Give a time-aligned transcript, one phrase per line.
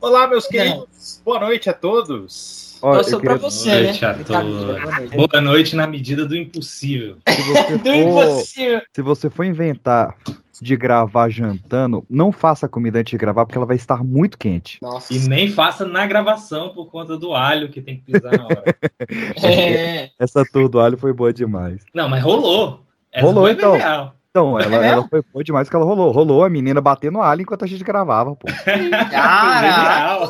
[0.00, 1.20] Olá, meus queridos.
[1.24, 2.78] Boa noite a todos.
[2.82, 3.86] Ó, Torço eu pra você, Boa né?
[3.88, 5.10] noite a todos.
[5.30, 7.18] Boa noite na medida do impossível.
[7.28, 8.82] se você Do for, impossível.
[8.94, 10.16] se você for inventar
[10.62, 14.38] de gravar jantando, não faça a comida antes de gravar, porque ela vai estar muito
[14.38, 14.78] quente.
[14.82, 15.12] Nossa.
[15.12, 18.64] E nem faça na gravação por conta do alho que tem que pisar na hora.
[19.42, 20.10] É.
[20.18, 21.82] Essa tour do alho foi boa demais.
[21.94, 22.84] Não, mas rolou.
[23.12, 23.72] Essa Rolou, foi então.
[23.76, 24.14] real.
[24.30, 26.12] Então, ela, É ela foi boa demais que ela rolou.
[26.12, 28.46] Rolou a menina batendo alho enquanto a gente gravava, pô.
[29.10, 30.28] Cara,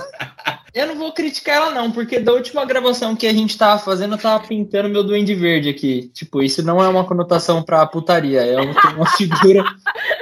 [0.73, 4.15] eu não vou criticar ela não, porque da última gravação que a gente tava fazendo,
[4.15, 6.11] eu tava pintando meu duende verde aqui.
[6.15, 9.63] Tipo, isso não é uma conotação pra putaria, é uma, figura...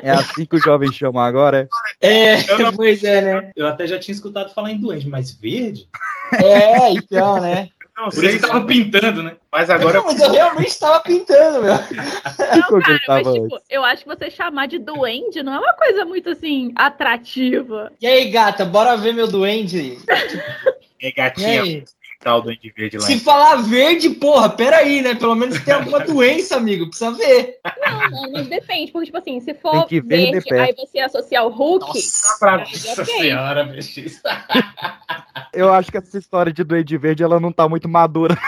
[0.03, 1.69] É assim que o jovem chama agora,
[2.01, 2.35] é?
[2.35, 3.53] É, pois é, né?
[3.55, 5.89] Eu até já tinha escutado falar em doente, mas verde?
[6.33, 7.69] É, então, né?
[7.99, 9.37] Não Por sei, isso que tava pintando, né?
[9.51, 11.75] mas agora Não, mas eu realmente tava pintando, meu.
[11.75, 16.05] Ele Cara, mas, tipo, eu acho que você chamar de duende não é uma coisa
[16.05, 17.91] muito, assim, atrativa.
[18.01, 19.99] E aí, gata, bora ver meu duende?
[20.09, 21.85] é E gatinha aí?
[22.21, 23.05] Tal do Andy Verde lá.
[23.07, 25.15] Se falar verde, porra, peraí, né?
[25.15, 26.87] Pelo menos tem alguma doença, amigo.
[26.89, 27.59] Precisa ver.
[27.87, 30.61] Não, não, mas depende, porque, tipo assim, se for que ver de verde, perto.
[30.81, 34.01] aí você associar o Hulk, Nossa, Pra- aí Nossa senhora, bicho.
[35.55, 38.37] Eu acho que essa história de Duende Verde, ela não tá muito madura.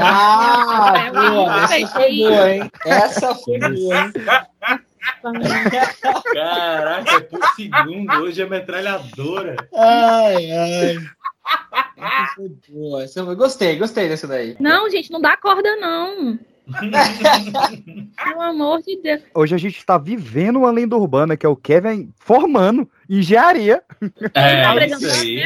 [0.00, 2.70] Ah, É, boa, essa foi boa, hein?
[2.86, 4.12] Essa foi boa, hein?
[6.32, 8.12] Caraca, é por segundo.
[8.22, 9.56] Hoje é metralhadora.
[9.74, 10.98] Ai, ai.
[12.68, 13.04] Boa.
[13.34, 14.56] Gostei, gostei dessa daí.
[14.60, 16.38] Não, gente, não dá corda, não.
[18.24, 19.22] Pelo amor de Deus.
[19.32, 23.82] Hoje a gente tá vivendo uma lenda urbana, que é o Kevin formando engenharia.
[24.32, 25.42] Tá É, isso apresentando aí.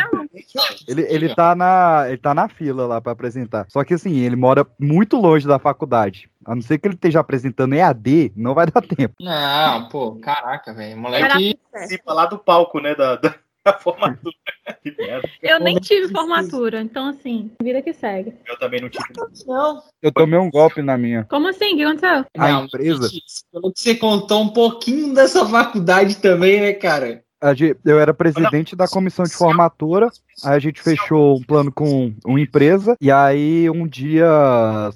[0.89, 3.67] Ele, ele, tá na, ele tá na fila lá pra apresentar.
[3.69, 6.31] Só que assim, ele mora muito longe da faculdade.
[6.45, 9.15] A não ser que ele esteja apresentando EAD, não vai dar tempo.
[9.21, 10.97] Não, pô, caraca, velho.
[10.97, 11.29] Moleque.
[11.29, 11.59] certo.
[11.71, 12.95] Participa lá do palco, né?
[12.95, 14.35] Da, da, da formatura.
[14.83, 15.29] Que merda.
[15.43, 18.33] Eu nem tive formatura, então, assim, vida que segue.
[18.47, 19.05] Eu também não tive.
[19.47, 21.25] Não, Eu tomei um golpe na minha.
[21.25, 21.75] Como assim?
[21.75, 22.25] O que aconteceu?
[22.39, 23.11] A não, empresa?
[23.53, 27.23] Pelo que você contou um pouquinho dessa faculdade também, né, cara?
[27.41, 30.09] A gente- eu era presidente da comissão de formatura.
[30.45, 32.97] Aí a gente fechou um plano com uma empresa.
[33.01, 34.27] E aí, um dia,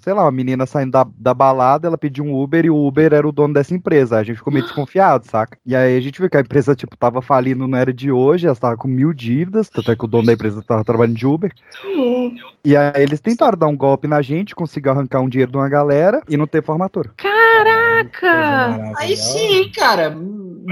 [0.02, 3.12] sei lá, uma menina saindo da, da balada, ela pediu um Uber e o Uber
[3.12, 4.18] era o dono dessa empresa.
[4.18, 5.58] A gente ficou meio desconfiado, saca?
[5.66, 8.46] E aí a gente viu que a empresa, tipo, tava falindo, não era de hoje,
[8.46, 9.68] ela tava com mil dívidas.
[9.68, 11.52] Tanto é que o dono da empresa tava trabalhando de Uber.
[12.64, 15.68] E aí eles tentaram dar um golpe na gente, conseguiu arrancar um dinheiro de uma
[15.68, 17.10] galera e não ter formatura.
[17.16, 18.92] Caraca!
[18.96, 20.16] Aí sim, cara.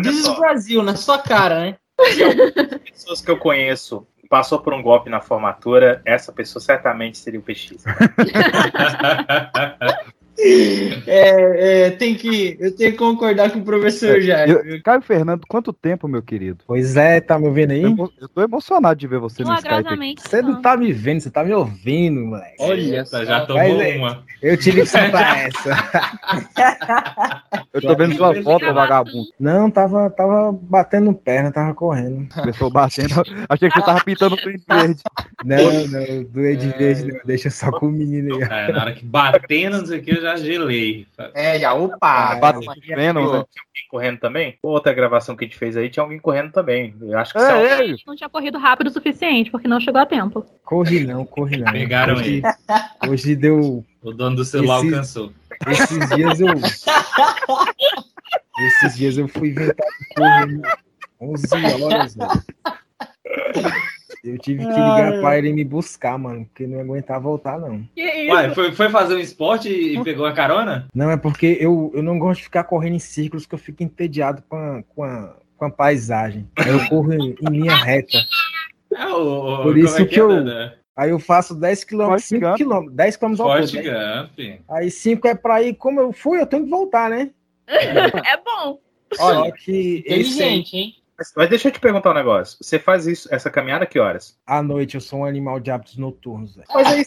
[0.01, 1.77] Diz o Brasil, na sua cara, né?
[2.91, 7.43] Pessoas que eu conheço passou por um golpe na formatura, essa pessoa certamente seria o
[7.43, 7.85] PX.
[10.39, 14.47] É, é, tem que, eu tenho que concordar com o professor já.
[14.47, 16.59] Eu- Caio Fernando, quanto tempo, meu querido?
[16.67, 17.83] Pois é, tá me ouvindo aí?
[17.83, 20.17] Eu, eu tô emocionado de ver você no Skype.
[20.19, 22.57] Você não tá me vendo, você tá me ouvindo, moleque.
[22.59, 23.25] Olha só.
[23.25, 24.25] Já tomou Mas é- uma.
[24.43, 27.43] Eu tive que soltar essa.
[27.73, 29.29] Eu tô vendo sua foto, vagabundo.
[29.39, 32.29] Não, tava, tava batendo perna, tava correndo.
[32.35, 33.15] Começou batendo.
[33.49, 35.03] Achei que você tava pintando o Duende verde.
[35.45, 38.43] Não, não, do Ed Verde não, deixa só com o menino aí.
[38.43, 41.07] É, na hora que batendo, não sei o que, eu já gelei.
[41.35, 41.99] É, já, opa.
[42.03, 43.45] Ah, Batendo Maria- Venom, né?
[43.51, 44.59] Tinha alguém correndo também?
[44.63, 46.95] Outra gravação que a gente fez aí, tinha alguém correndo também.
[47.01, 47.95] Eu acho que É, são- é.
[48.07, 50.47] Não tinha corrido rápido o suficiente, porque não chegou a tempo.
[50.65, 51.71] Corri não, corri não.
[51.73, 52.43] Pegaram hoje,
[53.03, 53.11] ele.
[53.11, 53.85] hoje deu.
[54.03, 55.33] O dono do celular Esse- alcançou.
[55.69, 56.49] Esses dias eu.
[58.59, 60.61] Esses dias eu fui inventar de correr
[61.21, 62.31] 11 horas, velho.
[64.25, 67.83] Eu tive que ligar pra ele me buscar, mano, porque não ia aguentar voltar, não.
[67.95, 68.31] Que?
[68.31, 70.87] Ué, foi, foi fazer um esporte e pegou a carona?
[70.95, 73.83] Não, é porque eu, eu não gosto de ficar correndo em círculos, que eu fico
[73.83, 76.49] entediado com a, com a, com a paisagem.
[76.57, 78.19] Aí eu corro em, em linha reta.
[78.95, 80.75] É, o, o- Por como isso é que eu- é, né?
[80.95, 82.59] Aí eu faço 10 km, Forte 5 Gump.
[82.59, 83.47] km, 10 km ao todo.
[83.49, 83.83] Forte né?
[83.83, 84.61] Gump.
[84.71, 87.31] Aí 5 é pra ir, como eu fui, eu tenho que voltar, né?
[87.67, 88.79] É bom.
[89.15, 90.95] Só Olha, que esse hein?
[91.37, 92.59] Mas, deixa eu te perguntar um negócio.
[92.61, 94.37] Você faz isso, essa caminhada que horas?
[94.47, 96.57] à noite eu sou um animal de hábitos noturnos.
[96.73, 97.05] Mas aí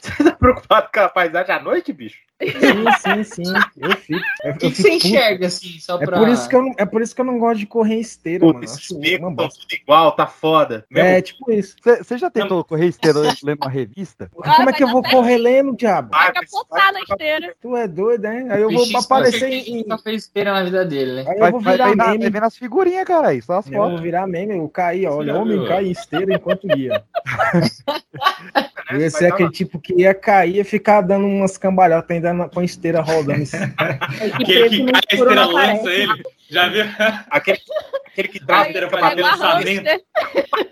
[0.00, 2.18] você, tá preocupado com a paisagem à noite, bicho?
[2.42, 3.52] Sim, sim, sim.
[3.76, 4.20] Eu fico.
[4.42, 6.18] Eu, O que, você enxerga, assim, só É pra...
[6.18, 8.40] por, isso que eu não, é por isso que eu não gosto de correr esteira,
[8.40, 8.64] Pô, mano.
[8.64, 10.86] esses becos estão tudo igual, tá foda.
[10.90, 11.76] Mesmo É, tipo isso.
[11.84, 14.30] Você já tentou correr esteira lendo uma revista?
[14.32, 16.08] Como é que eu dar vou correr lendo, diabo?
[16.12, 16.32] Vai,
[16.70, 17.54] Vai na esteira.
[17.60, 18.46] Tu é doido, hein?
[18.50, 19.82] Aí eu vou Bicho, aparecer em.
[19.82, 21.24] Nunca fez esteira na vida dele, né?
[21.30, 22.30] Aí eu vou virar vai, vai meme.
[22.30, 24.00] vendo as figurinhas, cara, aí, só as Eu vou fotos.
[24.00, 27.04] virar meme, eu caí, olha, homem cai em esteira enquanto guia.
[28.98, 32.32] Vai ser dar aquele uma- tipo que ia cair e ficar dando umas cambalhotas ainda
[32.34, 33.42] na- com a esteira rodando.
[33.42, 33.56] assim.
[34.44, 36.22] Que Aquele que cai, a esteira lança ele.
[36.50, 36.84] Já viu?
[37.30, 37.58] Aquele,
[38.06, 39.84] aquele que Ai, trata era fica pra orçamento.
[39.84, 40.00] hamster.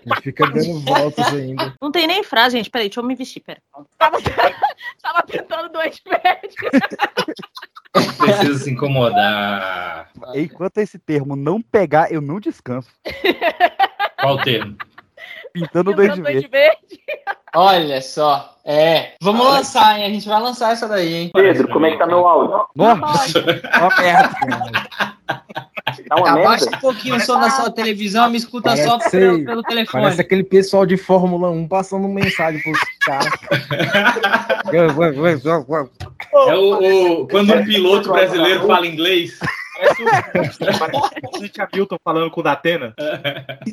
[0.05, 1.73] Ele fica dando voltas ainda.
[1.81, 2.69] Não tem nem frase, gente.
[2.69, 3.61] Peraí, deixa eu me vestir, pera.
[3.97, 4.17] Tava,
[5.01, 6.65] tava tentando doente médico.
[8.17, 10.09] Precisa se incomodar.
[10.35, 12.89] Enquanto esse termo não pegar, eu não descanso.
[14.19, 14.75] Qual o termo?
[15.53, 16.47] Pintando o doente verde.
[16.47, 16.99] verde.
[17.55, 18.55] Olha só.
[18.63, 19.13] É.
[19.21, 20.05] Vamos lançar, hein?
[20.05, 21.31] A gente vai lançar essa daí, hein?
[21.33, 22.65] Pedro, como é que tá meu áudio?
[22.75, 23.39] Nossa,
[23.81, 24.29] ó merda.
[26.07, 26.77] Tá uma Abaixa merda?
[26.77, 30.03] um pouquinho o som da sua televisão, me escuta Parece só ser- pelo, pelo telefone.
[30.03, 33.31] Parece aquele pessoal de Fórmula 1 passando mensagem pros caras.
[36.31, 39.39] É o, o- quando um piloto brasileiro fala inglês.
[39.79, 42.93] Parece o comandante Hamilton falando com o Datena.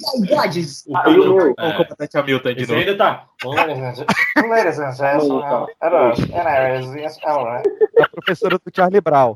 [0.01, 0.85] Saudades.
[0.87, 1.15] O Ah, e
[1.59, 1.73] É.
[1.73, 2.79] comandante Hamilton de novo.
[2.81, 3.27] ainda tá.
[3.45, 5.43] Ladies and gentlemen,
[8.01, 9.35] A professora do Charlie Brown.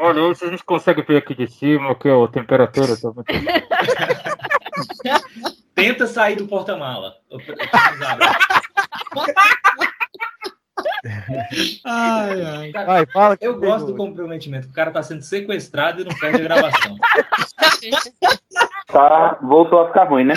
[0.00, 3.26] Olha, isso a gente consegue ver aqui de cima que a temperatura tá muito.
[5.74, 7.14] Tenta sair do porta-mala.
[11.84, 12.72] Ai, ai.
[12.72, 13.36] Vai, fala.
[13.36, 14.68] que Eu tem gosto do comprometimento.
[14.68, 16.96] O cara tá sendo sequestrado e não perde a gravação.
[18.92, 20.34] Tá, voltou a ficar ruim, né?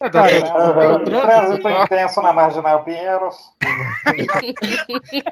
[0.00, 1.04] Aham.
[1.04, 3.36] Trânsito intenso na Marginal Pinheiros.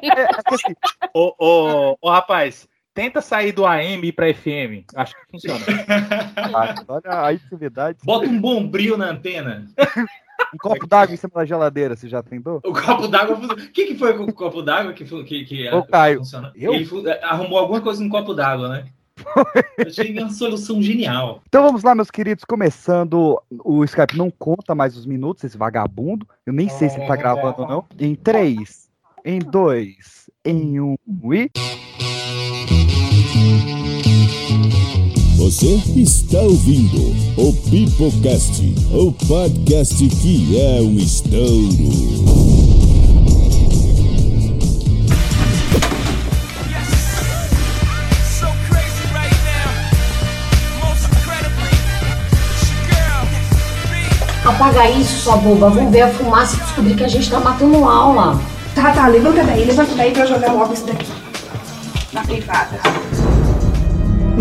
[0.02, 0.74] É, é assim,
[1.12, 4.84] Ô, ô, ô, rapaz, tenta sair do AM ir pra FM.
[4.94, 5.60] Acho que funciona.
[6.54, 7.98] ah, olha a intimidade.
[8.04, 9.66] Bota um bombril na antena.
[10.54, 12.60] Um copo d'água em cima da geladeira, você já tentou?
[12.64, 13.36] O copo d'água.
[13.36, 16.52] O que, que foi com o copo d'água que, que, que Ô, Caio, funciona?
[16.54, 16.74] eu?
[16.74, 16.88] Ele
[17.22, 18.86] arrumou alguma coisa no copo d'água, né?
[19.78, 21.42] Eu achei uma solução genial.
[21.46, 23.40] Então vamos lá, meus queridos, começando.
[23.64, 26.26] O Skype não conta mais os minutos, esse vagabundo.
[26.46, 27.84] Eu nem sei se ele tá gravando ou não.
[27.98, 28.88] Em 3,
[29.24, 30.96] em 2, em 1
[31.32, 31.50] e.
[35.40, 36.98] Você está ouvindo
[37.38, 41.40] o Pipocast, o podcast que é um estouro.
[54.44, 55.70] Apaga isso, sua boba.
[55.70, 58.38] Vamos ver a fumaça e descobrir que a gente tá matando aula.
[58.74, 61.10] Tá, tá, levanta daí, levanta daí pra eu jogar logo isso daqui.
[62.12, 62.78] Na privada.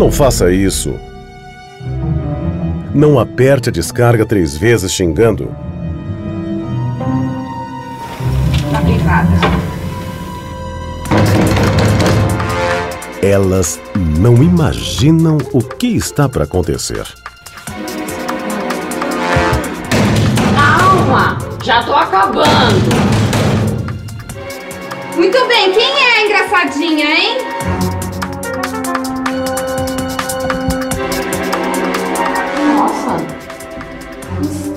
[0.00, 0.98] Não faça isso.
[2.94, 5.54] Não aperte a descarga três vezes xingando.
[8.72, 9.28] Na privada.
[13.20, 17.06] Elas não imaginam o que está para acontecer.
[20.56, 22.48] Calma, já tô acabando.
[25.14, 27.79] Muito bem, quem é a engraçadinha, hein?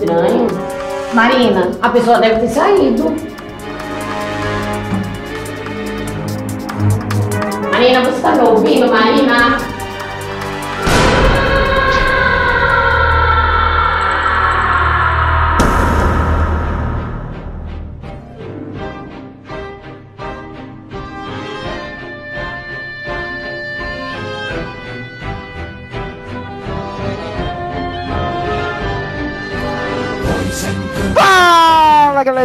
[0.03, 0.47] Estranho.
[1.13, 3.15] Marina, a pessoa deve ter saído.
[7.71, 9.72] Marina, você tá me ouvindo, Marina?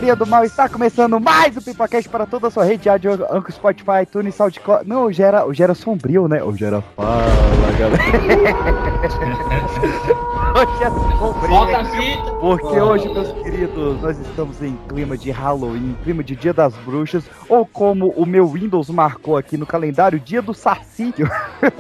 [0.09, 3.13] Galerinha do mal, está começando mais o Pipocast para toda a sua rede de áudio,
[3.31, 4.89] Anchor, Spotify, iTunes, SoundCloud.
[4.89, 6.43] Não, hoje era, hoje era sombrio, né?
[6.43, 7.27] Hoje era fala,
[7.79, 8.03] galera.
[10.57, 11.49] hoje é sombrio.
[11.49, 12.33] Volta a fita.
[12.41, 17.25] Porque hoje, meus queridos, nós estamos em clima de Halloween, clima de Dia das Bruxas,
[17.47, 21.13] ou como o meu Windows marcou aqui no calendário, Dia do Saci.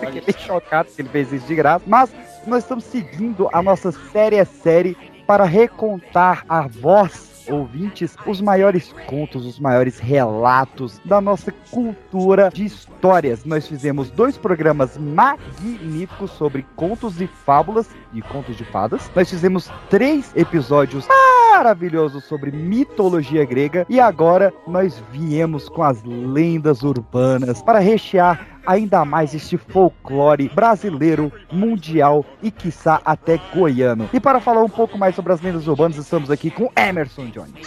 [0.00, 1.82] Fiquei chocado que ele fez isso de graça.
[1.86, 2.10] Mas
[2.46, 4.94] nós estamos seguindo a nossa série a série
[5.26, 12.64] para recontar a voz ouvintes os maiores contos, os maiores relatos da nossa cultura de
[12.64, 13.44] histórias.
[13.44, 19.10] Nós fizemos dois programas magníficos sobre contos e fábulas e contos de fadas.
[19.14, 21.06] Nós fizemos três episódios
[21.50, 29.04] maravilhosos sobre mitologia grega e agora nós viemos com as lendas urbanas para rechear ainda
[29.04, 34.08] mais este folclore brasileiro, mundial e quiçá até goiano.
[34.12, 37.66] E para falar um pouco mais sobre as lendas urbanas, estamos aqui com Emerson Jones.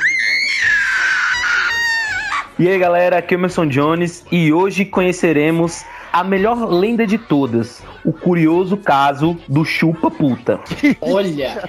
[2.59, 5.83] E aí galera, aqui é Emerson Jones e hoje conheceremos
[6.13, 10.59] a melhor lenda de todas, o curioso caso do chupa puta.
[11.01, 11.61] Olha,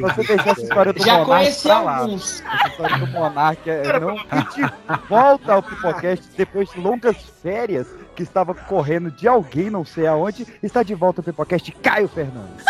[0.00, 1.96] Você deixou essa história do Já Monark conheci pra lá.
[1.98, 2.42] alguns.
[2.42, 4.16] Essa história do Monark é não
[5.08, 10.46] volta ao Pipocast depois de longas férias que estava correndo de alguém, não sei aonde,
[10.62, 12.64] está de volta ao Pipocast Caio Fernandes.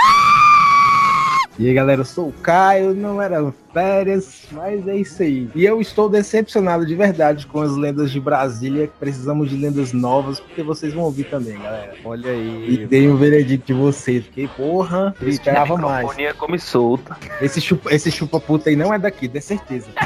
[1.63, 5.49] E aí galera, eu sou o Caio, não eram férias, mas é isso aí.
[5.55, 8.91] E eu estou decepcionado de verdade com as lendas de Brasília.
[8.99, 11.95] Precisamos de lendas novas, porque vocês vão ouvir também, galera.
[12.05, 12.87] Olha E aí.
[12.89, 15.99] dei um veredito de vocês, porque porra, eu esperava mais.
[16.01, 17.17] Microfonia come solta.
[17.41, 19.87] Esse chupa, esse chupa puta aí não é daqui, de certeza.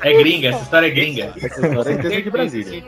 [0.00, 1.32] É gringa, essa história é gringa.
[1.36, 2.82] Essa história é de Brasília.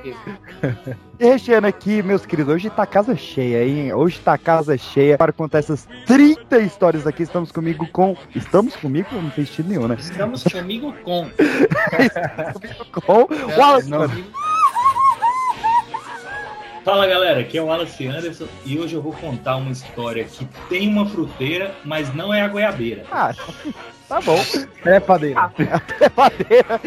[1.21, 3.93] E recheando aqui, meus queridos, hoje tá casa cheia, hein?
[3.93, 7.23] Hoje tá casa cheia para contar essas 30 histórias aqui.
[7.23, 8.17] Estamos comigo com.
[8.35, 9.09] Estamos comigo?
[9.13, 9.99] Não fez sentido nenhum, né?
[10.01, 11.29] Estamos comigo com.
[13.05, 13.99] Com Wallace, Não.
[13.99, 14.25] mano.
[16.83, 20.47] Fala galera, aqui é o Wallace Anderson e hoje eu vou contar uma história que
[20.71, 23.05] tem uma fruteira, mas não é a goiabeira.
[23.13, 23.35] Ah,
[24.11, 24.37] tá bom.
[24.83, 25.49] Trepadeira.
[25.97, 26.81] Trepadeira.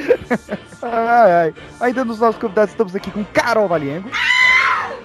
[0.81, 1.53] Ai, ai.
[1.79, 4.09] Ainda nos nossos convidados, estamos aqui com Carol Valiengo.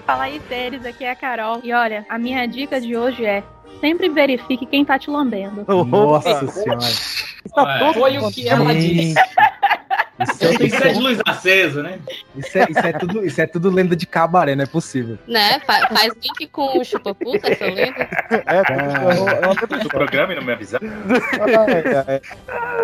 [0.05, 1.61] Fala aí, Teres, aqui é a Carol.
[1.63, 3.45] E olha, a minha dica de hoje é
[3.81, 5.65] sempre verifique quem tá te lambendo.
[5.87, 6.81] Nossa senhora.
[6.81, 9.15] Está todo Foi o que ela disse.
[10.21, 12.01] Isso Tem é, isso, ser de é, luz acesa, né?
[12.37, 15.19] isso, é, isso é tudo, isso é tudo lenda de cabaré, não é possível.
[15.27, 15.61] Né?
[15.61, 18.09] Fa- faz link com o chupa-puta, essa lenda?
[18.31, 20.89] É, é uma Do programa e não me avisaram.
[20.89, 22.21] Ai, ai.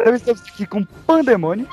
[0.01, 1.69] Então estamos aqui com Pandemônio.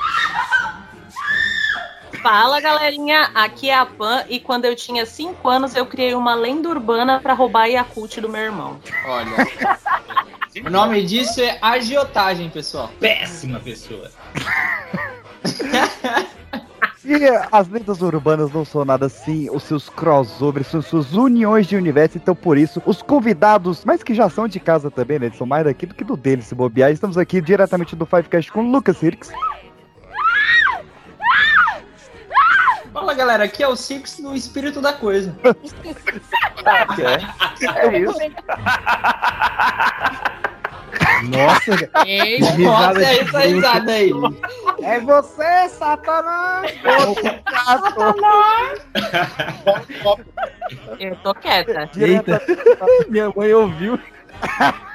[2.22, 3.32] Fala, galerinha.
[3.34, 7.20] Aqui é a Pan e quando eu tinha 5 anos eu criei uma lenda urbana
[7.20, 8.80] pra roubar a Yakult do meu irmão.
[9.06, 9.32] Olha.
[10.66, 12.92] O nome disso é agiotagem, pessoal.
[13.00, 14.12] Péssima pessoa.
[17.04, 17.16] E
[17.52, 22.18] as lendas urbanas não são nada assim, os seus crossovers, são suas uniões de universo,
[22.18, 25.26] então por isso, os convidados, mas que já são de casa também, né?
[25.26, 26.92] Eles são mais daqui do que do dele, se bobear.
[26.92, 29.32] Estamos aqui diretamente do Fivecast com Lucas Hirks.
[32.94, 33.46] Fala, galera.
[33.46, 35.36] Aqui é o Six no espírito da coisa.
[36.64, 38.16] É isso.
[41.30, 44.12] Nossa, Ei, risada Nossa, é essa risada aí.
[44.82, 46.72] É você, Satanás!
[51.00, 51.90] eu tô quieta.
[51.98, 52.42] Eita,
[53.08, 54.00] minha mãe ouviu.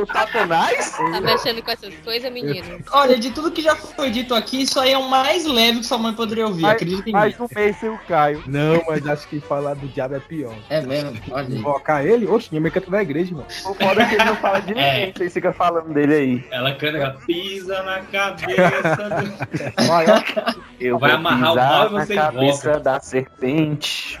[0.00, 0.90] O Satanás?
[0.92, 2.78] Tá mexendo com essas coisas, menino?
[2.92, 5.86] Olha, de tudo que já foi dito aqui, isso aí é o mais leve que
[5.86, 6.62] sua mãe poderia ouvir.
[6.62, 7.12] Mais, Acredita em mim.
[7.12, 8.42] mais um mês sem o Caio.
[8.46, 10.54] Não, mas acho que falar do diabo é pior.
[10.68, 11.18] É mesmo?
[11.30, 11.54] Olha aí.
[11.56, 12.26] Invocar ele?
[12.26, 13.46] Oxe, minha mãe canta da igreja, mano.
[13.64, 15.12] O foda é que ele não fala de ninguém, É.
[15.16, 16.44] vocês ficam falando dele aí.
[16.50, 19.90] Ela canta, ela pisa na cabeça do...
[19.90, 20.24] Olha,
[20.78, 24.20] Eu Vai vou amarrar o pisar mal e na você cabeça da serpente.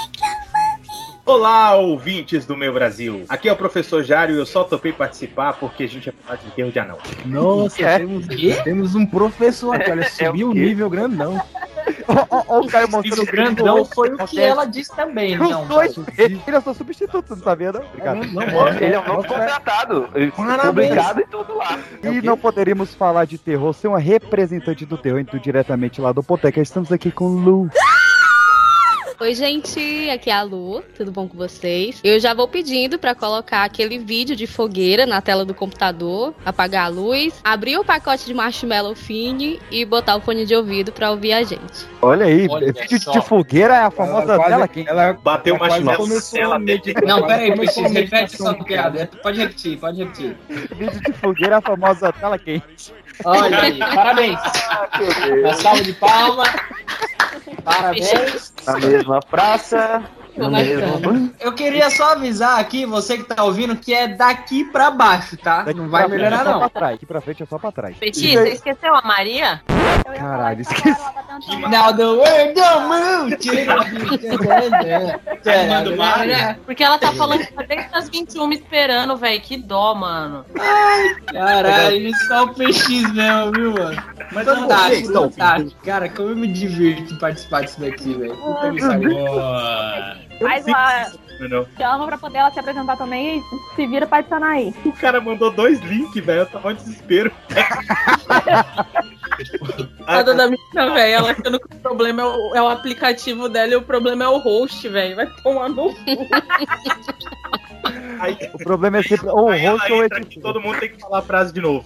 [1.31, 3.23] Olá, ouvintes do meu Brasil.
[3.29, 6.35] Aqui é o professor Jário e eu só topei participar porque a gente é falar
[6.37, 6.97] de enterro de anão.
[7.25, 7.99] Nossa, É.
[7.99, 8.27] temos,
[8.65, 10.59] temos um professor aqui, olha, subiu o quê?
[10.59, 11.41] nível grandão.
[12.49, 15.65] Ó, o Caio mostrando O grandão foi o que ela disse também, não.
[15.67, 17.77] dois, ele é só substituto, não tá vendo?
[17.79, 18.25] Obrigado.
[18.25, 20.09] Não, não, Ele é um novo contratado.
[20.35, 21.79] Publicado e tudo lá.
[22.03, 26.21] E não poderíamos falar de terror sem uma representante do terror, então diretamente lá do
[26.21, 26.59] Poteca.
[26.61, 27.69] Estamos aqui com Lu.
[29.21, 32.01] Oi, gente, aqui é a Lu, tudo bom com vocês?
[32.03, 36.85] Eu já vou pedindo pra colocar aquele vídeo de fogueira na tela do computador, apagar
[36.85, 41.11] a luz, abrir o pacote de marshmallow fine e botar o fone de ouvido pra
[41.11, 41.85] ouvir a gente.
[42.01, 43.11] Olha aí, Olha vídeo só.
[43.11, 44.89] de fogueira é a famosa Ela tela quente.
[44.89, 47.07] ela Bateu ela uma quase chinela começou nela a meditação.
[47.07, 49.09] Não, pera aí, Ela começou Peixes, a repete essa piada.
[49.21, 50.35] Pode repetir, pode repetir.
[50.75, 52.91] Vídeo de fogueira é a famosa tela quente.
[53.25, 54.39] Olha aí, parabéns.
[55.39, 56.43] Uma salva de palma.
[57.63, 58.53] Parabéns.
[58.65, 60.03] Na mesma praça.
[61.39, 65.63] Eu queria só avisar aqui, você que tá ouvindo, que é daqui pra baixo, tá?
[65.63, 66.59] Daqui Não vai melhorar, é não.
[66.59, 66.95] pra trás.
[66.95, 67.97] Aqui pra frente é só pra trás.
[67.97, 69.61] Peti, você esqueceu a Maria?
[70.17, 71.01] Caralho, esqueci.
[71.69, 73.37] Now the world don't move.
[76.65, 79.41] Porque ela tá falando que tá desde as 21 me esperando, velho.
[79.41, 80.45] Que dó, mano.
[81.31, 84.03] Caralho, só o PX mesmo, viu, mano?
[84.31, 84.89] Mas não dá.
[85.13, 85.81] Fantástico.
[85.83, 88.35] Cara, como eu me divirto em participar disso daqui, velho.
[88.35, 89.15] Puta que pariu.
[90.39, 91.11] Faz lá,
[91.41, 91.67] Não.
[91.77, 94.73] chama pra poder ela se apresentar também e se vira pra adicionar aí.
[94.85, 96.41] O cara mandou dois links, velho.
[96.41, 97.31] Eu tava em desespero.
[100.05, 101.13] Nada da menina, velho.
[101.13, 104.27] Ela achando que o problema é o, é o aplicativo dela e o problema é
[104.27, 105.15] o host, velho.
[105.15, 105.95] Vai tomar no cu.
[108.19, 110.43] Aí, O problema é sempre ou o host ou o editor.
[110.43, 111.85] todo mundo tem que falar a frase de novo.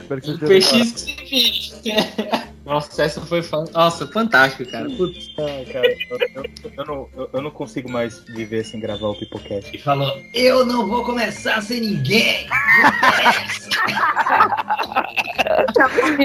[0.00, 2.55] Espero que O você PX que se vire.
[2.66, 3.64] Nossa, essa foi fan...
[3.72, 4.90] Nossa, fantástico, cara.
[4.90, 5.30] Putz.
[5.38, 6.44] Ai, cara, eu, eu-
[6.76, 9.70] eu não, eu- eu não consigo mais viver sem gravar o Pipocast.
[9.74, 12.48] E falou: Eu não vou começar sem ninguém.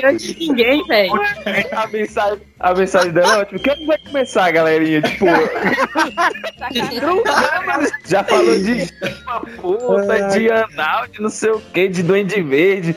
[0.03, 1.11] Não de ninguém, velho.
[1.71, 3.59] A mensagem, a mensagem dela é ótima.
[3.59, 5.01] Quando vai começar, galerinha?
[5.03, 5.25] Tipo,
[8.05, 8.87] já falou de
[9.61, 12.95] força, de anal, de não sei o que, de duende verde.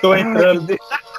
[0.00, 0.76] Tô entrando.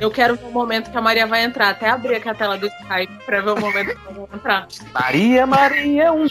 [0.00, 1.70] Eu quero ver o momento que a Maria vai entrar.
[1.70, 4.68] Até abrir aqui a tela do Skype pra ver o momento que ela vai entrar.
[4.92, 6.26] Maria, Maria, um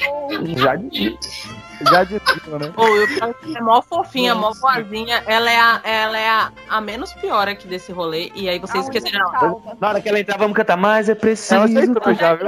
[0.58, 1.61] Já disse.
[1.90, 2.72] Já dito, né?
[2.76, 5.24] Ou que é mó fofinha, mó boazinha.
[5.26, 8.32] Ela é, a, ela é a, a menos pior aqui desse rolê.
[8.36, 9.32] E aí vocês esqueceram.
[9.32, 9.78] Não.
[9.80, 11.56] Na hora que ela entrar, vamos cantar mais, é preciso.
[11.56, 12.48] Ela já entrou já, viu?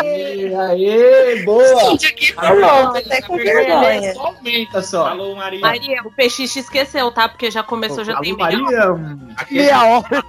[0.00, 1.90] Aê, aê, boa!
[1.90, 4.14] Gente, aqui Não, até com vergonha.
[4.14, 5.04] Só aumenta só.
[5.04, 5.60] Falou, Maria.
[5.60, 7.28] Maria, o PX esqueceu, tá?
[7.28, 8.58] Porque já começou, já tem meia.
[8.58, 10.24] Maria, Meia hora.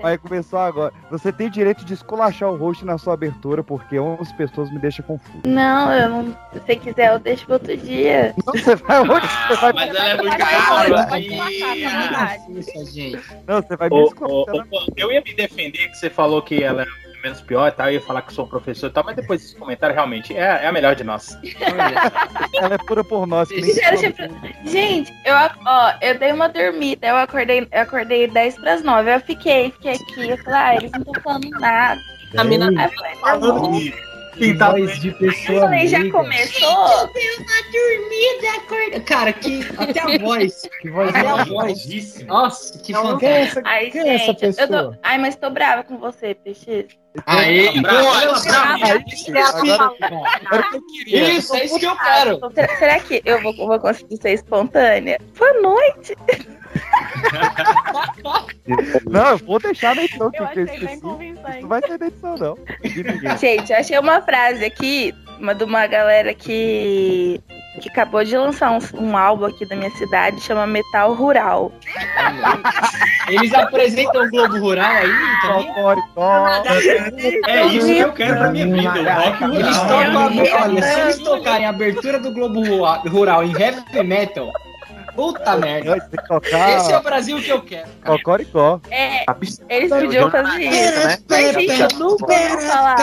[0.00, 0.92] Vai começar agora.
[1.10, 5.04] Você tem direito de esculachar o host na sua abertura, porque 11 pessoas me deixam
[5.04, 5.42] confuso.
[5.50, 6.36] Não, eu não.
[6.52, 8.34] Se você quiser, eu deixo pro outro dia.
[8.46, 9.26] Não, você vai onde?
[9.48, 9.72] Você vai...
[9.72, 10.38] Mas ela é muito
[12.10, 12.38] Cara,
[12.92, 13.20] gente.
[13.46, 14.46] Não, você vai me ô,
[14.96, 16.90] eu ia me defender que você falou que ela era
[17.22, 19.42] menos pior e tal, eu ia falar que sou um professor e tal, mas depois
[19.42, 21.38] desse comentário, realmente, é, é a melhor de nós.
[22.54, 23.48] Ela é pura por nós.
[23.48, 24.14] Gente,
[24.64, 29.14] Gente, eu, ó, eu dei uma dormida, eu acordei, eu acordei 10 pras 9.
[29.14, 32.00] Eu fiquei, fiquei aqui, eu falei, ah, eles não estão falando nada.
[32.36, 34.09] A mina Aí eu falei, tá bom.
[34.40, 36.18] Pintar voz de Eu pessoa falei, já amiga.
[36.18, 37.10] começou?
[37.72, 39.00] dormida, acorda.
[39.00, 40.62] Cara, que até a voz.
[40.80, 42.24] Que voz é é a voz.
[42.24, 43.26] Nossa, que Quem é fantástico.
[43.26, 44.92] essa, Ai, quem é essa gente, eu pessoa?
[44.92, 44.98] tô...
[45.02, 46.98] Ai, mas tô brava com você, PX.
[47.26, 48.84] Aê, Brava, brava.
[48.84, 51.30] Aí sim, agora o que eu queria.
[51.32, 52.40] Isso, é isso que eu quero.
[52.54, 55.18] Será, será que eu vou, vou conseguir ser espontânea?
[55.36, 56.16] Boa noite.
[59.10, 61.60] Não, eu vou deixar na edição Eu achei bem convincente.
[61.60, 62.56] não vai ser na edição, não.
[63.38, 67.40] Gente, eu achei uma frase aqui, uma de uma galera que,
[67.80, 71.72] que acabou de lançar um, um álbum aqui da minha cidade, chama Metal Rural.
[73.28, 75.10] Eles apresentam o Globo Rural aí
[75.42, 75.72] também?
[77.48, 79.00] É isso que eu quero pra minha vida.
[79.00, 79.88] O rock Eles rural.
[79.88, 82.62] tocam a abe- Olha, se eles tocarem a abertura do Globo
[83.08, 84.52] Rural em heavy metal,
[85.14, 85.96] puta merda.
[85.96, 87.88] Esse é o Brasil que eu quero.
[88.04, 88.80] Cocoricó.
[88.90, 89.24] É,
[89.68, 91.18] eles podiam fazer isso, né?
[91.28, 92.96] Mas, gente, eu nunca vou falar.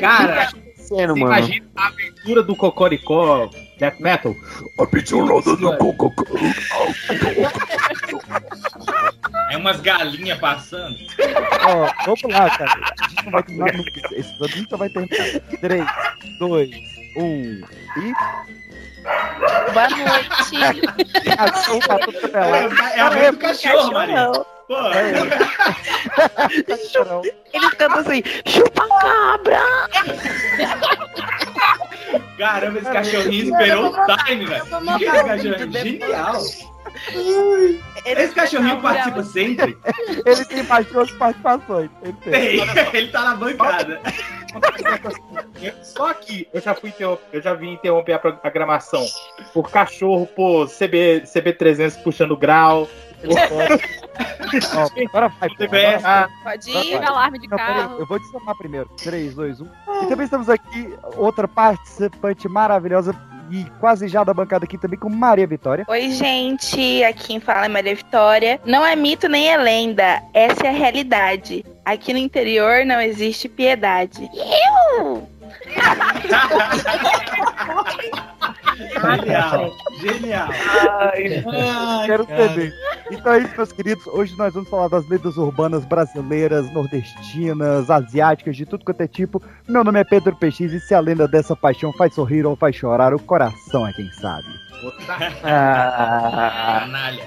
[0.00, 0.48] Cara,
[0.86, 1.36] Sendo, você mano.
[1.36, 4.34] imagina a abertura do Cocoricó Death Metal?
[9.50, 10.96] É umas galinhas passando.
[11.64, 12.80] Ó, vamos lá, cara.
[13.00, 13.90] A gente não vai terminar nunca.
[14.14, 15.40] Esse episódio nunca vai terminar.
[15.60, 15.86] 3,
[16.38, 16.70] 2,
[17.16, 18.12] 1 e.
[19.72, 20.56] Boa noite.
[21.38, 22.98] Ação pra tudo é.
[22.98, 24.32] É a vez do cachorro, Maria.
[24.32, 24.74] Pô,
[26.66, 27.22] Cachorrão.
[27.52, 29.62] Eles cantam assim, chupa cabra.
[32.36, 34.64] caramba, esse cachorrinho esperou o time, velho.
[34.98, 35.98] Que
[36.96, 37.82] esse cachorrinho?
[38.04, 38.22] Genial.
[38.24, 39.78] Esse cachorrinho participa sempre.
[40.24, 41.90] Ele tem duas participações.
[42.02, 42.32] Ele tem.
[42.32, 42.86] Tem.
[42.92, 44.00] Ele tá na bancada.
[45.82, 46.92] Só que eu já fui
[47.32, 49.04] eu já vim interromper a programação
[49.52, 52.88] por cachorro, por CB, CB300 puxando grau.
[55.02, 55.98] Agora vai.
[55.98, 56.28] agora.
[56.42, 56.98] Pode ir.
[56.98, 57.06] vai.
[57.06, 57.98] alarme de Não, peraí, carro.
[57.98, 58.88] eu vou te chamar primeiro.
[59.02, 59.66] 3, 2, 1.
[59.66, 63.12] E também estamos aqui, outra participante maravilhosa
[63.50, 65.84] e quase já da bancada aqui também com Maria Vitória.
[65.88, 67.02] Oi, gente.
[67.04, 68.60] Aqui quem fala é Maria Vitória.
[68.64, 70.22] Não é mito nem é lenda.
[70.32, 71.64] Essa é a realidade.
[71.84, 74.28] Aqui no interior não existe piedade.
[74.98, 75.28] Eu!
[78.74, 79.76] Genial.
[80.00, 80.48] Genial.
[82.06, 82.72] Quero saber.
[83.10, 84.06] Então é isso, meus queridos.
[84.06, 89.42] Hoje nós vamos falar das lendas urbanas brasileiras, nordestinas, asiáticas, de tudo quanto é tipo.
[89.68, 92.74] Meu nome é Pedro PX e se a lenda dessa paixão faz sorrir ou faz
[92.76, 94.46] chorar, o coração é quem sabe.
[95.44, 97.24] Ah, Canalha.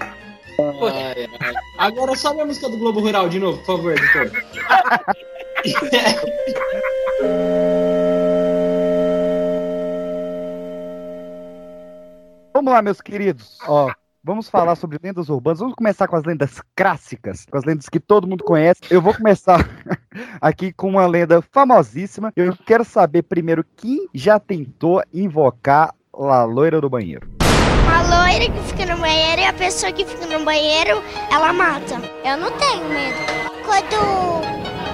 [0.59, 1.53] Ai, ai.
[1.77, 4.29] Agora sobe a música do Globo Rural de novo, por favor, editor.
[12.59, 13.57] Vamos lá, meus queridos.
[13.65, 13.89] Ó,
[14.21, 15.59] vamos falar sobre lendas urbanas.
[15.59, 18.81] Vamos começar com as lendas clássicas, com as lendas que todo mundo conhece.
[18.89, 19.65] Eu vou começar
[20.41, 22.33] aqui com uma lenda famosíssima.
[22.35, 27.29] Eu quero saber primeiro quem já tentou invocar a loira do banheiro.
[27.85, 31.95] Uma loira que fica no banheiro e a pessoa que fica no banheiro, ela mata.
[32.25, 33.19] Eu não tenho medo.
[33.65, 34.41] Quando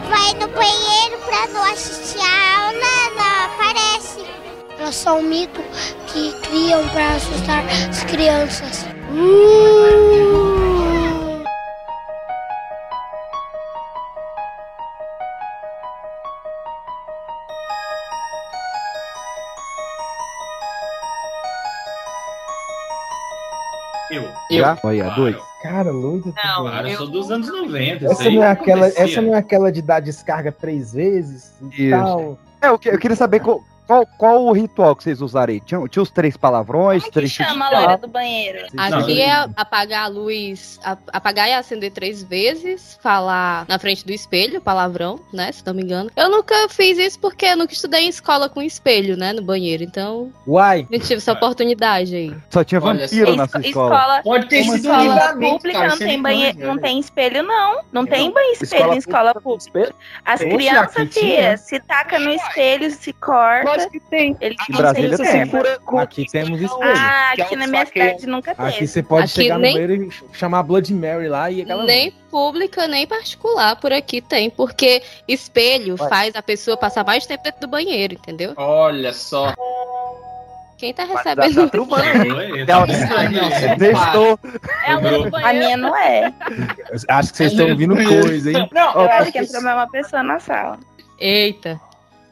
[0.08, 4.45] vai no banheiro pra não assistir a aula, ela aparece.
[4.86, 5.62] É só um mito
[6.08, 8.86] que criam pra assustar as crianças.
[9.12, 10.56] Uh!
[24.12, 24.24] Eu.
[24.52, 24.78] Já?
[24.84, 25.36] Olha, dois.
[25.62, 26.26] Cara, loira.
[26.28, 28.06] Não, Claro, eu eu- sou dos anos 90.
[28.06, 31.90] Essa não, é aquela, essa não é aquela de dar descarga três vezes e Isso.
[31.98, 32.38] tal.
[32.62, 35.62] É, eu, que- eu queria saber qual, qual, qual o ritual que vocês usarem.
[35.66, 38.68] Tinha, tinha os três palavrões, três Chama a loira do banheiro.
[38.78, 40.80] Aqui é apagar a luz,
[41.12, 45.52] apagar e acender três vezes, falar na frente do espelho, palavrão, né?
[45.52, 46.10] Se não me engano.
[46.16, 49.34] Eu nunca fiz isso porque eu nunca estudei em escola com espelho, né?
[49.34, 49.84] No banheiro.
[49.84, 50.88] Então, Uai.
[50.90, 52.36] não tive essa oportunidade aí.
[52.50, 53.96] Só tinha vampiro na sua escola.
[53.96, 55.90] escola, Pode ter sido escola pública cara.
[55.90, 56.82] não você é tem banheiro, não né?
[56.82, 57.82] tem espelho, não.
[57.92, 59.96] Não tem banho espelho Escola em escola pública.
[60.24, 63.75] As Oxe, crianças, se taca no espelho, se corta.
[63.78, 64.38] Lógico que tem.
[64.42, 65.42] Eles Em Brasília tem.
[66.00, 66.82] Aqui temos espelho.
[66.84, 68.88] Ah, Que é aqui na minha cidade nunca Aqui teve.
[68.88, 71.84] você pode Aqui chegar nem- no banheiro e chamar Blood Mary lá e aquela.
[71.84, 77.44] Nem pública, nem particular por aqui tem, porque espelho faz a pessoa passar mais tempo
[77.44, 78.54] dentro do banheiro, entendeu?
[78.58, 79.54] Olha só.
[80.78, 82.66] Quem tá Mas recebendo dá trubando, hein?
[82.68, 83.76] Não, não, você para.
[83.78, 84.40] Deixou.
[84.86, 86.34] É a loira do A minha não é.
[87.08, 88.70] Acho que vocês estão ouvindo coisa, hein?
[88.74, 90.78] Não, Eu acho acho que entrou mais uma pessoa na sala.
[91.18, 91.80] Eita.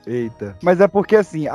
[0.06, 0.56] Eita.
[0.62, 1.54] Mas é porque assim, a,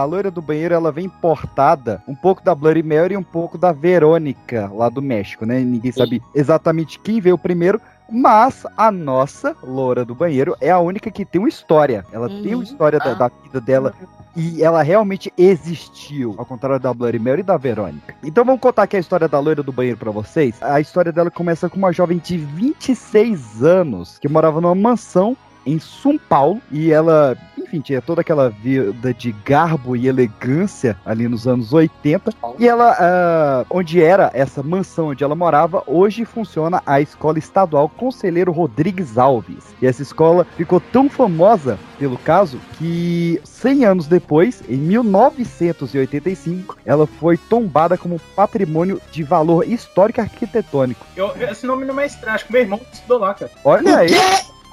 [0.00, 3.56] a loira do banheiro ela vem importada um pouco da Bloody Mary e um pouco
[3.56, 5.60] da Verônica lá do México, né?
[5.60, 7.80] Ninguém sabe exatamente quem veio primeiro.
[8.10, 12.04] Mas a nossa loura do banheiro é a única que tem uma história.
[12.12, 12.56] Ela tem Uhum.
[12.60, 13.14] uma história da, Ah.
[13.14, 13.94] da vida dela
[14.36, 18.14] e ela realmente existiu, ao contrário da Bloody Mary e da Verônica.
[18.22, 20.54] Então vamos contar aqui a história da loira do banheiro pra vocês.
[20.60, 25.34] A história dela começa com uma jovem de 26 anos que morava numa mansão
[25.66, 31.28] em São Paulo e ela, enfim, tinha toda aquela vida de garbo e elegância ali
[31.28, 32.32] nos anos 80.
[32.58, 37.88] E ela, ah, onde era essa mansão onde ela morava, hoje funciona a Escola Estadual
[37.88, 39.74] Conselheiro Rodrigues Alves.
[39.80, 47.06] E essa escola ficou tão famosa pelo caso que 100 anos depois, em 1985, ela
[47.06, 51.04] foi tombada como patrimônio de valor histórico e arquitetônico.
[51.16, 53.50] Eu- esse nome não é estranho, acho que meu irmão estudou lá, cara.
[53.64, 54.10] Olha aí.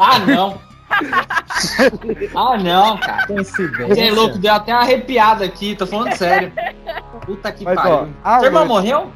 [0.01, 0.59] Ah, não.
[2.35, 3.25] ah, não, cara.
[3.27, 6.51] Você é louco, deu até uma arrepiada aqui, tô falando sério.
[7.25, 8.13] Puta que Mas, ó, pariu.
[8.23, 9.11] a Seu irmão morreu?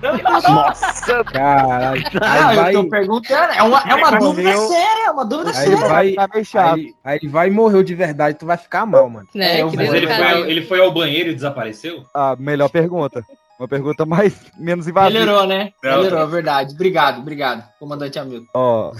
[0.48, 2.04] Nossa, Caralho.
[2.14, 3.54] Não, Aí vai, eu tô perguntando.
[3.54, 4.68] É uma, é uma dúvida morreu.
[4.70, 5.88] séria, é uma dúvida aí séria.
[5.88, 6.76] vai, Tá meio chato.
[6.76, 9.28] aí, aí ele vai e morreu de verdade, tu vai ficar mal, mano.
[9.36, 12.04] É, eu que vou- Mas ele foi, ele foi ao banheiro e desapareceu?
[12.14, 13.26] A melhor pergunta.
[13.60, 15.20] Uma pergunta mais menos invasiva.
[15.20, 15.72] Melhorou, né?
[15.84, 16.74] Não, Melhorou, é verdade.
[16.74, 18.46] Obrigado, obrigado, comandante amigo.
[18.54, 18.92] Ó,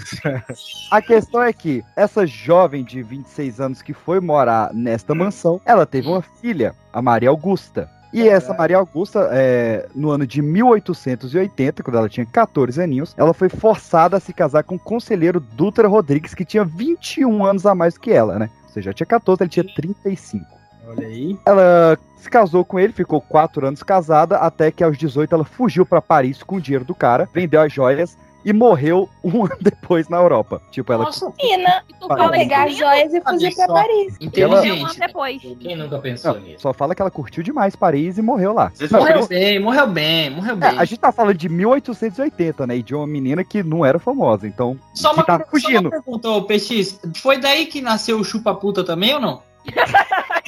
[0.90, 5.84] a questão é que essa jovem de 26 anos que foi morar nesta mansão, ela
[5.84, 7.90] teve uma filha, a Maria Augusta.
[8.12, 13.34] E essa Maria Augusta, é, no ano de 1880, quando ela tinha 14 aninhos, ela
[13.34, 17.74] foi forçada a se casar com o conselheiro Dutra Rodrigues, que tinha 21 anos a
[17.74, 18.48] mais que ela, né?
[18.64, 20.46] Ou seja, ela tinha 14, ele tinha 35.
[20.88, 21.36] Olha aí.
[21.44, 25.84] Ela se casou com ele, ficou quatro anos casada, até que aos 18 ela fugiu
[25.86, 30.08] pra Paris com o dinheiro do cara, vendeu as joias e morreu um ano depois
[30.08, 30.62] na Europa.
[30.70, 31.04] Tipo, ela.
[31.06, 33.74] Nossa, Menina, vou pegar as joias e fugir pra só.
[33.74, 33.90] Paris.
[34.20, 34.98] Um ano inteligente.
[35.00, 35.42] depois.
[35.60, 36.60] Quem nunca pensou Não, nisso?
[36.60, 38.70] só fala que ela curtiu demais Paris e morreu lá.
[38.88, 40.78] Não, Morreu bem, morreu bem, morreu é, bem.
[40.78, 42.76] a gente tá falando de 1880, né?
[42.76, 44.46] E de uma menina que não era famosa.
[44.46, 45.90] Então, Só uma, tá só uma fugindo.
[45.90, 47.00] pergunta, ô PX.
[47.16, 49.42] Foi daí que nasceu o chupa-puta também ou não?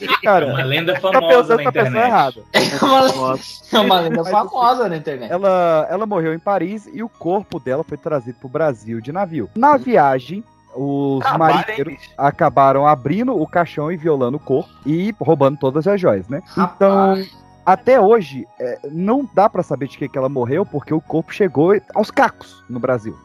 [0.00, 2.06] É Cara, uma lenda tá famosa pensando na tá internet.
[2.06, 2.44] errado.
[2.52, 3.38] É uma,
[3.72, 5.30] é uma lenda Mas, famosa na internet.
[5.30, 9.48] Ela, ela morreu em Paris e o corpo dela foi trazido pro Brasil de navio.
[9.54, 10.42] Na viagem,
[10.74, 12.10] os hein, marinheiros bicho?
[12.18, 16.42] acabaram abrindo o caixão e violando o corpo e roubando todas as joias, né?
[16.52, 17.30] Então, Rapaz.
[17.64, 21.32] até hoje, é, não dá pra saber de que, que ela morreu, porque o corpo
[21.32, 23.16] chegou aos cacos no Brasil.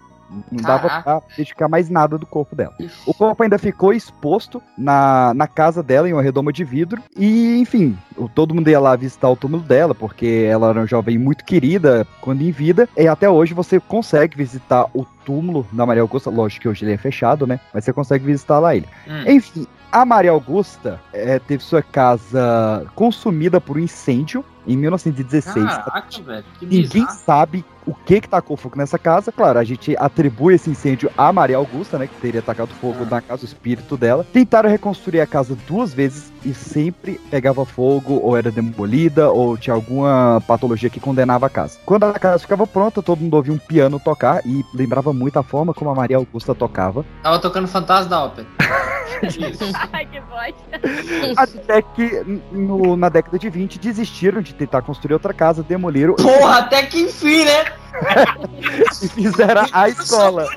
[0.52, 1.22] Não dava Caraca.
[1.22, 2.74] pra identificar mais nada do corpo dela.
[3.06, 7.02] O corpo ainda ficou exposto na, na casa dela, em uma redoma de vidro.
[7.17, 7.98] E, enfim,
[8.34, 12.08] todo mundo ia lá visitar o túmulo dela, porque ela era uma jovem muito querida
[12.22, 12.88] quando em vida.
[12.98, 16.30] E até hoje você consegue visitar o túmulo da Maria Augusta.
[16.30, 17.60] Lógico que hoje ele é fechado, né?
[17.74, 18.88] Mas você consegue visitar lá ele.
[19.08, 19.24] Hum.
[19.28, 25.65] Enfim, a Maria Augusta eh, teve sua casa consumida por um incêndio em 1916.
[25.65, 26.46] Caraca, velho.
[26.60, 27.20] Que Ninguém bizarro.
[27.26, 29.32] sabe o que que tacou fogo nessa casa.
[29.32, 33.21] Claro, a gente atribui esse incêndio a Maria Augusta, né, que teria tacado fogo na
[33.21, 34.25] casa, o espírito dela.
[34.32, 39.73] Tentaram reconstruir a casa duas vezes e sempre pegava fogo, ou era demolida, ou tinha
[39.73, 41.77] alguma patologia que condenava a casa.
[41.86, 45.43] Quando a casa ficava pronta, todo mundo ouvia um piano tocar e lembrava muito a
[45.43, 47.06] forma como a Maria Augusta tocava.
[47.21, 48.47] Tava tocando Fantasma da Ópera.
[49.93, 51.36] Ai, que bosta.
[51.38, 56.60] Até que no- na década de 20 desistiram de tentar construir outra casa, demoliram Porra,
[56.60, 57.65] até que enfim, né?
[59.04, 60.48] e fizeram a escola.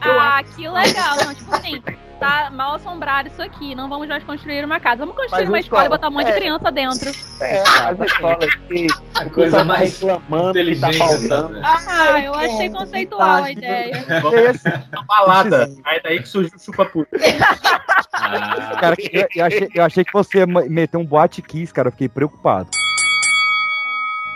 [0.00, 1.16] Ah, que legal.
[1.24, 1.82] Não, tipo assim,
[2.18, 3.74] tá mal assombrado isso aqui.
[3.74, 4.98] Não vamos mais construir uma casa.
[4.98, 5.98] Vamos construir uma uma escola e escola.
[5.98, 6.36] botar um monte de É.
[6.36, 7.10] criança dentro.
[7.40, 10.98] É, as escolas que A coisa tá mais reclamando que tá inteligente.
[11.28, 11.60] faltando.
[11.62, 14.04] Ah, eu achei conceitual a ideia.
[14.92, 15.70] Uma balada.
[15.84, 17.16] Aí daí que surgiu o chupa-puta.
[18.12, 21.88] Ah, Cara, eu, eu achei, eu achei que você meter um boate kiss, cara.
[21.88, 22.68] Eu fiquei preocupado.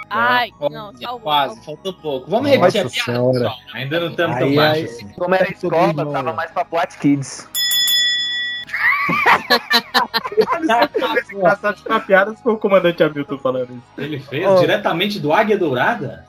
[0.09, 1.21] Ai, Ó, não, salvou.
[1.21, 2.31] Quase, faltou pouco.
[2.31, 3.33] Vamos Nossa repetir a piada, senhora.
[3.33, 3.57] pessoal.
[3.75, 5.09] ainda não estamos tão Aí, baixo aí- assim.
[5.09, 7.49] Como era escola, tava mais pra Boate Kids.
[11.33, 13.83] Engraçado que na piada foi o comandante Hamilton falando isso.
[13.99, 14.59] Ele fez Ó.
[14.61, 16.25] diretamente do Águia Dourada?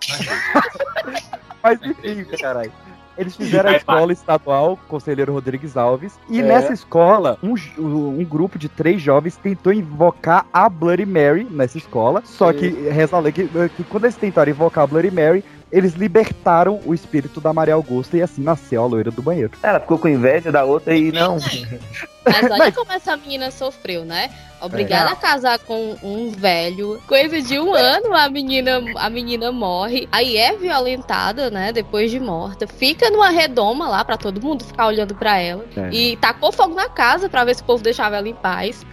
[1.63, 2.71] Mas enfim, caralho.
[3.17, 6.43] Eles fizeram a escola estadual, Conselheiro Rodrigues Alves, e É.
[6.43, 12.21] nessa escola, um, um grupo de três jovens tentou invocar a Bloody Mary nessa escola.
[12.25, 15.93] Só que reza a lei que, que quando eles tentaram invocar a Bloody Mary, eles
[15.93, 19.51] libertaram o espírito da Maria Augusta e assim nasceu a loira do banheiro.
[19.61, 21.37] Ela ficou com inveja da outra e não.
[22.25, 24.29] Mas olha como essa menina sofreu, né?
[24.59, 27.01] Obrigada a casar com um velho.
[27.07, 30.09] Coisa de um ano, a menina, a menina morre.
[30.11, 31.71] Aí é violentada, né?
[31.71, 32.67] Depois de morta.
[32.67, 35.63] Fica numa redoma lá pra todo mundo ficar olhando pra ela.
[35.75, 35.89] É.
[35.91, 38.85] E tacou fogo na casa pra ver se o povo deixava ela em paz.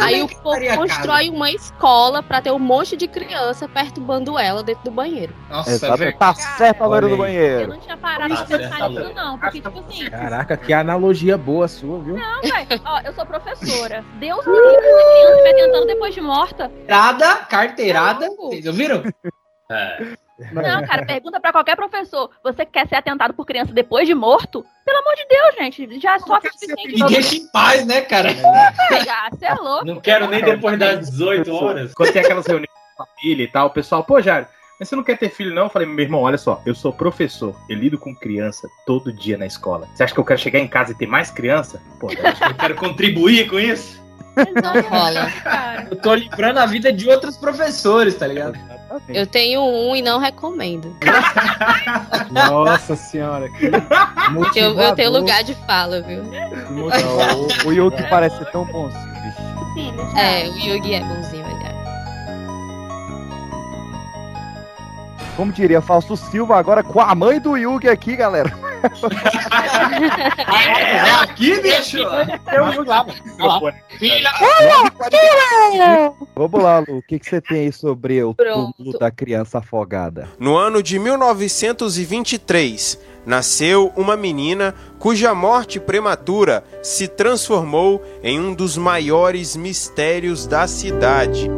[0.00, 4.84] Aí o povo constrói uma escola pra ter um monte de criança perturbando ela dentro
[4.84, 5.34] do banheiro.
[5.48, 6.18] Nossa, Exato, velho.
[6.18, 7.14] tá certo a loira do aí.
[7.14, 7.68] Eu banheiro.
[7.68, 9.38] não tinha parado Tá pra certo, pensar nisso, tá não.
[9.38, 12.16] Porque, tipo assim, Caraca, que analogia boa sua, viu?
[12.18, 12.80] não, velho.
[12.84, 14.04] Ó, eu sou professora.
[14.20, 16.68] Deus me livre uma criança me tentando depois de morta.
[16.86, 18.26] Carteirada, carteirada.
[18.26, 18.36] Não.
[18.50, 19.02] Vocês ouviram?
[19.70, 20.16] É.
[20.52, 22.30] Não, cara, pergunta pra qualquer professor.
[22.42, 24.64] Você quer ser atentado por criança depois de morto?
[24.84, 26.00] Pelo amor de Deus, gente.
[26.00, 27.02] Já sofre o suficiente.
[27.02, 28.30] Me deixa em paz, né, cara?
[29.30, 29.84] Você é louco.
[29.84, 31.94] Não quero nem depois das 18 horas.
[31.94, 34.48] Quando tem aquelas reuniões com a família e tal, o pessoal, pô, Jário,
[34.82, 35.64] mas você não quer ter filho, não?
[35.64, 39.38] Eu falei, meu irmão, olha só, eu sou professor, eu lido com criança todo dia
[39.38, 39.88] na escola.
[39.94, 41.80] Você acha que eu quero chegar em casa e ter mais criança?
[42.00, 44.01] Pô, Eu quero contribuir com isso.
[44.36, 45.28] Não rola.
[45.90, 48.58] Eu tô livrando a vida de outros professores, tá ligado?
[49.08, 50.94] Eu tenho um e não recomendo.
[52.30, 53.66] Nossa senhora, que
[54.58, 56.22] Eu, eu tenho lugar de fala, viu?
[56.70, 57.48] Motivador.
[57.64, 59.74] o, o Yugi parece ser tão bonzinho, bicho.
[59.74, 61.72] Filhos, É, o Yugi é bonzinho, aliás.
[65.36, 68.52] Como diria Fausto Silva, agora com a mãe do Yugi aqui, galera.
[70.82, 71.98] É, aqui, bicho!
[76.34, 76.98] Vamos lá, Lu.
[76.98, 80.28] O que, que você tem aí sobre o túmulo da criança afogada?
[80.38, 88.76] No ano de 1923, nasceu uma menina cuja morte prematura se transformou em um dos
[88.76, 91.50] maiores mistérios da cidade.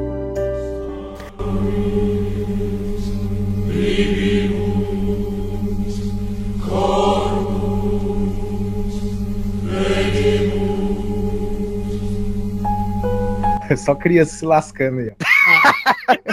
[13.77, 15.11] Só criança se lascando aí.
[15.11, 16.25] ó.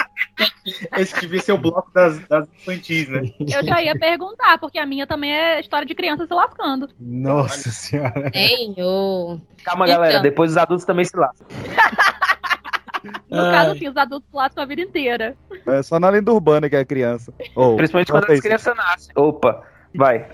[0.98, 3.22] Esse devia ser o bloco das, das infantis, né?
[3.39, 6.89] Eu já ia perguntar, porque a minha também é história de criança se lascando.
[7.00, 8.30] Nossa senhora.
[8.32, 9.41] Tenho.
[9.63, 9.96] Calma, Então.
[10.02, 10.20] galera.
[10.20, 11.48] Depois os adultos também se lascam.
[13.30, 13.52] No Ai.
[13.52, 15.36] caso, assim, os adultos lascam a vida inteira.
[15.67, 17.34] É só na lenda urbana que é criança.
[17.56, 19.12] Ô, Principalmente quando as crianças nascem.
[19.15, 19.63] Opa,
[19.96, 20.28] vai.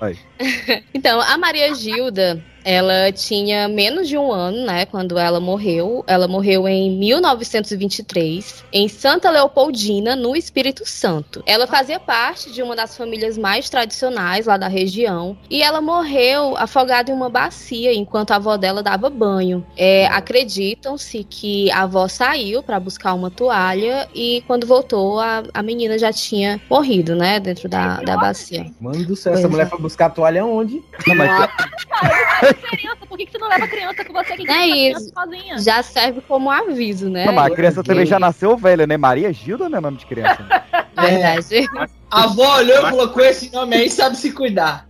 [0.94, 6.02] Então, a Maria Gilda, ela tinha menos de um ano, né, quando ela morreu.
[6.08, 11.44] Ela morreu em 1923, em Santa Leopoldina, no Espírito Santo.
[11.46, 15.38] Ela fazia parte de uma das famílias mais tradicionais lá da região.
[15.48, 19.64] E ela morreu afogada em uma bacia enquanto a avó dela dava banho.
[19.76, 25.62] É, Acreditam-se que a avó saiu para buscar uma toalha e quando voltou, a, a
[25.62, 28.66] menina já tinha morrido, né, dentro da, da bacia.
[28.80, 29.70] Mano do céu, essa mulher é.
[29.70, 30.82] foi buscar a toalha onde?
[31.06, 31.30] Não, mas
[32.56, 34.36] Criança, por que, que você não leva criança com você?
[34.36, 35.10] Que É isso.
[35.12, 35.58] sozinha?
[35.58, 37.26] Já serve como aviso, né?
[37.26, 38.96] Não, mas a criança também já nasceu velha, né?
[38.96, 40.42] Maria Gilda não é nome de criança.
[40.42, 40.62] né?
[40.96, 41.68] Verdade.
[42.10, 44.88] A avó olhou e falou: com esse nome aí sabe se cuidar.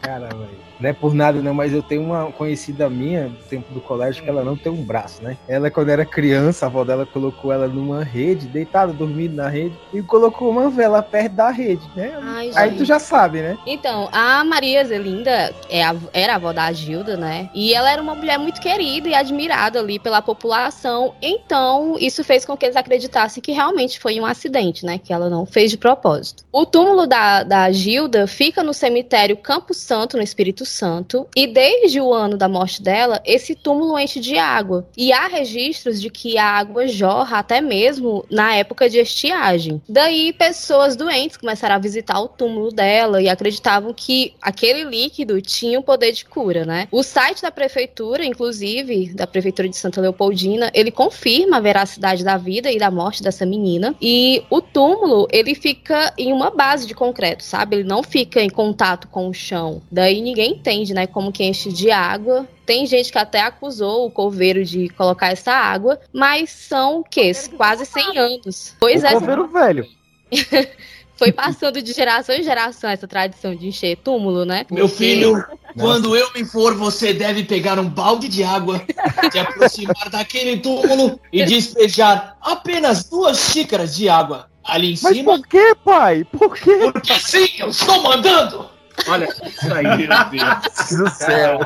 [0.00, 0.71] Cara, velho.
[0.82, 4.22] Não é por nada não, mas eu tenho uma conhecida minha do tempo do colégio
[4.22, 5.36] que ela não tem um braço, né?
[5.46, 9.78] Ela, quando era criança, a avó dela colocou ela numa rede, deitada, dormindo na rede,
[9.94, 12.18] e colocou uma vela perto da rede, né?
[12.20, 12.78] Ai, Aí gente.
[12.78, 13.56] tu já sabe, né?
[13.64, 17.48] Então, a Maria Zelinda é a- era a avó da Gilda, né?
[17.54, 21.14] E ela era uma mulher muito querida e admirada ali pela população.
[21.22, 24.98] Então, isso fez com que eles acreditassem que realmente foi um acidente, né?
[24.98, 26.44] Que ela não fez de propósito.
[26.50, 31.26] O túmulo da, da Gilda fica no cemitério Campo Santo, no Espírito Santo.
[31.36, 34.86] E desde o ano da morte dela, esse túmulo enche de água.
[34.96, 39.82] E há registros de que a água jorra até mesmo na época de estiagem.
[39.88, 45.78] Daí, pessoas doentes começaram a visitar o túmulo dela e acreditavam que aquele líquido tinha
[45.78, 46.88] o poder de cura, né?
[46.90, 52.36] O site da prefeitura, inclusive, da prefeitura de Santa Leopoldina, ele confirma a veracidade da
[52.36, 53.94] vida e da morte dessa menina.
[54.00, 57.76] E o túmulo, ele fica em uma base de concreto, sabe?
[57.76, 59.82] Ele não fica em contato com o chão.
[59.90, 62.48] Daí ninguém entende, né, como que enche de água.
[62.64, 67.32] Tem gente que até acusou o coveiro de colocar essa água, mas são o quê?
[67.56, 68.76] Quase 100 anos.
[68.78, 69.12] Pois o é.
[69.12, 69.86] coveiro velho.
[71.14, 74.66] Foi passando de geração em geração essa tradição de encher túmulo, né?
[74.68, 75.44] Meu filho,
[75.78, 78.84] quando eu me for, você deve pegar um balde de água,
[79.30, 85.38] se aproximar daquele túmulo e despejar apenas duas xícaras de água ali em Mas cima.
[85.38, 86.24] por que, pai?
[86.24, 86.90] Por quê?
[86.92, 88.71] Porque assim eu estou mandando!
[89.08, 91.60] Olha, isso aí, meu Deus do céu.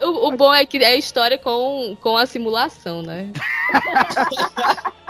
[0.00, 3.30] O, o bom é que é a história com, com a simulação, né?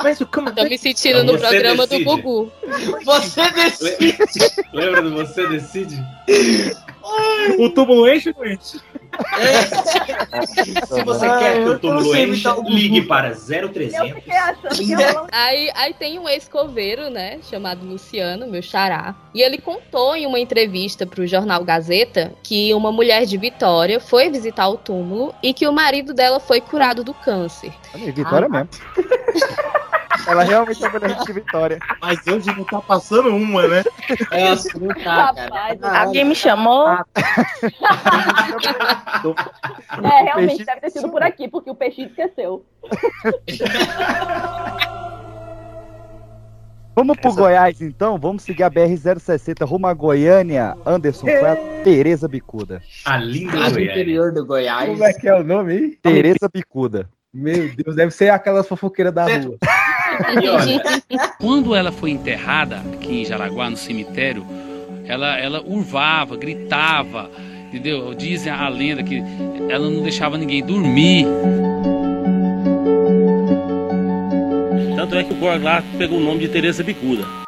[0.03, 0.53] Mas o como...
[0.53, 2.05] Tô me sentindo no Você programa decide.
[2.05, 2.53] do Gugu.
[3.05, 4.17] Você decide!
[4.73, 6.05] Lembra do Você Decide?
[7.59, 8.81] O túmulo enche ou não enche?
[10.87, 14.23] Se você quer que o túmulo encha, ligue para 0300.
[15.31, 20.41] Aí, aí tem um ex-coveiro, né, chamado Luciano, meu xará, e ele contou em uma
[20.41, 25.69] entrevista pro jornal Gazeta que uma mulher de Vitória foi visitar o túmulo e que
[25.69, 27.73] o marido dela foi curado do câncer.
[28.15, 28.69] Vitória mesmo.
[30.27, 31.79] Ela realmente é mulher de Vitória.
[32.01, 33.83] Mas hoje não tá passando uma, né?
[34.31, 36.01] É assim, tá, cara.
[36.01, 36.87] Alguém me chamou?
[40.03, 42.65] É, realmente deve ter sido por aqui, porque o peixinho esqueceu.
[46.97, 52.81] Vamos pro Goiás então, vamos seguir a BR-060 rumo a Goiânia, Anderson Flávio, Tereza Bicuda.
[53.05, 54.89] A linda Lá do interior do Goiás.
[54.89, 55.97] Como é que é o nome aí?
[55.97, 57.09] Tereza Bicuda.
[57.33, 59.57] Meu Deus, deve ser aquelas fofoqueiras da rua.
[61.39, 64.45] Quando ela foi enterrada aqui em Jaraguá, no cemitério,
[65.07, 67.31] ela, ela urvava, gritava,
[67.69, 68.15] entendeu?
[68.15, 69.23] Dizem a lenda que
[69.69, 71.27] ela não deixava ninguém dormir.
[74.97, 77.44] Tanto é que o corpo lá pegou o nome de Teresa Bicuda.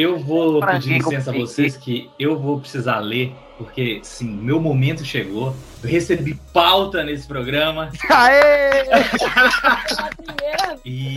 [0.00, 5.04] Eu vou pedir licença a vocês que eu vou precisar ler, porque sim, meu momento
[5.04, 5.54] chegou.
[5.82, 7.90] Eu recebi pauta nesse programa.
[8.08, 8.84] Aê!
[10.84, 11.14] E,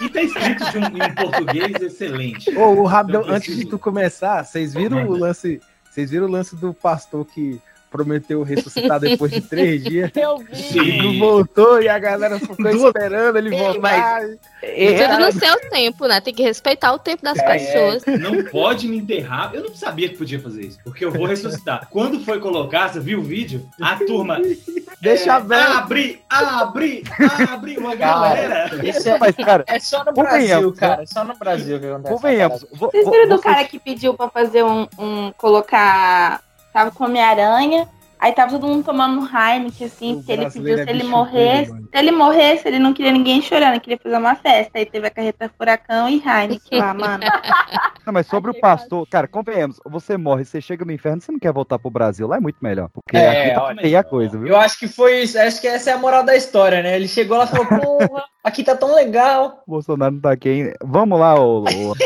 [0.00, 2.56] e tá escrito de um- em português excelente.
[2.56, 5.60] Ô, o Rabdão, Eu antes de preciso- tu começar, vocês viram o lance.
[5.90, 10.10] Vocês viram o lance do pastor que prometeu ressuscitar depois de três dias?
[10.14, 10.98] Eu vi.
[11.02, 14.20] Não voltou e a galera ficou esperando ele voltar.
[14.22, 16.20] Tudo no seu tempo, né?
[16.20, 18.02] Tem que respeitar o tempo das pessoas.
[18.20, 19.50] Não pode me enterrar.
[19.54, 21.88] Eu não sabia que podia fazer isso, porque eu vou ressuscitar.
[21.90, 23.66] Quando foi colocar, você viu o vídeo?
[23.80, 24.38] A turma.
[25.00, 25.70] Deixa é, aberto.
[25.78, 27.04] Abre, abre,
[27.48, 28.68] abre uma galera.
[28.84, 31.02] Isso é, Mas, cara, é só no Brasil, cara.
[31.02, 32.66] É só no Brasil que acontece.
[32.72, 36.40] Vocês vo- viram do cara que pediu pra fazer um, um- colocar.
[36.72, 37.88] Tava com Homem-Aranha,
[38.20, 41.04] aí tava todo mundo tomando um Heineken, assim, O porque ele pediu se é ele
[41.04, 41.70] morresse.
[41.72, 41.88] mano.
[41.90, 44.78] Se ele morresse, ele não queria ninguém chorando, ele queria fazer uma festa.
[44.78, 47.24] Aí teve a carreta furacão e Heineken lá, mano.
[48.06, 51.38] Não, mas sobre o pastor, cara, convenhamos, você morre, você chega no inferno, você não
[51.38, 52.88] quer voltar pro Brasil, lá é muito melhor.
[52.88, 54.48] Porque É, aqui tá olha, feia a coisa, viu?
[54.48, 55.38] Eu acho que foi isso.
[55.38, 56.96] Acho que essa é a moral da história, né?
[56.96, 57.66] Ele chegou lá e falou,
[58.08, 59.62] porra, aqui tá tão legal.
[59.66, 60.76] Bolsonaro não tá aqui ainda.
[60.84, 61.64] Vamos lá, ô.
[61.64, 61.94] ô-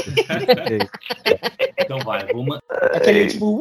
[1.79, 2.59] Então vai, vamos.
[2.95, 3.61] Aquele tipo.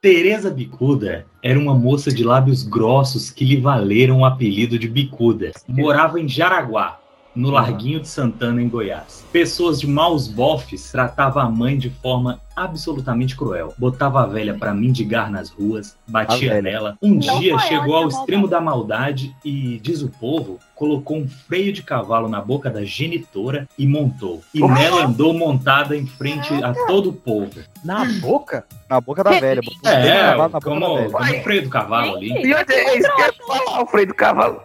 [0.00, 5.50] Tereza Bicuda era uma moça de lábios grossos que lhe valeram o apelido de Bicuda.
[5.66, 7.00] Morava em Jaraguá,
[7.34, 9.24] no Larguinho de Santana, em Goiás.
[9.32, 13.74] Pessoas de maus bofes tratavam a mãe de forma absolutamente cruel.
[13.76, 16.96] Botava a velha pra mendigar nas ruas, batia nela.
[17.02, 21.28] Um Não dia chegou ao é extremo da maldade e, diz o povo, colocou um
[21.28, 24.40] freio de cavalo na boca da genitora e montou.
[24.54, 27.58] E nela andou montada em frente a todo o povo.
[27.84, 28.64] Na boca?
[28.88, 29.60] Na boca da velha.
[29.84, 31.10] É, boca como, da velha.
[31.10, 32.28] como o freio do cavalo ali.
[32.28, 34.62] E onde é falar, o freio do cavalo?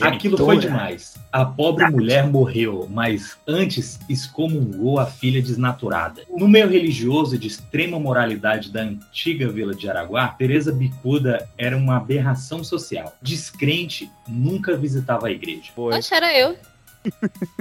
[0.00, 1.20] Aquilo foi demais.
[1.30, 6.22] A pobre mulher morreu, mas antes excomungou a filha desnaturada.
[6.36, 11.76] No meio religioso e de extrema moralidade da antiga vila de Araguá, Teresa Bicuda era
[11.76, 13.14] uma aberração social.
[13.22, 15.49] Descrente, nunca visitava a igreja.
[15.74, 16.56] Poxa, era eu.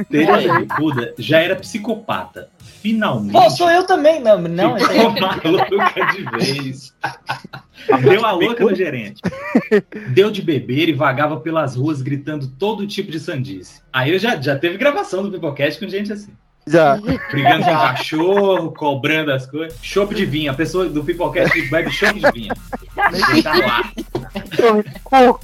[0.10, 2.50] Teresa Bicuda já era psicopata.
[2.82, 3.32] Finalmente.
[3.32, 4.22] Pô, sou eu também.
[4.22, 4.78] Não, não.
[4.78, 6.94] Ficou maluca de vez.
[8.02, 9.22] Deu a louca no gerente.
[10.10, 13.82] Deu de beber e vagava pelas ruas gritando todo tipo de sandice.
[13.92, 16.34] Aí eu já, já teve gravação do Pipocast com gente assim.
[16.68, 16.98] Já.
[17.32, 19.78] Brigando com cachorro, cobrando as coisas.
[19.82, 20.52] Chopp de vinho.
[20.52, 22.54] A pessoa do Pipocast bebe chopp de vinho.
[23.44, 23.54] Tá
[25.20, 25.40] lá.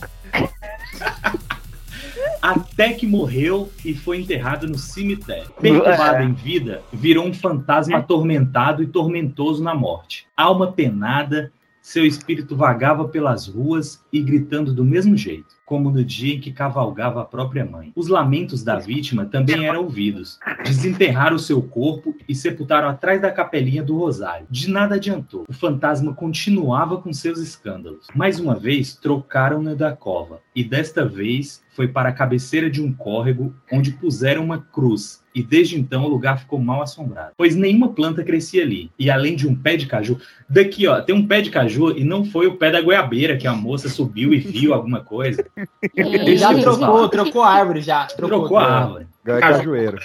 [2.45, 5.49] Até que morreu e foi enterrado no cemitério.
[5.59, 10.27] Perturbado em vida, virou um fantasma atormentado e tormentoso na morte.
[10.37, 16.35] Alma penada, seu espírito vagava pelas ruas e gritando do mesmo jeito, como no dia
[16.35, 17.91] em que cavalgava a própria mãe.
[17.95, 20.37] Os lamentos da vítima também eram ouvidos.
[20.63, 24.45] Desenterraram seu corpo e sepultaram atrás da capelinha do Rosário.
[24.51, 25.45] De nada adiantou.
[25.49, 28.05] O fantasma continuava com seus escândalos.
[28.13, 30.41] Mais uma vez, trocaram-no da cova.
[30.55, 35.21] E desta vez foi para a cabeceira de um córrego, onde puseram uma cruz.
[35.35, 38.89] E desde então o lugar ficou mal assombrado, pois nenhuma planta crescia ali.
[38.97, 40.17] E além de um pé de caju,
[40.49, 43.45] daqui ó, tem um pé de caju e não foi o pé da goiabeira que
[43.45, 45.45] a moça subiu e viu alguma coisa.
[45.93, 48.05] Ele já trocou, trocou a árvore já.
[48.05, 49.07] Trocou, Trocou a árvore.
[49.25, 49.97] Cajueiro.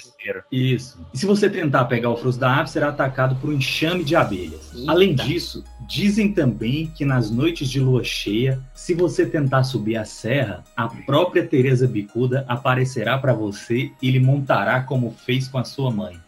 [0.51, 0.99] Isso.
[1.13, 4.17] E se você tentar pegar o fruto da árvore, será atacado por um enxame de
[4.17, 4.73] abelhas.
[4.89, 10.05] Além disso, dizem também que nas noites de lua cheia, se você tentar subir a
[10.05, 15.65] serra, a própria Teresa Bicuda aparecerá para você e lhe montará como fez com a
[15.65, 16.19] sua mãe.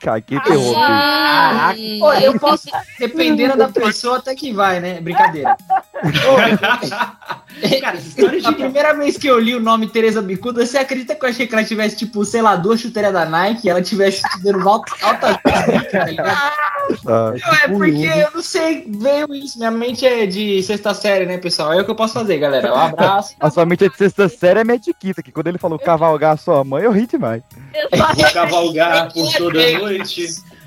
[0.00, 0.74] Cara, que terror.
[0.74, 1.78] Caraca.
[2.22, 2.66] Eu posso,
[2.98, 5.00] dependendo da pessoa, até que vai, né?
[5.00, 5.56] Brincadeira.
[7.80, 10.78] Cara, essa história é A primeira vez que eu li o nome Teresa Bicuda, você
[10.78, 13.70] acredita que eu achei que ela tivesse, tipo, sei lá, duas chuteiras da Nike e
[13.70, 15.40] ela tivesse estudando alta, alta
[15.90, 16.28] tá ligado?
[16.28, 19.58] Ah, Não, é porque eu não sei, veio isso.
[19.58, 21.72] Minha mente é de sexta série, né, pessoal?
[21.72, 22.72] É o que eu posso fazer, galera.
[22.72, 23.34] Um abraço.
[23.40, 26.36] A sua mente é de sexta série é mediquita, que quando ele falou cavalgar a
[26.36, 27.42] sua mãe, eu ri demais.
[27.92, 30.26] Vou cavalgar por toda a noite.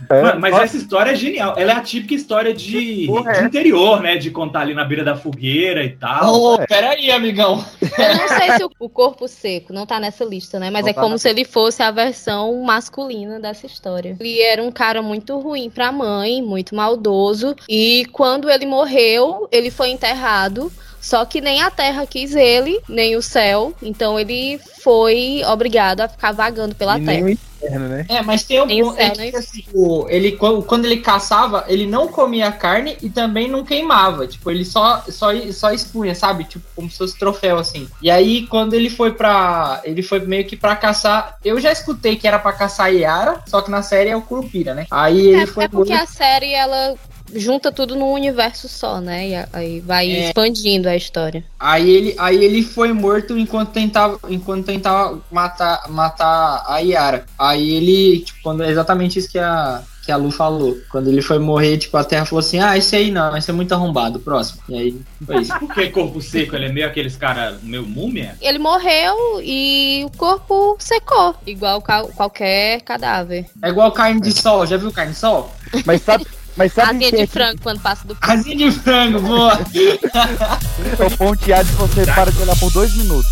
[0.10, 0.64] É, mas mas nossa.
[0.66, 1.54] essa história é genial.
[1.58, 3.44] Ela é a típica história de, Porra, de é.
[3.44, 4.18] interior, né?
[4.18, 6.34] De contar ali na beira da fogueira e tal.
[6.34, 7.64] Ô, peraí, amigão.
[7.82, 10.70] Eu não sei se o, o corpo seco não tá nessa lista, né?
[10.72, 14.18] Mas Não é tá como na se ele fosse a versão masculina dessa história.
[14.20, 17.56] Ele era um cara muito ruim pra mãe, muito maldoso.
[17.70, 20.72] E quando ele morreu, ele foi enterrado.
[21.00, 23.74] Só que nem a terra quis ele, nem o céu.
[23.82, 27.22] Então ele foi obrigado a ficar vagando pela E terra.
[27.26, 28.06] nem o inferno, né?
[28.10, 31.66] É, mas tem um o céu, É que, assim, o- ele, quando, quando ele caçava,
[31.68, 34.28] ele não comia carne e também não queimava.
[34.28, 36.44] Tipo, ele só, só, só expunha, sabe?
[36.46, 37.88] Tipo, como se fosse troféu, assim.
[38.02, 39.82] E aí, quando ele foi pra.
[39.84, 41.38] Ele foi meio que pra caçar.
[41.44, 44.22] Eu já escutei que era pra caçar a Yara, só que na série é o
[44.22, 44.86] Curupira, né?
[44.90, 45.66] Aí ele É, foi.
[45.66, 46.96] é porque a série, ela
[47.36, 49.30] junta tudo num universo só, né?
[49.30, 50.28] E aí vai É.
[50.28, 51.44] expandindo a história.
[51.60, 57.26] Aí ele, aí ele foi morto enquanto tentava, enquanto tentava matar, matar a Yara.
[57.38, 60.76] Aí ele, tipo, quando, é exatamente isso que a, que a Lu falou.
[60.90, 63.54] Quando ele foi morrer, tipo, a Terra falou assim: Ah, esse aí não, esse é
[63.54, 64.62] muito arrombado, próximo.
[64.70, 65.54] E aí foi isso.
[65.60, 66.56] Por que corpo seco?
[66.56, 68.36] Ele é meio aqueles caras, meio múmia?
[68.42, 73.46] Ele morreu e o corpo secou, igual ca- qualquer cadáver.
[73.62, 75.52] É igual carne de sol, já viu carne de sol?
[75.86, 76.26] Mas sabe,
[76.60, 79.64] mas sabe Asinha quem é de frango quando passa do Asinha de frango, boa!
[79.64, 79.98] que
[81.02, 83.32] é o ponteado se você para de olhar por dois minutos?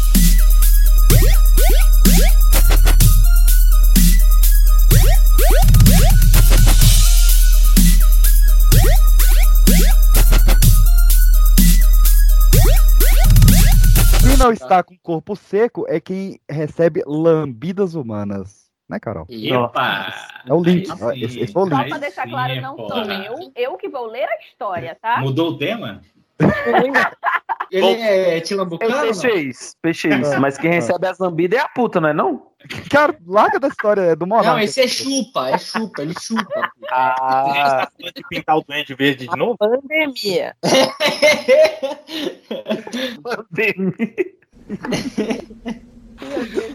[14.21, 18.66] Quem não está com corpo seco é quem recebe lambidas humanas.
[18.89, 19.25] Né, Carol?
[19.29, 20.13] Epa!
[20.45, 20.89] É o link.
[21.03, 21.23] Aí.
[21.23, 21.89] Esse, esse foi o Só link.
[21.89, 23.51] pra deixar sim, claro, é não sou eu.
[23.55, 25.19] Eu que vou ler a história, tá?
[25.19, 26.01] Mudou o tema?
[27.69, 28.93] Ele é tilambucano?
[28.93, 30.39] Eu fechei fechei isso.
[30.39, 32.47] Mas quem recebe as lambidas é a puta, não é não?
[32.89, 34.51] Cara, larga da história é do Monarca.
[34.51, 36.71] Não, esse é chupa, é chupa, ele chupa.
[36.89, 39.57] Ah, de pintar o duende verde de novo?
[39.57, 40.55] Pandemia.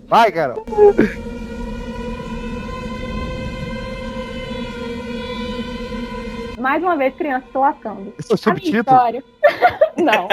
[0.08, 0.64] Vai, Carol.
[6.62, 8.14] Mais uma vez, criança se lascando.
[8.16, 8.78] Esse é o subtítulo?
[8.78, 9.24] história.
[9.98, 10.28] Não.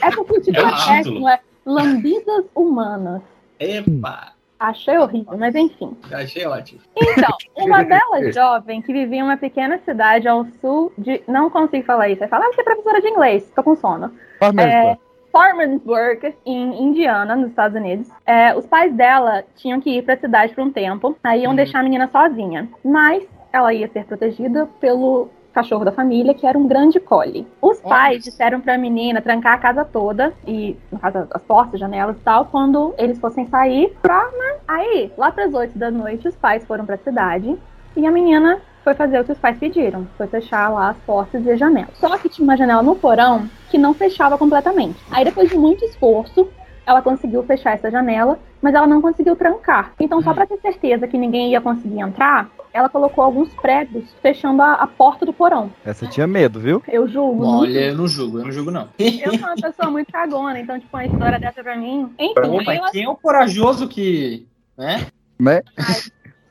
[0.00, 3.20] É porque o título É é péssimo, é Lambidas Humanas.
[3.60, 4.32] Epa!
[4.58, 5.94] Achei horrível, mas enfim.
[6.10, 6.80] Achei ótimo.
[6.96, 11.22] Então, uma bela jovem que vivia em uma pequena cidade ao sul de.
[11.28, 12.20] Não consigo falar isso.
[12.20, 14.10] Vai falar, ah, você é professora de inglês, tô com sono.
[14.58, 14.96] É,
[15.30, 18.08] Farmansburg, em Indiana, nos Estados Unidos.
[18.24, 21.54] É, os pais dela tinham que ir para a cidade por um tempo, aí iam
[21.54, 22.66] deixar a menina sozinha.
[22.82, 23.22] Mas
[23.56, 27.46] ela ia ser protegida pelo cachorro da família, que era um grande collie.
[27.62, 31.80] Os pais disseram para a menina trancar a casa toda, e no caso as portas,
[31.80, 34.56] janelas e tal, quando eles fossem sair pra, né?
[34.68, 37.56] Aí, lá pras 8 da noite, os pais foram pra cidade
[37.96, 40.06] e a menina foi fazer o que os pais pediram.
[40.18, 41.96] Foi fechar lá as portas e as janelas.
[41.98, 45.02] Só que tinha uma janela no porão que não fechava completamente.
[45.10, 46.48] Aí depois de muito esforço,
[46.86, 49.92] ela conseguiu fechar essa janela, mas ela não conseguiu trancar.
[49.98, 54.62] Então, só para ter certeza que ninguém ia conseguir entrar, ela colocou alguns pregos fechando
[54.62, 55.70] a, a porta do porão.
[55.84, 56.82] Essa tinha medo, viu?
[56.86, 57.44] Eu julgo.
[57.44, 58.88] Olha, eu não julgo, eu não julgo, não.
[58.98, 62.12] Eu sou uma pessoa muito cagona, então, tipo, uma história dessa pra mim.
[62.18, 64.46] Enfim, eu quem é o corajoso que.
[64.76, 65.06] né?
[65.38, 65.60] Né?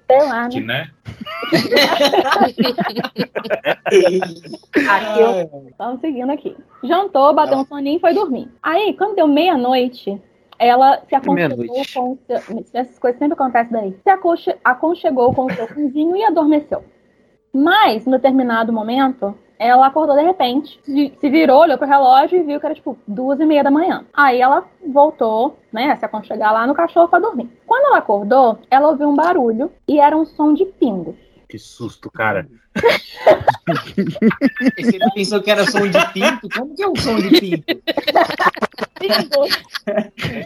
[0.08, 0.84] Sei lá, Que, né?
[0.84, 0.92] né?
[4.90, 5.72] Aqui eu...
[5.78, 6.56] Vamos seguindo aqui.
[6.84, 8.50] Jantou, bateu um soninho e foi dormir.
[8.62, 10.22] Aí, quando deu meia-noite,
[10.60, 12.66] ela se aconchegou com o seu...
[12.74, 13.98] Essas coisas sempre acontecem daí.
[14.04, 16.84] Se aconche- aconchegou com o seu cãozinho e adormeceu.
[17.54, 22.60] Mas, em determinado momento, ela acordou de repente, se virou, olhou pro relógio e viu
[22.60, 24.06] que era tipo duas e meia da manhã.
[24.14, 27.50] Aí ela voltou, né, a se aconchegar lá no cachorro pra dormir.
[27.66, 31.16] Quando ela acordou, ela ouviu um barulho e era um som de pingo.
[31.48, 32.48] Que susto, cara.
[34.78, 36.50] Você pensou que era som de pinto?
[36.50, 37.64] Como que é um som de pinto?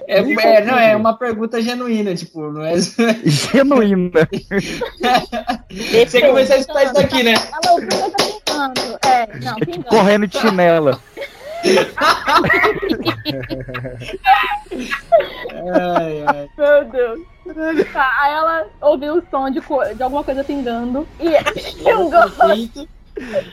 [0.08, 2.76] É, é, não, é uma pergunta genuína, tipo, não é.
[3.24, 4.12] Genuína.
[5.72, 7.34] Você começou a escutar isso daqui, né?
[7.34, 7.90] Ela ouviu
[8.60, 9.00] ela pingando.
[9.06, 9.84] É, não, pingando.
[9.86, 11.00] Correndo de chinela.
[15.74, 16.50] Ai, ai.
[16.58, 17.20] Meu Deus.
[17.92, 19.60] Tá, aí ela ouviu o som de,
[19.96, 21.08] de alguma coisa pingando.
[21.20, 21.32] E
[21.84, 22.14] pingou.
[22.14, 22.28] Ela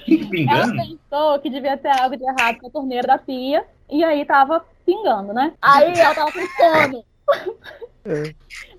[0.05, 0.77] Pingando?
[0.77, 3.65] pensou que devia ter algo de errado com a torneira da pia.
[3.91, 5.53] E aí tava pingando, né?
[5.61, 7.05] Aí ela tava com sono.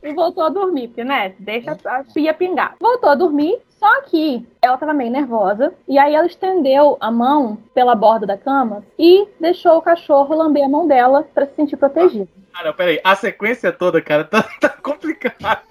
[0.01, 1.33] E voltou a dormir, porque, né?
[1.39, 2.75] Deixa a pia pingar.
[2.79, 5.73] Voltou a dormir, só que ela tava meio nervosa.
[5.87, 10.63] E aí ela estendeu a mão pela borda da cama e deixou o cachorro lamber
[10.63, 12.27] a mão dela pra se sentir protegida.
[12.53, 12.99] Ah, não, peraí.
[13.03, 15.61] A sequência toda, cara, tá, tá complicada.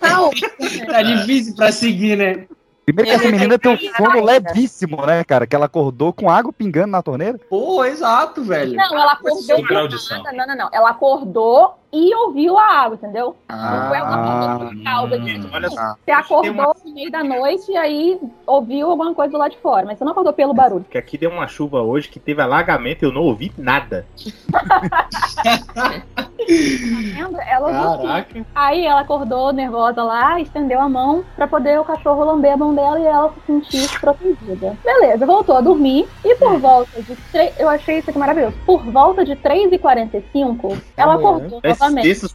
[0.00, 2.46] Tá difícil pra seguir, né?
[2.84, 5.46] Primeiro que essa menina tem um sono levíssimo, né, cara?
[5.46, 7.38] Que ela acordou com água pingando na torneira.
[7.48, 8.74] Pô, exato, velho.
[8.74, 9.42] Não, ela acordou.
[9.42, 10.22] Super audição.
[10.22, 10.68] Não, não, não, não.
[10.70, 13.36] Ela acordou e ouviu a água, entendeu?
[13.48, 15.48] Ah, Não por causa disso.
[15.52, 15.94] Olha só.
[16.04, 19.96] Você acordou no meio da noite e aí ouviu alguma coisa lá de fora, mas
[19.96, 20.84] você não acordou pelo barulho.
[20.90, 24.04] Que aqui deu uma chuva hoje que teve alagamento e eu não ouvi nada.
[26.44, 27.40] Tá vendo?
[27.40, 28.28] Ela Caraca.
[28.32, 28.44] sim.
[28.54, 32.74] Aí ela acordou nervosa lá, estendeu a mão pra poder o cachorro lamber a mão
[32.74, 34.76] dela e ela se sentir protegida.
[34.84, 37.58] Beleza, voltou a dormir e por volta de três.
[37.58, 38.56] Eu achei isso aqui maravilhoso.
[38.66, 42.08] Por volta de 3h45, ela acordou Esses, novamente.
[42.08, 42.34] esses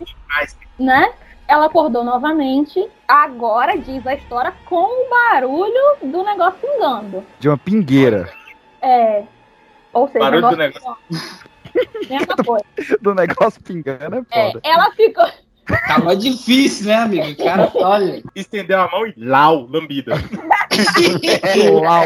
[0.80, 1.12] né?
[1.48, 2.88] Ela acordou novamente.
[3.08, 7.24] Agora diz a história com o barulho do negócio pingando.
[7.40, 8.30] De uma pingueira.
[8.82, 9.24] É.
[9.92, 10.98] Ou seja, Barulho do negócio.
[12.10, 12.98] Mesma coisa.
[13.02, 14.62] Do negócio pingando é É, foda.
[14.64, 15.26] ela ficou.
[15.88, 17.30] Tava difícil, né, amigo?
[17.30, 18.24] O cara, olha.
[18.36, 20.16] Estendeu a mão e lau, lambida.
[21.84, 22.06] Lau.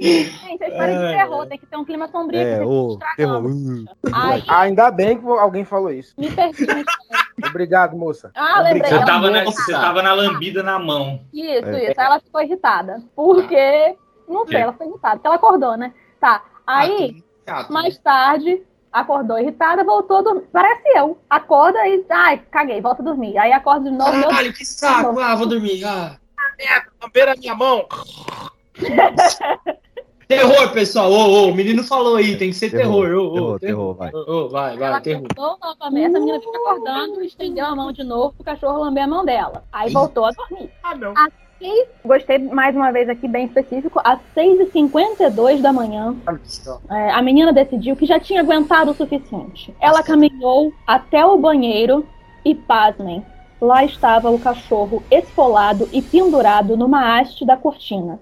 [0.00, 2.38] Gente, a história de terror tem que ter um clima sombrio.
[2.40, 3.42] É, ô, terror.
[4.12, 6.14] Aí, Ainda bem que alguém falou isso.
[6.18, 6.84] me perdi história.
[7.48, 8.30] Obrigado, moça.
[8.34, 8.90] Ah, lembrei.
[8.90, 11.20] Você tava, na, você tava na lambida na mão.
[11.32, 11.90] Isso, É.
[11.90, 12.00] isso.
[12.00, 13.02] Aí ela ficou irritada.
[13.14, 13.96] Porque.
[14.28, 14.60] Não sei, É.
[14.62, 15.14] ela ficou irritada.
[15.16, 15.92] Porque ela acordou, né?
[16.20, 16.42] Tá.
[16.66, 17.22] Aí,
[17.70, 20.48] mais tarde, acordou irritada, voltou a dormir.
[20.52, 21.18] Parece eu.
[21.28, 22.04] Acorda e.
[22.10, 23.36] Ai, caguei, volta a dormir.
[23.38, 24.22] Aí acorda de novo.
[24.22, 25.18] Caralho, que saco.
[25.20, 25.84] Ah, vou dormir.
[25.84, 26.16] Ah.
[27.02, 27.86] Lamberam a minha mão.
[30.28, 31.10] Terror, pessoal.
[31.10, 33.08] Ô, ô, o menino falou aí, tem que ser terror.
[33.12, 34.10] Ô, ô, terror, terror, vai.
[34.12, 35.26] Ô, vai, vai, Ela terror.
[35.30, 39.06] acordou novamente, a menina fica acordando, estendeu a mão de novo pro cachorro lamber a
[39.06, 39.62] mão dela.
[39.72, 40.68] Aí voltou a dormir.
[40.82, 41.12] Ah, não.
[41.16, 46.14] Às seis, gostei mais uma vez aqui, bem específico, às 6h52 da manhã,
[46.90, 49.74] é, a menina decidiu que já tinha aguentado o suficiente.
[49.80, 52.06] Ela caminhou até o banheiro
[52.44, 53.24] e, pasmem,
[53.60, 58.20] lá estava o cachorro esfolado e pendurado numa haste da cortina.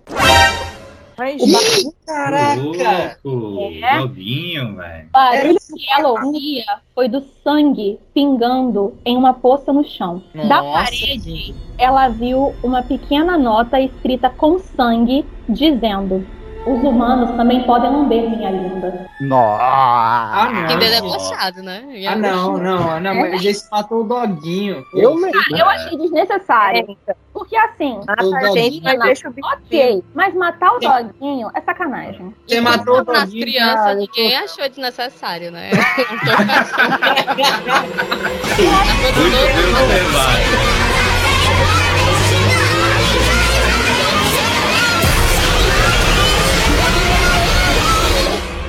[1.15, 3.19] O barulho, Caraca!
[3.25, 3.99] Louco, É.
[3.99, 5.09] novinho, velho.
[5.09, 10.23] o barulho que ela ouvia foi do sangue pingando em uma poça no chão.
[10.35, 10.85] Da Nossa.
[10.85, 16.27] parede, ela viu uma pequena nota escrita com sangue dizendo:
[16.67, 19.07] Os humanos também podem lamber minha linda.
[19.21, 19.63] Nossa.
[19.63, 20.69] Ah, não.
[20.69, 21.85] Ainda é debochado, né?
[22.09, 24.83] Ah, não, não, não, mas esse matou o doguinho.
[24.95, 26.97] Eu Pô, Ah, eu achei desnecessário.
[27.35, 31.61] Porque assim, Mata a gente, mas deixa o bicho Ok, mas matar o doguinho é
[31.61, 32.35] sacanagem.
[32.47, 33.43] Você matou o doguinho.
[33.43, 35.71] crianças, ninguém achou desnecessário, né?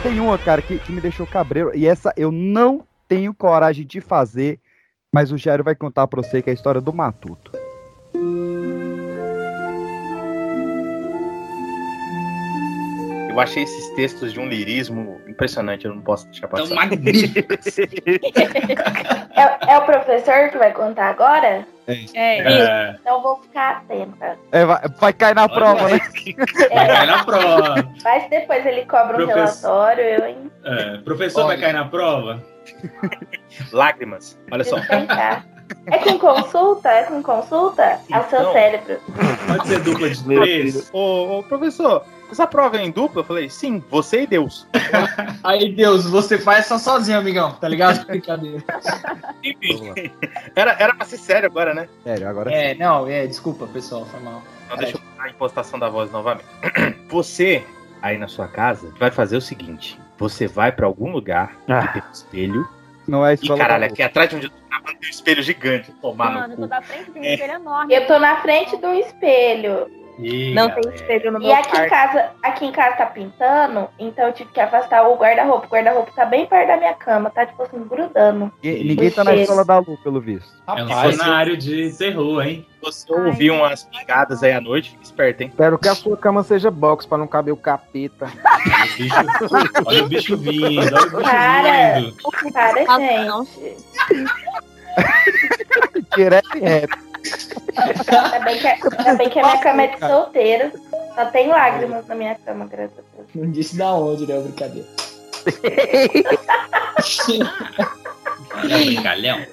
[0.06, 1.72] Tem uma, cara, que, que me deixou cabreiro.
[1.76, 4.60] E essa eu não tenho coragem de fazer.
[5.12, 7.52] Mas o Jairo vai contar pra você que é a história do Matuto.
[13.28, 16.68] Eu achei esses textos de um lirismo impressionante, eu não posso deixar passar.
[16.68, 16.76] Tão.
[19.38, 21.68] É, é o professor que vai contar agora?
[21.88, 22.06] É.
[22.16, 22.96] É.
[23.02, 24.38] Então eu vou ficar atenta.
[24.52, 26.00] É, vai, vai cair na prova, né?
[26.74, 27.76] Vai cair na prova.
[28.02, 29.68] Mas depois ele cobra um Professor.
[29.90, 30.52] relatório, eu hein?
[30.64, 32.42] É, professor vai cair na prova?
[33.74, 34.40] Lágrimas.
[34.52, 34.78] Olha só.
[34.78, 36.90] É com consulta?
[36.90, 38.00] É com consulta?
[38.10, 38.54] É o seu Então.
[38.54, 39.00] cérebro.
[39.48, 40.90] Pode ser dupla de três?
[40.94, 43.22] Ô, ô, professor, essa prova é em dupla?
[43.22, 44.68] Eu falei, sim, você e Deus.
[45.44, 48.06] Aí, Deus, você faz só sozinho, amigão, tá ligado?
[48.08, 48.64] Brincadeira.
[50.56, 51.88] Era, era pra ser sério agora, né?
[52.04, 54.42] Sério, agora É, não, é, desculpa, pessoal, foi mal.
[54.66, 56.46] Então deixa eu a impostação da voz novamente.
[57.10, 57.64] Você,
[58.02, 62.02] aí na sua casa, vai fazer o seguinte: você vai pra algum lugar que tem
[62.08, 62.68] um espelho.
[63.08, 63.60] Não é E escola.
[63.60, 65.92] caralho, aqui atrás de onde eu tô gravando tem um espelho gigante.
[66.02, 66.68] Tomar Mano, no eu tô cu.
[66.68, 67.94] da frente de um espelho enorme.
[67.94, 70.05] Eu tô na frente do espelho.
[70.54, 74.34] Não tem espelho no E aqui em casa, aqui em casa tá pintando, então eu
[74.34, 75.66] tive que afastar o guarda-roupa.
[75.66, 78.52] O guarda-roupa tá bem perto da minha cama, tá tipo assim, grudando.
[78.64, 79.44] Ninguém, ninguém tá na Cheiro.
[79.44, 80.50] escola da Lu, pelo visto.
[80.68, 82.66] É um cenário de terror, hein?
[82.82, 85.50] Você ouvir umas pingadas aí à noite, fique esperto, hein?
[85.50, 88.28] Espero que a sua cama seja box pra não caber o capeta.
[89.86, 92.16] Olha o bicho vindo, olha o bicho Para, vindo.
[92.54, 93.78] para, gente.
[96.16, 97.05] Direto e reto.
[97.76, 100.72] Ainda bem que, ainda bem que a minha cama é de solteiro.
[101.16, 103.30] Só tem lágrimas na minha cama, graças a Deus.
[103.34, 104.38] Não disse da onde, né?
[104.40, 104.88] Brincadeira.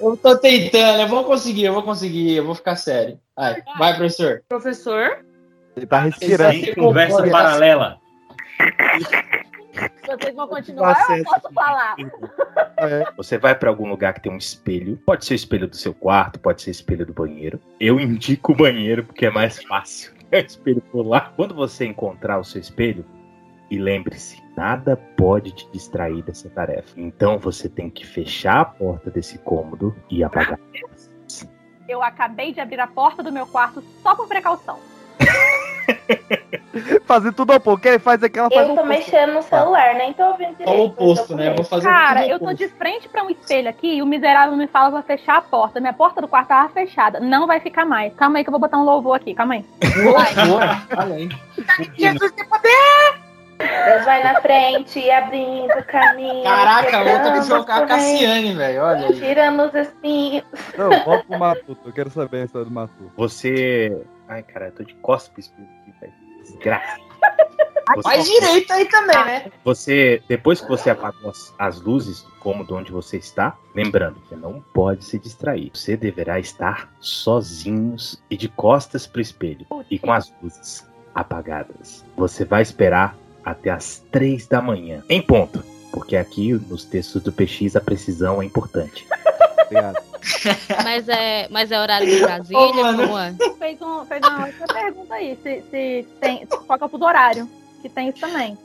[0.01, 3.19] Eu tô tentando, eu vou conseguir, eu vou conseguir, eu vou ficar sério.
[3.35, 4.43] Vai, vai, professor.
[4.47, 5.19] Professor?
[5.75, 6.75] Ele tá respirando.
[6.75, 7.97] Conversa paralela.
[10.05, 11.95] Vocês vão continuar ou eu posso falar?
[13.17, 14.97] Você vai pra algum lugar que tem um espelho.
[15.05, 17.59] Pode ser o espelho do seu quarto, pode ser o espelho do banheiro.
[17.79, 20.13] Eu indico o banheiro porque é mais fácil.
[20.33, 21.31] É o espelho por lá.
[21.35, 23.05] Quando você encontrar o seu espelho,
[23.69, 26.93] e lembre-se, nada pode te distrair dessa tarefa.
[26.97, 30.59] Então você tem que fechar a porta desse cômodo e apagar.
[31.87, 34.79] Eu acabei de abrir a porta do meu quarto só por precaução.
[37.05, 37.81] Fazer tudo ao pouco.
[37.81, 40.69] Quem faz aquela faz Eu tô mexendo no celular, nem tô ouvindo direito.
[40.69, 41.49] Só o oposto, né?
[41.49, 44.05] Eu vou fazer Cara, tudo eu tô de frente pra um espelho aqui e o
[44.05, 45.79] miserável me fala pra fechar a porta.
[45.79, 47.19] Minha porta do quarto tava fechada.
[47.19, 48.13] Não vai ficar mais.
[48.15, 49.35] Calma aí que eu vou botar um louvor aqui.
[49.35, 49.65] Calma aí.
[50.97, 51.29] Olha aí.
[51.95, 53.23] Jesus tem poder!
[53.57, 56.43] Deus vai na frente, abrindo o caminho.
[56.43, 58.81] Caraca, que quebrando jogar a Cassiane, velho.
[58.81, 59.19] Olha aí.
[59.19, 60.43] Tirando os espinhos.
[60.77, 61.79] Não, volta pro Matuto.
[61.85, 63.11] Eu quero saber a história do Matuto.
[63.15, 64.01] Você.
[64.27, 66.13] Ai, cara, eu tô de costas pro espelho aqui, velho.
[66.43, 66.99] Desgraça.
[68.01, 69.51] Faz direito aí também, né?
[69.65, 74.35] Você, depois que você apagou as, as luzes do cômodo onde você está, lembrando que
[74.35, 75.69] não pode se distrair.
[75.73, 82.05] Você deverá estar sozinhos e de costas pro espelho e com as luzes apagadas.
[82.15, 85.61] Você vai esperar até as três da manhã, em ponto,
[85.91, 89.05] porque aqui nos textos do PX a precisão é importante.
[89.65, 90.12] Obrigado.
[90.83, 93.07] Mas é, mas é horário de Brasília, mano.
[93.07, 93.33] como é?
[93.59, 95.37] Fez, um, fez uma outra pergunta aí.
[95.43, 96.45] Se, se tem.
[96.47, 97.49] Qual é o fuso horário?
[97.81, 98.57] Que tem isso também.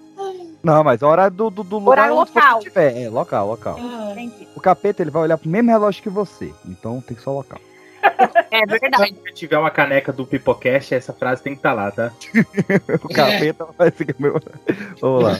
[0.62, 2.60] Não, mas a hora do, do, do lugar Horário onde local.
[2.60, 3.02] você estiver.
[3.02, 3.78] É, local, local.
[4.10, 4.48] Entendi.
[4.54, 6.52] O capeta, ele vai olhar pro mesmo relógio que você.
[6.66, 7.60] Então tem que só local.
[8.50, 9.14] É verdade.
[9.26, 12.10] Se tiver uma caneca do Pipocast, essa frase tem que estar lá, tá?
[13.04, 14.40] O capeta vai seguir meu.
[15.00, 15.38] Vamos lá.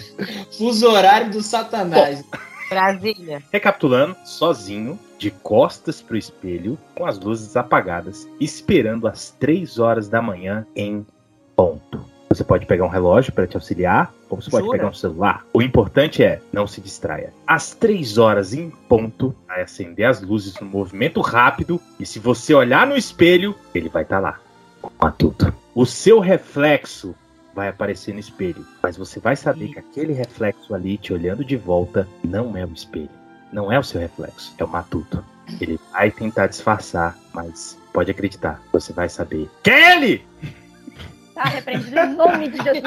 [0.57, 2.23] Fuso horário do satanás.
[2.69, 3.43] Brasília.
[3.51, 10.23] Recapitulando, sozinho, de costas pro espelho, com as luzes apagadas, esperando às 3 horas da
[10.23, 11.05] manhã em
[11.57, 12.05] ponto.
[12.31, 14.79] Você pode pegar um relógio para te auxiliar, ou você pode Jura?
[14.79, 15.45] pegar um celular.
[15.53, 17.33] O importante é não se distraia.
[17.47, 22.55] Às 3 horas em ponto, vai acender as luzes no movimento rápido, e se você
[22.55, 24.39] olhar no espelho, ele vai estar lá.
[24.81, 25.53] Com Matuto.
[25.75, 27.15] O seu reflexo
[27.55, 31.57] vai aparecer no espelho, mas você vai saber que aquele reflexo ali te olhando de
[31.57, 33.11] volta não é o espelho,
[33.53, 35.25] não é o seu reflexo, é o Matuto.
[35.61, 39.49] Ele vai tentar disfarçar, mas pode acreditar, você vai saber.
[39.63, 40.27] Que é ele!
[41.35, 42.83] Tá repreendido em nome de Jesus.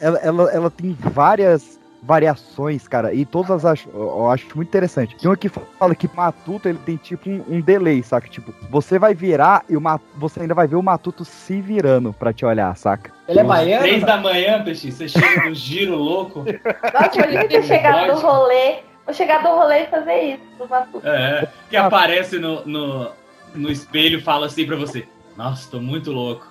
[0.00, 5.14] ela, ela, ela tem várias variações, cara, e todas as acho, eu acho muito interessante.
[5.16, 8.26] Tem uma que fala que o Matuto ele tem tipo um, um delay, saca?
[8.28, 12.12] Tipo, você vai virar e o Ma- você ainda vai ver o Matuto se virando
[12.12, 13.12] pra te olhar, saca?
[13.28, 13.84] Ele é baiano?
[13.84, 16.40] Três da manhã, peixe, você chega no giro louco.
[16.44, 18.78] Nossa, imagina ter chegado do rolê.
[19.04, 20.42] Vou chegar do rolê e fazer isso.
[20.58, 21.06] do Matuto.
[21.06, 23.10] É, que aparece no, no,
[23.54, 25.06] no espelho e fala assim pra você.
[25.36, 26.46] Nossa, tô muito louco.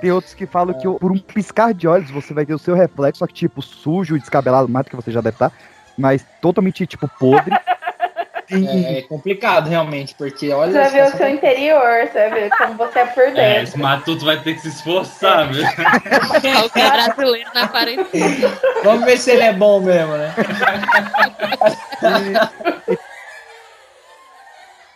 [0.00, 2.74] Tem outros que falam que por um piscar de olhos você vai ter o seu
[2.74, 5.52] reflexo, só que tipo sujo e descabelado, mais do que você já deve estar,
[5.96, 7.56] mas totalmente tipo podre.
[8.52, 10.72] É, é complicado, realmente, porque olha.
[10.72, 13.62] Você vai ver o seu interior, você vai ver como você é por É, dentro.
[13.62, 15.62] esse matuto vai ter que se esforçar, viu?
[16.52, 18.58] Qualquer brasileiro na quarentena.
[18.82, 20.34] Vamos ver se ele é bom mesmo, né?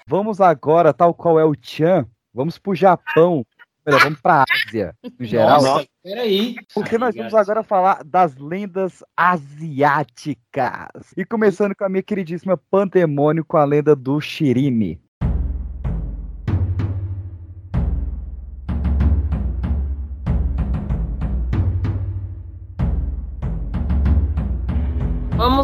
[0.07, 3.45] Vamos agora, tal qual é o Chan, vamos pro Japão.
[3.87, 5.63] Melhor, vamos pra Ásia, no geral.
[5.63, 6.57] Nossa, peraí.
[6.75, 10.89] Porque nós vamos agora falar das lendas asiáticas.
[11.17, 15.04] E começando com a minha queridíssima Pandemônio com a lenda do Shirime.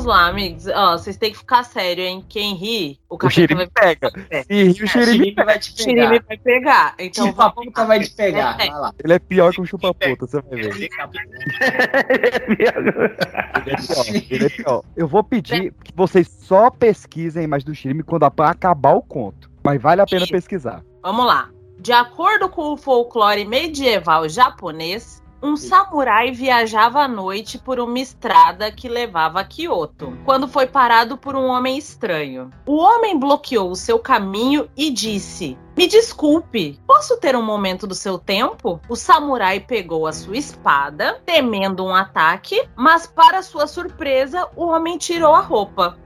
[0.01, 0.67] Vamos lá, amigos.
[0.67, 2.25] Ó, vocês têm que ficar sério, hein?
[2.27, 4.11] Quem ri, o O capeta Shirime vai pega.
[4.31, 4.43] É.
[4.45, 6.95] Se rir, o Shirime vai te O Shirime vai pegar.
[6.99, 8.57] Então Tipo, a puta vai te pegar.
[8.57, 8.95] Vai lá.
[9.05, 10.75] Ele é pior que um chupa-puta, você vai ver.
[10.81, 10.89] Ele
[13.67, 14.83] é pior, ele é pior.
[14.97, 19.51] Eu vou pedir que vocês só pesquisem a imagem do Shirime quando acabar o conto.
[19.63, 20.83] Mas vale a pena pesquisar.
[21.03, 21.51] Vamos lá.
[21.79, 28.71] De acordo com o folclore medieval japonês, um samurai viajava à noite por uma estrada
[28.71, 32.51] que levava a Kyoto, quando foi parado por um homem estranho.
[32.67, 37.95] O homem bloqueou o seu caminho e disse: Me desculpe, posso ter um momento do
[37.95, 38.79] seu tempo?
[38.87, 44.99] O samurai pegou a sua espada, temendo um ataque, mas para sua surpresa, o homem
[44.99, 45.97] tirou a roupa.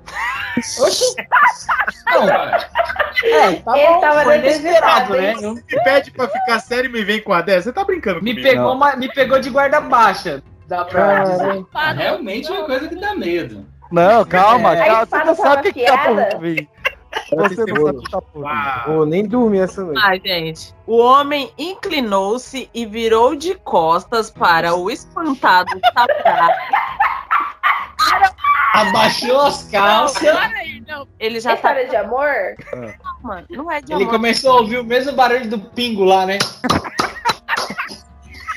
[0.80, 1.16] Oxi!
[2.06, 5.32] Não, é, tá Ele bom, tava foi inesperado, né?
[5.32, 5.54] hein?
[5.68, 7.62] Me pede pra ficar sério e me vem com a dessa.
[7.62, 8.48] Você tá brincando Me comigo?
[8.48, 10.40] pegou, uma- me pegou de guarda baixa.
[10.68, 11.64] Dá pra dizer.
[11.96, 13.66] Realmente é uma coisa que dá medo.
[13.90, 14.86] Não, calma, É.
[14.86, 15.06] calma.
[15.06, 16.68] Você não sabe o que, que tá vir.
[17.30, 18.44] Você não sabe tá por.
[18.86, 20.00] Vou nem dormir essa noite.
[20.02, 20.74] Ai, gente.
[20.86, 26.54] O homem inclinou-se e virou de costas para o espantado samurai.
[28.74, 30.22] Abaixou as calças.
[31.18, 31.70] Ele já É tá.
[31.70, 32.28] história de amor?
[32.74, 34.14] Não, mano, não é de Ele amor.
[34.14, 36.38] começou a ouvir o mesmo barulho do pingo lá, né?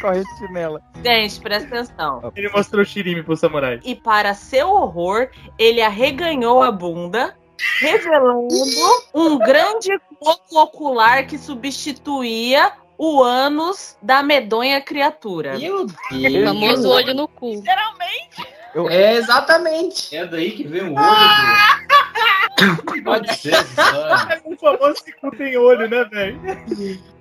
[0.01, 0.81] Corrente chinela.
[1.03, 2.31] Gente, presta atenção.
[2.35, 3.79] Ele mostrou o Shirime pro samurai.
[3.83, 7.35] E para seu horror, ele arreganhou a bunda,
[7.79, 8.47] revelando
[9.13, 9.89] um grande
[10.19, 15.57] coco ocular que substituía o ânus da medonha criatura.
[15.57, 16.43] Meu O Deus.
[16.43, 17.55] famoso olho no cu.
[17.55, 18.57] Literalmente.
[18.89, 20.15] É, exatamente.
[20.15, 21.86] É daí que vem o olho do...
[23.03, 24.41] Pode ser história.
[24.43, 26.39] O famoso que cu tem olho, né, velho?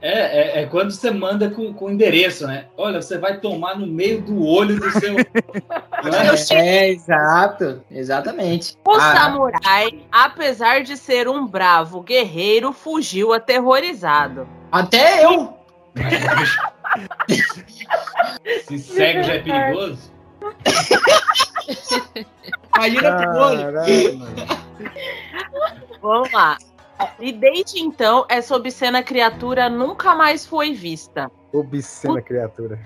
[0.00, 2.66] É, é, é quando você manda com, com endereço, né?
[2.76, 5.12] Olha, você vai tomar no meio do olho do seu.
[5.14, 5.20] Não
[6.18, 6.34] é?
[6.52, 7.82] É, exato.
[7.90, 8.76] Exatamente.
[8.86, 14.48] O Ah, samurai, apesar de ser um bravo guerreiro, fugiu aterrorizado.
[14.72, 15.54] Até eu.
[18.66, 20.10] Se cego já é perigoso.
[22.74, 23.66] Imagina pro olho.
[26.00, 26.56] Vamos lá.
[27.18, 31.30] E desde então, essa obscena criatura nunca mais foi vista.
[31.52, 32.78] Obscena criatura.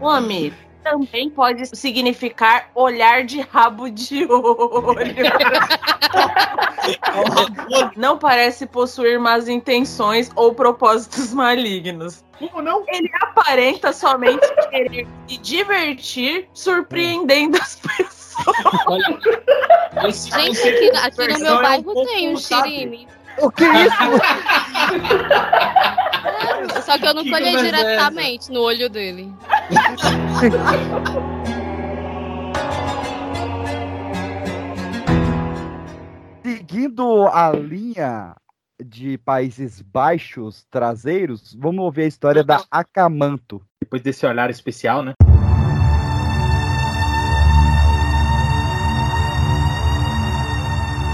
[0.00, 0.52] O nome
[0.82, 5.14] também pode significar olhar de rabo de olho.
[7.96, 12.24] Não parece possuir más intenções ou propósitos malignos.
[12.38, 12.84] Como não?
[12.88, 18.19] Ele aparenta somente querer se divertir, surpreendendo as pessoas.
[18.86, 19.20] Olha,
[20.08, 22.36] esse Gente, aqui, aqui no meu é um bairro tem um?
[22.36, 23.08] Shirime.
[23.38, 23.96] O que é isso?
[26.84, 27.64] Só que eu não Que colhei é essa?
[27.64, 29.32] diretamente no olho dele.
[36.42, 38.34] Seguindo a linha
[38.82, 43.60] de Países Baixos traseiros, vamos ouvir a história da Akamanto.
[43.80, 45.14] Depois desse olhar especial, né?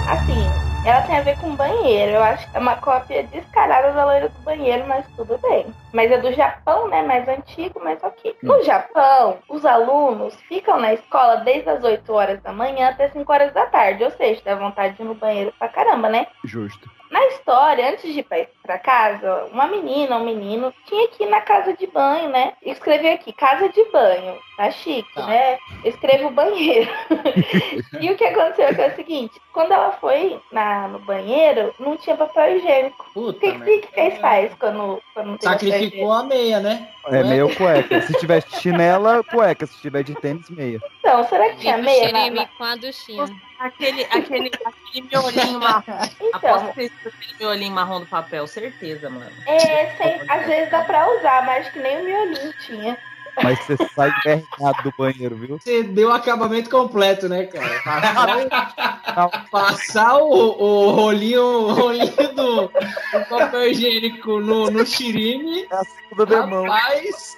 [0.09, 0.39] Assim,
[0.85, 2.13] ela tem a ver com banheiro.
[2.13, 5.67] Eu acho que é uma cópia descarada da loira do banheiro, mas tudo bem.
[5.93, 7.03] Mas é do Japão, né?
[7.03, 8.37] Mais antigo, mas ok.
[8.43, 13.33] No Japão, os alunos ficam na escola desde as 8 horas da manhã até 5
[13.33, 14.05] horas da tarde.
[14.05, 16.29] Ou seja, dá vontade de ir no banheiro pra caramba, né?
[16.45, 16.89] Justo.
[17.11, 21.31] Na história, antes de ir pra, pra casa, uma menina, um menino, tinha que ir
[21.31, 22.53] na casa de banho, né?
[22.63, 24.37] Escreveu aqui, casa de banho.
[24.57, 25.59] Tá chique, né?
[25.85, 26.91] Escreva o banheiro.
[28.01, 32.17] e o que aconteceu foi o seguinte: quando ela foi na, no banheiro, não tinha
[32.17, 33.07] papel higiênico.
[33.15, 36.89] O que, que, que vocês faz quando, quando não tem Sacrificou a meia, né?
[37.09, 38.01] É meia ou cueca.
[38.01, 39.67] Se tiver chinela, cueca.
[39.67, 40.81] Se tiver de tênis, meia.
[40.99, 42.11] Então, será que tinha meia?
[42.11, 43.27] na- na- com a duchinha.
[43.59, 45.83] Aquele, aquele, aquele miolinho marrom.
[46.21, 46.57] Então.
[46.57, 49.31] Aposto que esse aquele miolinho marrom do papel, certeza, mano.
[49.47, 52.97] É, sem, às vezes dá pra usar, mas que nem o miolinho tinha.
[53.43, 55.59] Mas você sai envergado do banheiro, viu?
[55.59, 57.83] Você deu o acabamento completo, né, cara?
[57.85, 65.67] Passar, o- passar o, o rolinho, o rolinho do, do papel higiênico no, no xirime.
[65.71, 66.63] É a segunda demão.
[66.65, 67.37] Rapaz,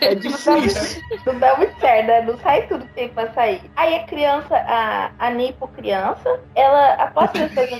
[0.00, 1.02] é difícil.
[1.26, 2.22] Não dá muito certo, né?
[2.22, 3.60] Não sai tudo que tem pra sair.
[3.76, 7.70] Aí a criança, a, a Nipo criança, ela, após fazer suas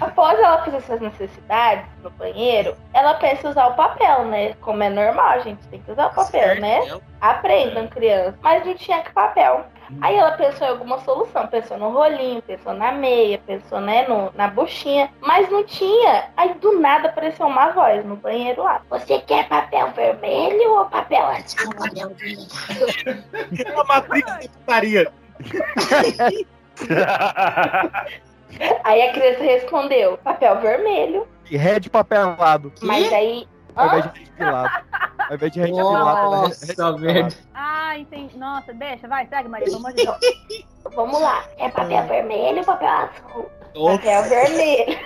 [0.00, 4.54] Após ela fazer suas necessidades no banheiro, ela pensa em usar o papel, né?
[4.60, 6.80] Como é normal, gente tem que usar o papel, né?
[7.20, 8.38] Aprendam, criança.
[8.42, 9.64] Mas não tinha que papel.
[10.00, 14.32] Aí ela pensou em alguma solução, pensou no rolinho, pensou na meia, pensou né, no,
[14.34, 16.30] na buchinha, mas não tinha.
[16.36, 18.82] Aí do nada apareceu uma voz no banheiro lá.
[18.90, 21.72] Você quer papel vermelho ou papel azul?
[23.72, 25.12] Uma matriz de putaria.
[28.84, 31.26] Aí a criança respondeu, papel vermelho.
[31.50, 32.72] E red papelado.
[32.82, 33.48] Mas aí.
[33.74, 34.30] Ao invés de.
[35.32, 36.54] Ao invés de é red pilado.
[37.54, 38.36] Ah, entendi.
[38.36, 40.18] Nossa, deixa, vai, segue, Maria, pelo amor de Deus.
[40.94, 41.42] Vamos lá.
[41.56, 43.50] É papel vermelho ou papel azul?
[43.72, 44.98] Papel vermelho.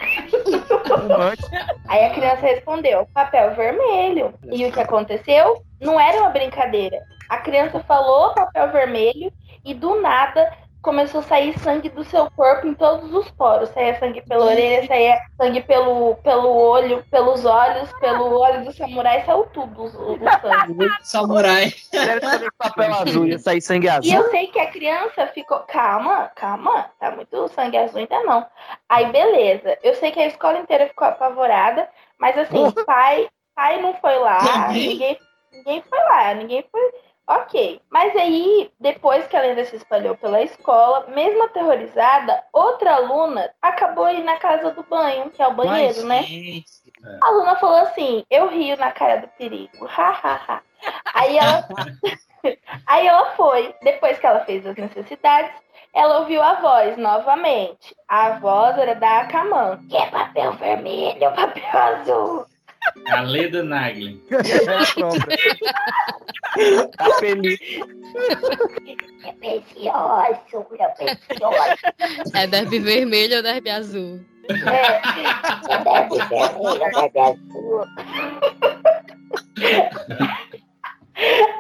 [1.87, 4.35] Aí a criança respondeu, papel vermelho.
[4.51, 5.62] E o que aconteceu?
[5.81, 7.01] Não era uma brincadeira.
[7.29, 9.33] A criança falou papel vermelho
[9.64, 10.53] e do nada
[10.87, 13.70] começou a sair sangue do seu corpo em todos os poros.
[13.70, 19.24] Saía sangue pela orelha, saía sangue pelo, pelo olho, pelos olhos, pelo olho do samurai,
[19.26, 20.89] saiu tudo o, o sangue.
[21.03, 21.74] Samurai.
[22.57, 24.12] Papel azul, ia sair sangue azul.
[24.12, 28.47] E eu sei que a criança ficou, calma, calma, tá muito sangue azul ainda não.
[28.89, 33.93] Aí beleza, eu sei que a escola inteira ficou apavorada, mas assim, pai, pai não
[33.95, 34.89] foi lá, Ninguém?
[34.89, 35.18] ninguém,
[35.53, 36.93] ninguém foi lá, ninguém foi.
[37.29, 37.81] Ok.
[37.91, 44.09] Mas aí, depois que a lenda se espalhou pela escola, mesmo aterrorizada, outra aluna acabou
[44.09, 46.24] indo na casa do banho, que é o banheiro, né?
[47.20, 49.89] A aluna falou assim: eu rio na cara do perigo.
[51.14, 51.66] Aí ela,
[52.87, 53.74] aí ela foi.
[53.83, 55.51] Depois que ela fez as necessidades,
[55.93, 57.97] ela ouviu a voz novamente.
[58.07, 59.79] A voz era da Akaman.
[59.89, 62.47] Que papel vermelho, papel azul.
[63.09, 64.20] A Leda Nagli.
[66.97, 67.59] Tá feliz.
[69.24, 72.34] É precioso, meu precioso.
[72.34, 74.20] É derby vermelho ou derby azul?
[74.49, 75.01] É,
[75.72, 77.84] é derby vermelho, derby azul.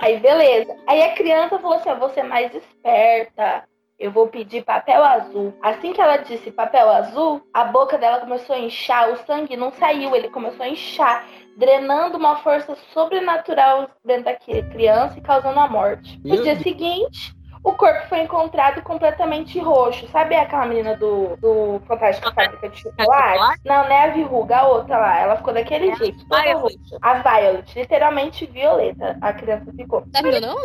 [0.02, 0.76] Aí, beleza.
[0.86, 3.64] Aí a criança falou assim: eu vou ser mais esperta.
[3.98, 5.54] Eu vou pedir papel azul.
[5.62, 9.72] Assim que ela disse papel azul, a boca dela começou a inchar, o sangue não
[9.72, 11.24] saiu, ele começou a inchar,
[11.56, 16.20] drenando uma força sobrenatural dentro da criança e causando a morte.
[16.24, 17.35] No dia seguinte,
[17.66, 20.06] o corpo foi encontrado completamente roxo.
[20.12, 23.60] Sabe aquela menina do, do Fantástico Fábrica de Chocolate?
[23.64, 25.18] Não, não é a verruga, a outra lá.
[25.18, 26.76] Ela ficou daquele jeito, toda roxa.
[27.02, 29.18] A Violet, literalmente violeta.
[29.20, 30.04] A criança ficou.
[30.12, 30.56] Terminou não?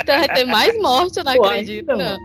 [0.00, 2.16] então vai ter mais morte, eu não Pô, acredito, não.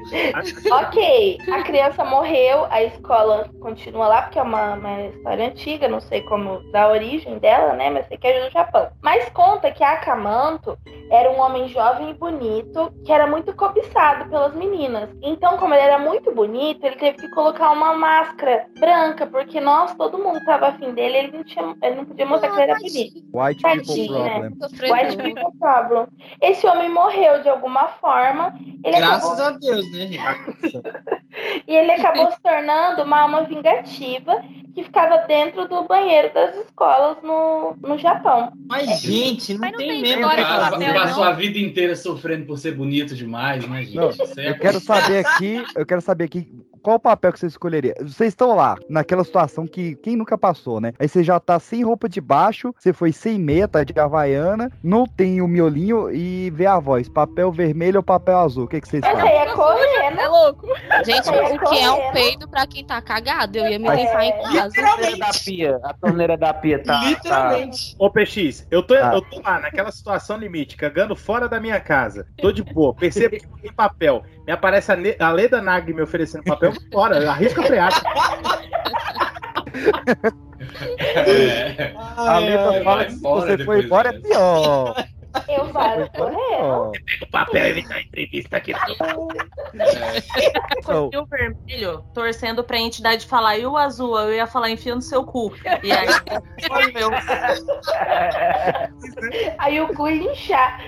[0.72, 6.00] ok, a criança morreu, a escola continua lá, porque é uma, uma história antiga, não
[6.00, 7.90] sei como da origem dela, né?
[7.90, 8.90] Mas sei que é do Japão.
[9.02, 10.75] Mas conta que a Akamanto
[11.10, 15.10] era um homem jovem e bonito, que era muito cobiçado pelas meninas.
[15.22, 19.94] Então, como ele era muito bonito, ele teve que colocar uma máscara branca, porque nós,
[19.96, 22.80] todo mundo tava afim dele, ele não, tinha, ele não podia mostrar que ele era
[22.80, 23.24] bonito.
[23.34, 24.52] White people Tadinho, né?
[24.52, 24.92] problem.
[24.92, 26.08] White people problem.
[26.42, 28.54] Esse homem morreu de alguma forma.
[28.84, 30.10] Ele Graças acabou- a Deus, né,
[31.68, 34.42] e ele acabou se tornando uma alma vingativa
[34.76, 38.52] que ficava dentro do banheiro das escolas no, no Japão.
[38.68, 40.22] Mas, gente, não, tem, mesmo.
[40.22, 41.32] história o que de fazer, papel, Passou não.
[41.32, 43.96] a vida inteira sofrendo por ser bonito demais, né, gente?
[43.96, 46.52] Não, é eu quero saber aqui, eu quero saber aqui
[46.86, 47.96] qual papel que você escolheria?
[48.00, 50.94] Vocês estão lá, naquela situação que quem nunca passou, né?
[51.00, 54.72] Aí você já tá sem roupa de baixo, você foi sem meia, tá de havaiana,
[54.84, 58.80] não tem o miolinho e vê a voz, papel vermelho ou papel azul, o que,
[58.80, 59.28] que vocês fazem?
[59.28, 60.24] é correr, né?
[60.26, 60.68] É louco.
[61.04, 63.58] Gente, É o que é um peido pra quem tá cagado?
[63.58, 64.74] Eu ia me É, limpar em casa.
[64.76, 65.80] torneira da pia.
[65.84, 67.04] A torneira da pia tá.
[67.04, 67.96] Literalmente.
[67.98, 69.12] Ô, PX, eu tô, Ah.
[69.16, 72.28] eu tô lá naquela situação limite, cagando fora da minha casa.
[72.38, 74.24] Tô de boa, percebo que não tem papel.
[74.46, 77.96] Me aparece a, Ne- a Leda Nag me oferecendo papel, eu arrisco a freada.
[82.18, 85.06] A letra fala que se você for embora é pior.
[85.50, 86.92] Eu faço correndo.
[87.22, 88.74] O papel ele tá entrevista aqui.
[90.78, 94.96] Então, E o vermelho torcendo pra entidade falar e o azul, eu ia falar enfia
[94.96, 95.54] no seu cu.
[95.84, 96.08] E aí
[96.68, 97.10] foi meu.
[99.60, 100.80] Aí o cu ia inchar.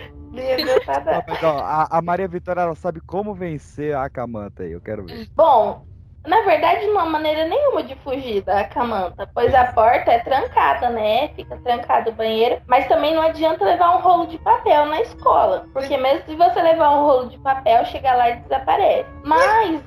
[0.86, 4.82] Tá mas, ó, a, a Maria Vitória ela sabe como vencer a Camanta aí, eu
[4.82, 5.30] quero ver.
[5.36, 5.86] Bom,
[6.28, 10.90] na verdade, não há maneira nenhuma de fugir da Camanta, pois a porta é trancada,
[10.90, 11.30] né?
[11.30, 12.62] Fica trancado o banheiro.
[12.68, 16.62] Mas também não adianta levar um rolo de papel na escola, porque mesmo se você
[16.62, 19.10] levar um rolo de papel, chega lá e desaparece.
[19.24, 19.82] Mas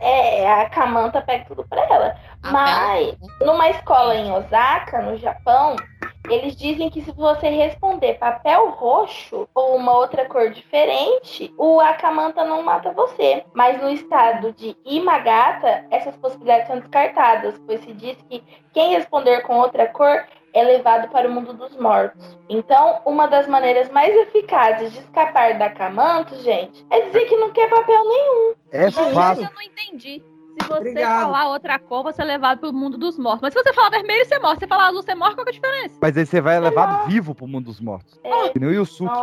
[0.00, 2.16] é, a Camanta pega tudo pra ela.
[2.44, 5.76] Mas numa escola em Osaka, no Japão,
[6.30, 12.44] eles dizem que se você responder papel roxo ou uma outra cor diferente, o Akamanta
[12.44, 13.44] não mata você.
[13.54, 19.42] Mas no estado de Imagata, essas possibilidades são descartadas, pois se diz que quem responder
[19.42, 20.24] com outra cor
[20.54, 22.36] é levado para o mundo dos mortos.
[22.48, 27.50] Então, uma das maneiras mais eficazes de escapar da Akamanto, gente, é dizer que não
[27.50, 28.54] quer papel nenhum.
[28.72, 29.44] É Mas fácil.
[29.44, 30.22] eu não entendi.
[30.60, 31.22] Se você Obrigado.
[31.22, 33.40] falar outra cor, você é levado pro mundo dos mortos.
[33.42, 34.54] Mas se você falar vermelho, você morre.
[34.54, 35.98] Se você falar azul, você morre, qual que é a diferença?
[36.00, 38.20] Mas aí você vai levado vivo pro mundo dos mortos.
[38.52, 39.14] Que nem o Yusuke.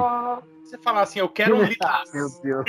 [0.65, 1.87] Você falar assim, eu quero um litro.
[2.11, 2.65] Meu Deus.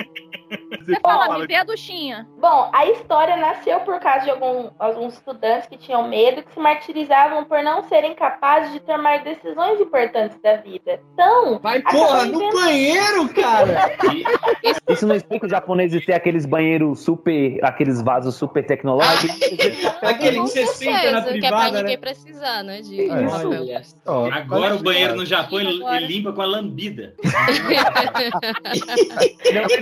[0.86, 2.26] Você fala, me vê a duchinha.
[2.38, 6.60] Bom, a história nasceu por causa de algum- alguns estudantes que tinham medo, que se
[6.60, 11.00] martirizavam por não serem capazes de tomar decisões importantes da vida.
[11.14, 13.96] Então, Vai, porra, no inventando- banheiro, cara!
[14.90, 17.58] Isso não explica os japoneses ter aqueles banheiros super.
[17.64, 19.36] aqueles vasos super tecnológicos?
[20.02, 22.00] Aquele que você senta na certeza, que é pra privada, ninguém né?
[22.00, 22.80] precisar, né?
[22.82, 23.26] De É.
[23.26, 24.32] papel.
[24.32, 27.14] Agora o banheiro no Japão ele, ele limpa com a lambida.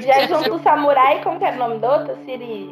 [0.07, 2.17] Já junto o samurai, como que era o nome do outro?
[2.25, 2.71] Siri...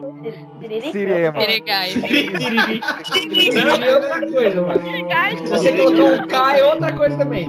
[0.60, 0.92] Siri...
[0.92, 1.40] Siriema.
[1.40, 1.90] Sirigai.
[1.90, 4.80] Siri é outra coisa, mano.
[5.48, 7.48] Você colocar um K, é outra coisa também.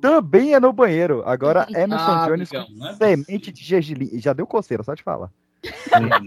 [0.00, 1.22] Também é no banheiro.
[1.24, 4.10] Agora Emerson Ah, Jones amigão, com é semente de gergelim.
[4.18, 5.30] Já deu coceira, só te falar.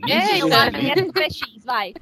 [0.07, 1.93] Ei, do PX, vai.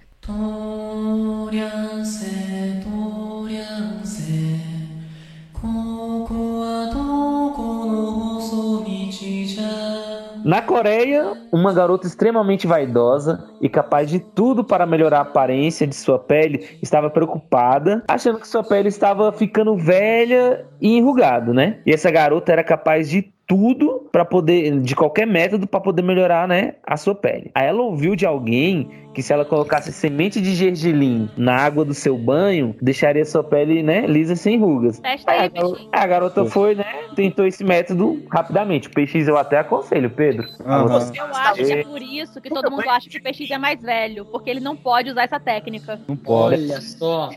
[10.43, 15.95] Na Coreia, uma garota extremamente vaidosa e capaz de tudo para melhorar a aparência de
[15.95, 21.80] sua pele estava preocupada, achando que sua pele estava ficando velha e enrugada, né?
[21.86, 26.47] E essa garota era capaz de tudo para poder, de qualquer método para poder melhorar,
[26.47, 27.51] né, a sua pele.
[27.54, 31.93] Aí ela ouviu de alguém que se ela colocasse semente de gergelim na água do
[31.93, 34.97] seu banho, deixaria sua pele, né, lisa sem rugas.
[34.99, 36.84] Testa aí, a, garo- a garota foi, né,
[37.16, 38.88] tentou esse método rapidamente.
[38.88, 40.47] O PX eu até aconselho, Pedro.
[40.47, 43.58] Você- Eu acho que é por isso que todo mundo acha que o PX é
[43.60, 46.01] mais velho, porque ele não pode usar essa técnica.
[46.08, 46.56] Não pode.
[46.56, 47.30] Olha só.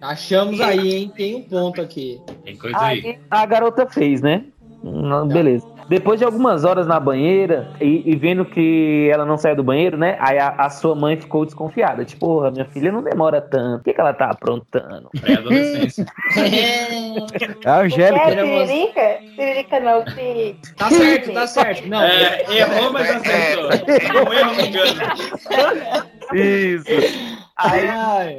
[0.00, 1.12] Achamos aí, hein?
[1.14, 2.18] Tem um ponto aqui.
[2.42, 3.02] Tem coisa aí.
[3.06, 4.44] Aí a garota fez, né?
[4.82, 5.72] Não, Beleza.
[5.88, 9.98] Depois de algumas horas na banheira e, e vendo que ela não saiu do banheiro,
[9.98, 10.16] né?
[10.20, 12.04] Aí a, a sua mãe ficou desconfiada.
[12.04, 13.80] Tipo, porra, minha filha não demora tanto.
[13.80, 15.10] O que, que ela tá aprontando?
[15.20, 16.06] Pré-adolescência.
[16.36, 18.24] É a Angélica.
[18.24, 19.18] É Siririca?
[19.34, 20.56] Siririca não, se...
[20.76, 21.88] Tá certo, tá certo.
[21.88, 24.28] Não, É, errou, mas acertou.
[24.28, 25.00] Um erro me engano.
[26.32, 26.86] Isso.
[27.56, 28.38] Aí, Ai,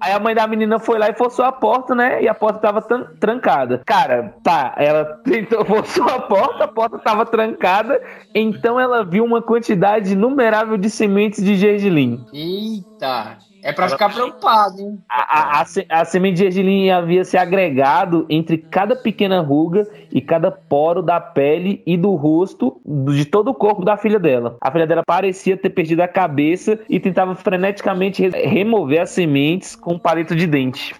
[0.00, 2.22] aí a mãe da menina foi lá e forçou a porta, né?
[2.22, 3.82] E a porta tava tran- trancada.
[3.84, 8.00] Cara, tá, ela tentou, forçou a porta, a porta tava trancada.
[8.34, 12.24] Então ela viu uma quantidade inumerável de sementes de gergelim.
[12.32, 13.38] Eita.
[13.64, 14.98] É pra ficar preocupado, hein?
[15.08, 19.86] A, a, a, se- a semente de gergelim havia se agregado entre cada pequena ruga
[20.10, 24.56] e cada poro da pele e do rosto de todo o corpo da filha dela.
[24.60, 29.76] A filha dela parecia ter perdido a cabeça e tentava freneticamente re- remover as sementes
[29.76, 30.92] com um palito de dente.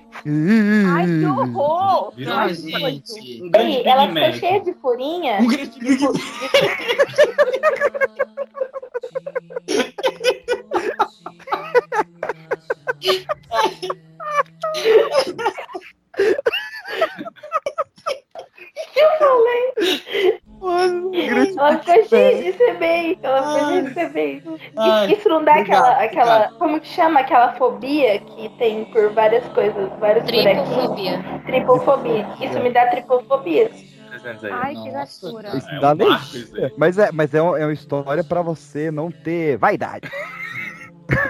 [0.94, 2.12] Ai, que horror!
[2.14, 3.42] Virou Ai, gente.
[3.42, 5.38] Um Ei, ela ficou cheia de furinha.
[5.40, 5.58] Um Mac.
[18.96, 20.40] Eu falei.
[20.60, 23.18] Mano, Ela ficou cheia de ser bem.
[23.22, 24.42] Ela ficou cheia de ser bem.
[24.76, 26.36] Ai, Isso não dá obrigado, aquela, aquela.
[26.36, 26.58] obrigado.
[26.58, 27.20] Como que chama?
[27.20, 31.20] Aquela fobia que tem por várias coisas, vários Tripofobia.
[31.46, 32.28] Tripofobia.
[32.40, 33.70] Isso me dá tripofobia.
[34.52, 34.90] Ai, que
[35.26, 35.56] loucura.
[35.56, 36.72] Isso É dá um isso alegria.
[36.76, 40.08] Mas é, mas é, uma, é uma história pra você não ter vaidade.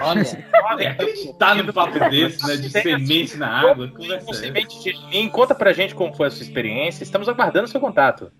[0.00, 0.24] Olha,
[0.70, 2.56] Olha, acreditar num papo desse, né?
[2.56, 3.88] De semente na água.
[3.88, 4.40] Conversa Com essa.
[4.42, 5.28] semente de gergelim.
[5.28, 7.04] Conta pra gente como foi a sua experiência.
[7.04, 8.30] Estamos aguardando seu contato.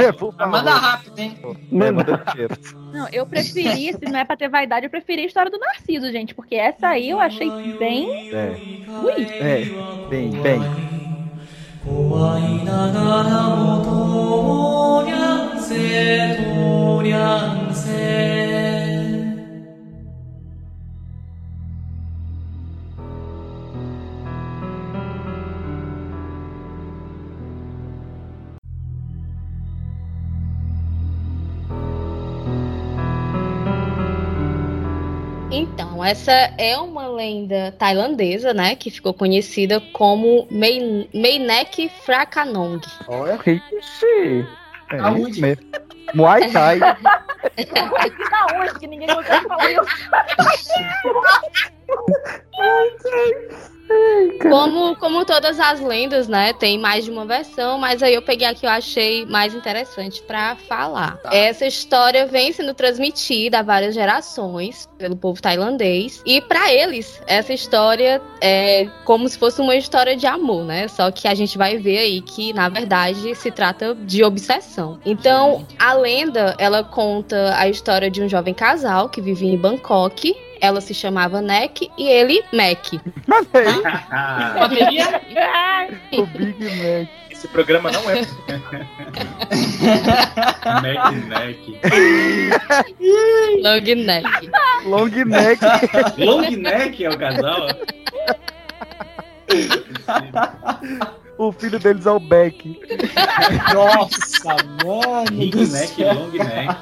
[0.00, 0.86] É, por mas manda favor.
[0.88, 1.38] rápido, hein?
[1.42, 2.56] É, manda dinheiro.
[2.92, 6.10] Não, eu preferi, se não é pra ter vaidade, eu preferi a história do Narciso,
[6.10, 7.48] gente, porque essa aí eu achei
[7.78, 8.30] bem.
[8.34, 8.56] É,
[9.04, 9.24] Ui.
[9.24, 9.64] é,
[10.08, 10.60] bem, bem.
[11.82, 18.53] 怖いながらもとにゃんせとにゃんせ
[36.07, 38.75] essa é uma lenda tailandesa, né?
[38.75, 42.81] Que ficou conhecida como Mei- Meinek Frakanong.
[43.07, 44.45] Olha, ixi.
[44.91, 45.41] É Aonde?
[45.41, 45.65] mesmo.
[46.13, 46.79] Muay Thai.
[47.55, 49.81] Da onde que ninguém consegue falar isso?
[54.41, 56.53] Como, como todas as lendas, né?
[56.53, 60.21] Tem mais de uma versão, mas aí eu peguei a que eu achei mais interessante
[60.23, 61.19] pra falar.
[61.31, 66.21] Essa história vem sendo transmitida a várias gerações pelo povo tailandês.
[66.25, 70.87] E pra eles, essa história é como se fosse uma história de amor, né?
[70.87, 74.99] Só que a gente vai ver aí que, na verdade, se trata de obsessão.
[75.05, 80.35] Então, a lenda, ela conta a história de um jovem casal que vivia em Bangkok.
[80.61, 82.93] Ela se chamava Nek e ele Mac.
[83.27, 83.63] Mas é
[84.59, 85.21] Bateria?
[86.17, 87.25] o Big Mac.
[87.35, 88.21] Esse programa não é.
[90.81, 91.79] Mac Neck.
[93.61, 94.25] Long Neck.
[94.85, 95.59] Long Neck.
[96.17, 97.67] Long Neck é o casal?
[101.37, 102.79] O filho deles é o Beck.
[103.73, 105.37] Nossa, mano.
[105.37, 106.13] Big Neck, céu.
[106.13, 106.75] Long Neck.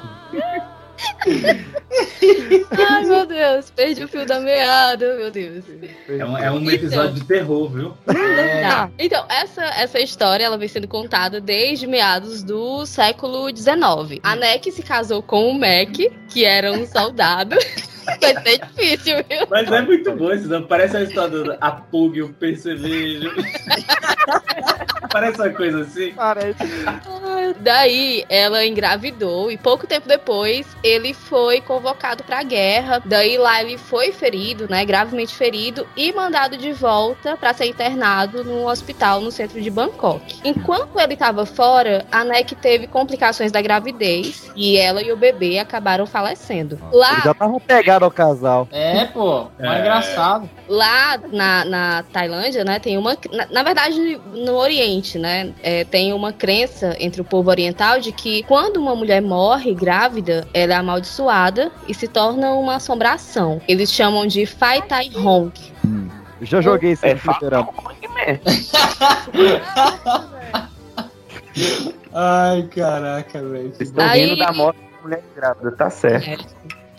[2.86, 5.64] Ai, meu Deus, perdi o fio da meada, meu Deus.
[6.08, 7.94] É um, é um episódio de terror, viu?
[8.06, 8.90] Tá.
[8.98, 14.20] Então, essa, essa história ela vem sendo contada desde meados do século XIX.
[14.22, 15.96] A Neck se casou com o Mac,
[16.28, 17.56] que era um soldado.
[18.20, 19.46] Vai ser difícil, viu?
[19.48, 20.28] Mas é muito bom?
[20.68, 23.30] Parece a história do a Pug, o percevejo.
[25.10, 26.12] Parece uma coisa assim.
[26.14, 26.58] Parece.
[27.60, 33.02] Daí ela engravidou e pouco tempo depois ele foi convocado pra guerra.
[33.04, 38.44] Daí lá ele foi ferido, né, gravemente ferido e mandado de volta pra ser internado
[38.44, 40.40] num hospital no centro de Bangkok.
[40.44, 45.58] Enquanto ele tava fora, a Nek teve complicações da gravidez e ela e o bebê
[45.58, 46.78] acabaram falecendo.
[46.92, 48.68] Lá Eles já estavam pegados ao casal.
[48.70, 49.46] É, pô.
[49.58, 49.80] Mais É.
[49.80, 50.50] engraçado.
[50.68, 53.16] Lá na, na Tailândia, né, tem uma.
[53.32, 58.12] Na, na verdade, no Oriente, né, é, tem uma crença entre o povo oriental de
[58.12, 63.60] que quando uma mulher morre grávida, ela é amaldiçoada e se torna uma assombração.
[63.68, 65.52] Eles chamam de Phai Tai Hong.
[66.40, 67.68] Eu já joguei esse É no fliperama.
[72.12, 73.72] Ai, caraca, velho.
[73.78, 76.46] Estão Aí- rindo da morte da mulher grávida, tá certo.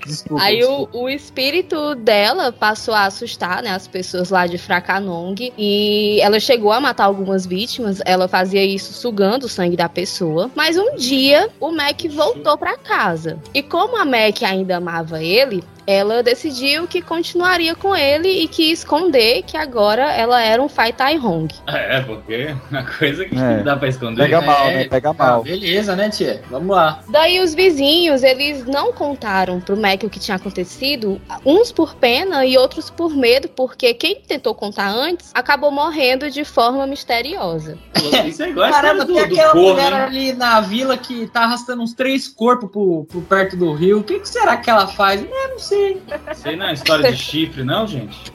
[0.05, 0.43] Desculpa.
[0.43, 0.97] Aí o, desculpa.
[0.97, 6.71] o espírito dela passou a assustar, né, as pessoas lá de Fracanong e ela chegou
[6.71, 8.01] a matar algumas vítimas.
[8.05, 10.49] Ela fazia isso sugando o sangue da pessoa.
[10.55, 15.63] Mas um dia o Mac voltou pra casa e como a Mac ainda amava ele,
[15.87, 20.91] ela decidiu que continuaria com ele e que esconder que agora ela era um Phai
[20.93, 21.53] Tai Hong.
[21.67, 23.57] É, porque uma coisa que É.
[23.57, 24.23] não dá pra esconder.
[24.23, 24.83] Pega mal, É, né?
[24.85, 25.43] Pega Ah, mal.
[25.43, 26.41] beleza, né, tia?
[26.49, 27.01] Vamos lá.
[27.09, 32.45] Daí os vizinhos, eles não contaram pro Mac o que tinha acontecido, uns por pena
[32.45, 37.77] e outros por medo, porque quem tentou contar antes acabou morrendo de forma misteriosa.
[38.25, 41.41] Isso é igual a Caramba, do, tem aquela corno, mulher ali na vila que tá
[41.41, 43.99] arrastando uns três corpos pro, pro perto do rio.
[43.99, 45.21] O que, que será que ela faz?
[45.21, 45.74] Eu não sei.
[46.33, 48.31] Sei não é história de chifre, não, gente?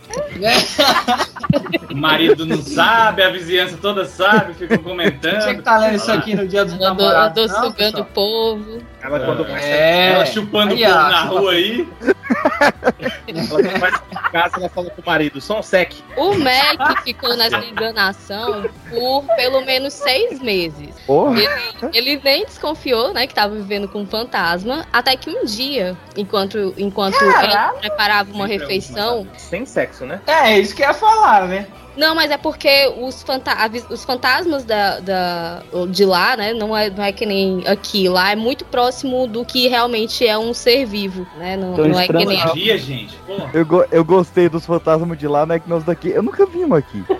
[1.91, 5.63] O marido não sabe, a vizinhança toda sabe, ficam Tinha que comentando.
[5.63, 7.43] tá lendo isso aqui no dia dos namorados.
[7.45, 8.83] andou não, sugando o povo.
[9.03, 10.13] Ela quando vai sair, É.
[10.13, 11.89] Ela chupando Aí, o povo ó, na chupa- rua aí.
[13.29, 15.93] ela quando vai de casa, ela fala pro marido, som sec.
[16.17, 20.95] O Mac ficou nessa enganação por pelo menos seis meses.
[21.07, 21.39] Porra.
[21.41, 25.97] Ele, ele nem desconfiou, né, que tava vivendo com um fantasma, até que um dia,
[26.17, 30.21] enquanto, enquanto ele preparava uma Sempre é refeição, Sem sexo, né?
[30.27, 31.67] É, isso que ia falar, né?
[31.97, 33.53] Não, mas é porque os, fanta
[33.91, 36.53] os fantasmas da, da- de lá, né?
[36.55, 38.09] Não é, não é que nem aqui.
[38.09, 41.57] Lá é muito próximo do que realmente é um ser vivo, né?
[41.57, 42.53] Não, Então, não é que nem.
[42.55, 43.17] Dia, gente.
[43.27, 43.35] Pô.
[43.53, 46.09] Eu, go- eu gostei dos fantasmas de lá, não é que nós daqui.
[46.11, 47.03] Eu nunca vi um aqui.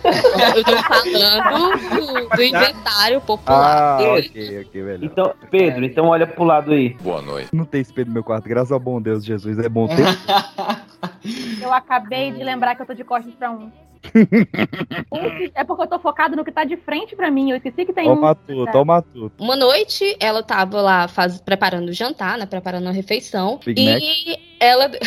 [0.57, 3.99] Eu tô falando do, do inventário popular.
[4.01, 5.05] Ah, ok, ok, velho.
[5.05, 6.91] Então, Pedro, então olha pro lado aí.
[7.01, 7.49] Boa noite.
[7.53, 9.59] Não tem espelho no meu quarto, graças ao bom Deus, Jesus.
[9.59, 10.07] É bom ter.
[11.61, 13.71] Eu acabei de lembrar que eu tô de costas pra um.
[15.55, 17.51] É porque eu tô focado no que tá de frente pra mim.
[17.51, 18.35] Eu esqueci que tem Toma um.
[18.35, 19.33] tudo, toma tudo.
[19.39, 22.47] Uma noite, ela tava lá faz, preparando o jantar, né?
[22.47, 23.61] Preparando a refeição.
[23.65, 24.91] Big e ela.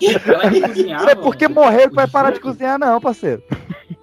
[0.00, 3.42] Não é porque morreu que vai parar de cozinhar, não, parceiro.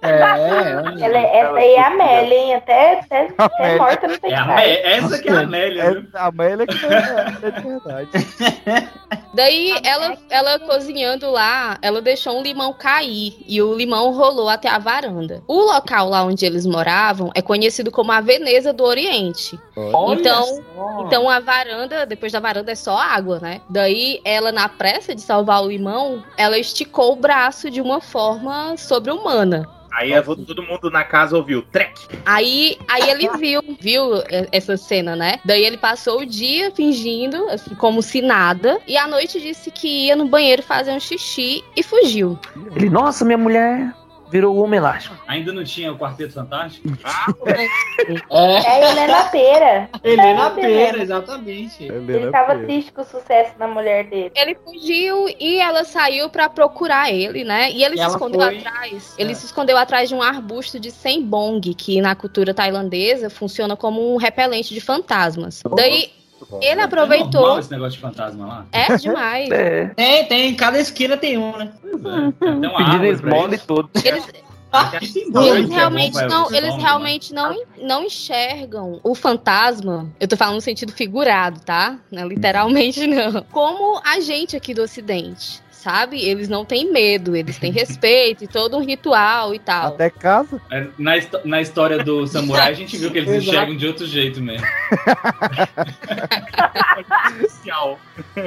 [0.02, 2.54] É, Ela, essa aí é a Amélia, hein?
[2.54, 4.52] Até, até, até morta não tem É a cara.
[4.52, 6.06] Amé- essa que é a Amélia, viu?
[6.14, 8.08] A Amélia que é, é de verdade.
[9.34, 14.68] Daí ela, ela cozinhando lá, ela deixou um limão cair e o limão rolou até
[14.68, 15.42] a varanda.
[15.46, 19.58] O local lá onde eles moravam é conhecido como a Veneza do Oriente.
[19.76, 21.04] Olha então, só.
[21.06, 23.60] então a varanda, depois da varanda é só água, né?
[23.68, 28.74] Daí ela na pressa de salvar o limão, ela esticou o braço de uma forma
[28.78, 29.68] sobre-humana.
[29.96, 31.98] Aí eu vou- todo mundo na casa ouviu, trek.
[32.26, 34.10] Aí, aí ele viu, viu
[34.52, 35.40] essa cena, né?
[35.42, 40.06] Daí ele passou o dia fingindo, assim, como se nada, e à noite disse que
[40.06, 42.38] ia no banheiro fazer um xixi e fugiu.
[42.74, 43.90] Ele, nossa, minha mulher
[44.30, 45.14] virou homem elástico.
[45.26, 46.88] Ainda não tinha o Quarteto Fantástico?
[48.30, 49.90] É a Helena Pera.
[50.04, 51.84] Helena É, Pera, exatamente.
[51.84, 54.32] Ele tava triste com o sucesso da mulher dele.
[54.34, 57.70] Ele fugiu e ela saiu pra procurar ele, né?
[57.70, 59.14] E ele E se escondeu foi- atrás.
[59.18, 64.14] Ele se escondeu atrás de um arbusto de sembong, que na cultura tailandesa funciona como
[64.14, 65.62] um repelente de fantasmas.
[65.74, 66.10] Daí
[66.60, 67.58] ele É normal aproveitou.
[67.58, 68.66] esse negócio de fantasma lá?
[68.72, 69.48] É demais.
[69.96, 70.54] Tem, tem.
[70.54, 71.72] Cada esquina tem um, né?
[71.82, 73.90] Tem uma Pedindo esmola e tudo.
[74.04, 80.10] Eles, eles é realmente bom não, eles realmente não, não enxergam o fantasma.
[80.20, 81.98] Eu tô falando no sentido figurado, tá?
[82.10, 83.42] Não é literalmente não.
[83.52, 85.62] Como a gente aqui do Ocidente.
[85.86, 86.20] Sabe?
[86.20, 89.94] Eles não têm medo, eles têm respeito e todo um ritual e tal.
[89.94, 90.60] Até casa.
[90.68, 91.12] É, Na,
[91.44, 93.50] na história do samurai, a gente viu que eles Exato.
[93.50, 94.66] enxergam de outro jeito mesmo.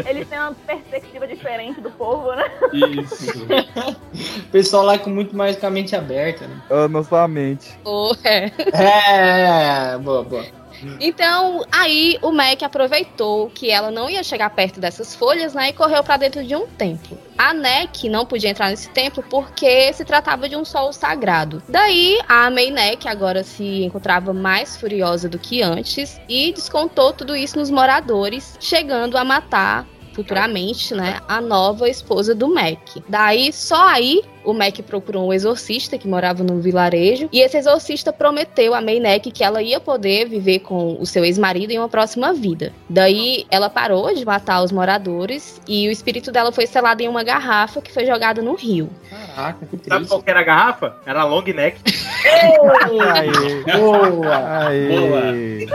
[0.05, 2.45] Eles têm uma perspectiva diferente do povo, né?
[2.73, 3.45] Isso.
[4.39, 6.61] O pessoal lá com muito mais com a mente aberta, né?
[6.69, 7.77] Ah, na sua mente.
[7.83, 8.51] Oh, é.
[8.73, 10.45] É, boa, boa.
[10.99, 15.69] Então, aí o Mac aproveitou que ela não ia chegar perto dessas folhas, né?
[15.69, 17.17] E correu pra dentro de um templo.
[17.37, 21.63] A Neck não podia entrar nesse templo porque se tratava de um sol sagrado.
[21.69, 27.57] Daí, a Maynek agora se encontrava mais furiosa do que antes e descontou tudo isso
[27.57, 29.87] nos moradores, chegando a matar
[30.19, 32.97] futuramente, né, a nova esposa do Mac.
[33.07, 38.11] Daí, só aí, o Mac procurou um exorcista que morava no vilarejo, e esse exorcista
[38.11, 42.33] prometeu a Maynek que ela ia poder viver com o seu ex-marido em uma próxima
[42.33, 42.73] vida.
[42.89, 47.23] Daí, ela parou de matar os moradores, e o espírito dela foi selado em uma
[47.23, 48.89] garrafa que foi jogada no rio.
[49.09, 50.97] Caraca, que Sabe qual que era a garrafa?
[51.05, 51.79] Era a long neck.
[53.15, 53.77] Aê.
[53.77, 54.67] Boa!
[54.67, 55.65] Aê.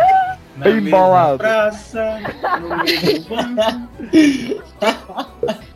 [0.57, 1.39] Na Bem bolado.
[1.39, 2.21] Praça,
[2.61, 4.63] no mesmo banco.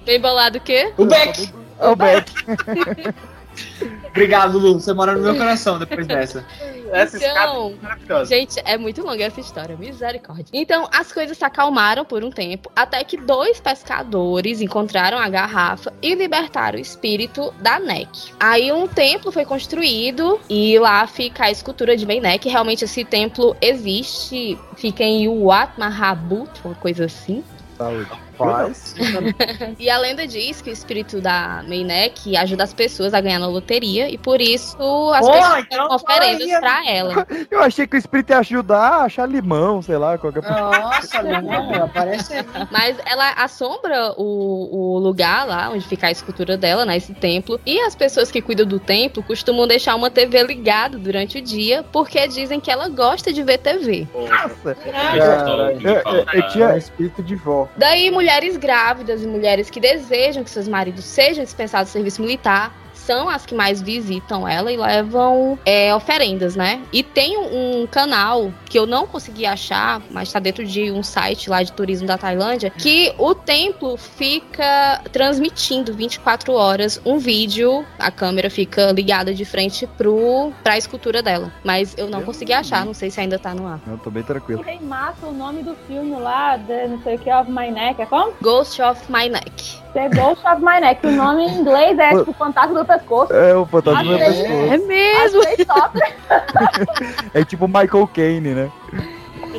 [0.04, 0.92] Bem bolado o quê?
[0.96, 1.52] O Beck!
[1.80, 2.32] O Beck.
[4.10, 4.74] Obrigado, Lu.
[4.74, 6.44] Você mora no meu coração depois dessa.
[6.92, 8.24] Essa escada Então, é maravilhosa.
[8.24, 10.46] Gente, é muito longa essa história, misericórdia.
[10.52, 15.92] Então, as coisas se acalmaram por um tempo, até que dois pescadores encontraram a garrafa
[16.00, 18.32] e libertaram o espírito da Neck.
[18.40, 22.48] Aí um templo foi construído e lá fica a escultura de Maynek.
[22.48, 27.44] Realmente esse templo existe, fica em Uwat Mahabut, uma coisa assim.
[27.76, 28.27] Saúde.
[29.78, 33.46] E a lenda diz que o espírito da Maynek ajuda as pessoas a ganhar na
[33.46, 34.76] loteria e por isso
[35.12, 37.26] as Pô, pessoas então oferendas aí, pra ela.
[37.50, 41.84] Eu achei que o espírito ia ajudar a achar limão, sei lá, qualquer Nossa, não,
[41.84, 42.44] aparece aí.
[42.70, 46.96] Mas ela assombra o, o lugar lá onde fica a escultura dela, né?
[46.96, 47.60] Esse templo.
[47.66, 51.84] E as pessoas que cuidam do templo costumam deixar uma TV ligada durante o dia,
[51.92, 54.06] porque dizem que ela gosta de ver TV.
[54.14, 54.74] Nossa.
[54.74, 57.68] Cara, Eu, eu- eu tinha espírito de vó.
[57.76, 62.74] Daí, mulheres grávidas e mulheres que desejam que seus maridos sejam dispensados do serviço militar
[63.08, 66.82] são as que mais visitam ela e levam é, oferendas, né?
[66.92, 71.02] E tem um, um canal que eu não consegui achar, mas tá dentro de um
[71.02, 77.82] site lá de turismo da Tailândia, que o templo fica transmitindo 24 horas um vídeo,
[77.98, 81.50] a câmera fica ligada de frente pro, pra escultura dela.
[81.64, 83.80] Mas eu não consegui achar, não sei se ainda tá no ar.
[83.86, 84.60] Eu tô bem tranquilo.
[84.60, 88.02] Rei mata o nome do filme lá, de não sei o que, of my neck,
[88.02, 88.34] é como?
[88.42, 89.78] Ghost of My Neck.
[89.94, 91.06] The Ghost of My Neck.
[91.06, 93.33] O nome em inglês é tipo Fantasma do Pescoço.
[93.33, 94.73] É, o fantasma do Achei- pescoço.
[94.73, 95.41] É mesmo?
[95.41, 95.99] Achei top.
[97.33, 98.71] É tipo Michael Caine, né?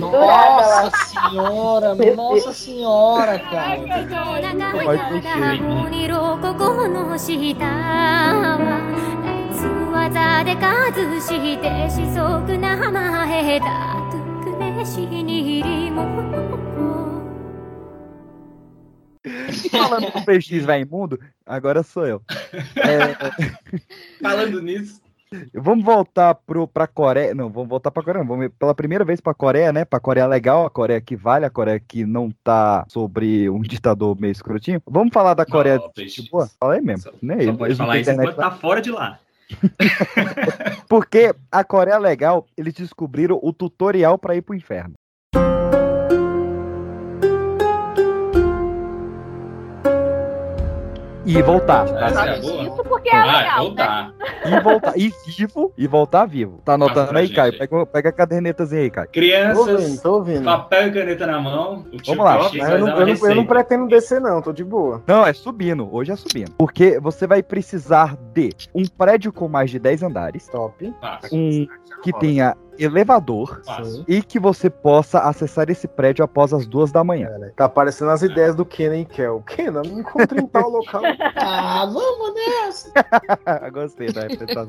[0.00, 3.76] Nossa senhora, nossa senhora, cara.
[5.90, 8.58] にろここの下は
[9.92, 13.66] 技で数して四足な前だ
[14.10, 14.18] と
[14.50, 16.04] くねしにりも
[19.69, 22.21] Falando com o PX vai imundo, agora sou eu.
[22.75, 23.79] É,
[24.21, 25.01] Falando nisso,
[25.53, 27.35] vamos voltar pro, pra Coreia.
[27.35, 28.23] Não, vamos voltar pra Coreia.
[28.23, 29.85] não, Vamos pela primeira vez pra Coreia, né?
[29.85, 34.19] Pra Coreia legal, a Coreia que vale, a Coreia que não tá sobre um ditador
[34.19, 34.81] meio escrotinho.
[34.87, 36.49] Vamos falar da Coreia de boa?
[36.59, 37.11] Fala aí mesmo.
[37.21, 37.43] né?
[37.45, 39.19] só pode não falar isso enquanto tá fora de lá.
[40.87, 44.93] Porque a Coreia legal, eles descobriram o tutorial pra ir pro inferno.
[51.29, 51.85] E voltar.
[51.85, 52.25] tá?
[52.25, 52.63] É a boa?
[52.63, 54.13] Isso porque é Vai, legal, voltar.
[54.45, 54.97] E voltar.
[54.97, 56.59] E vivo e voltar vivo.
[56.65, 57.57] Tá anotando aí, gente Caio?
[57.57, 59.09] Pega, pega a cadernetazinha aí, Caio.
[59.09, 60.43] Crianças, Tô ouvindo, tô ouvindo.
[60.45, 61.85] papel e caneta na mão.
[62.05, 62.35] Vamos lá.
[62.53, 65.03] Eu não, eu, não, eu não pretendo descer, não, tô de boa.
[65.05, 65.87] Não, é subindo.
[65.93, 66.51] Hoje é subindo.
[66.57, 70.47] Porque você vai precisar de um prédio com mais de 10 andares.
[70.47, 70.93] Top.
[71.31, 71.67] Um
[72.01, 73.61] que tenha elevador.
[73.65, 74.03] Fácil.
[74.07, 77.29] E que você possa acessar esse prédio após as duas da manhã.
[77.55, 79.43] Tá aparecendo as ideias do Kenan e Kel.
[79.45, 81.01] Kenan, me encontre em tal local.
[81.35, 82.91] Ah, vamos nessa.
[83.71, 84.67] Gostei da representação.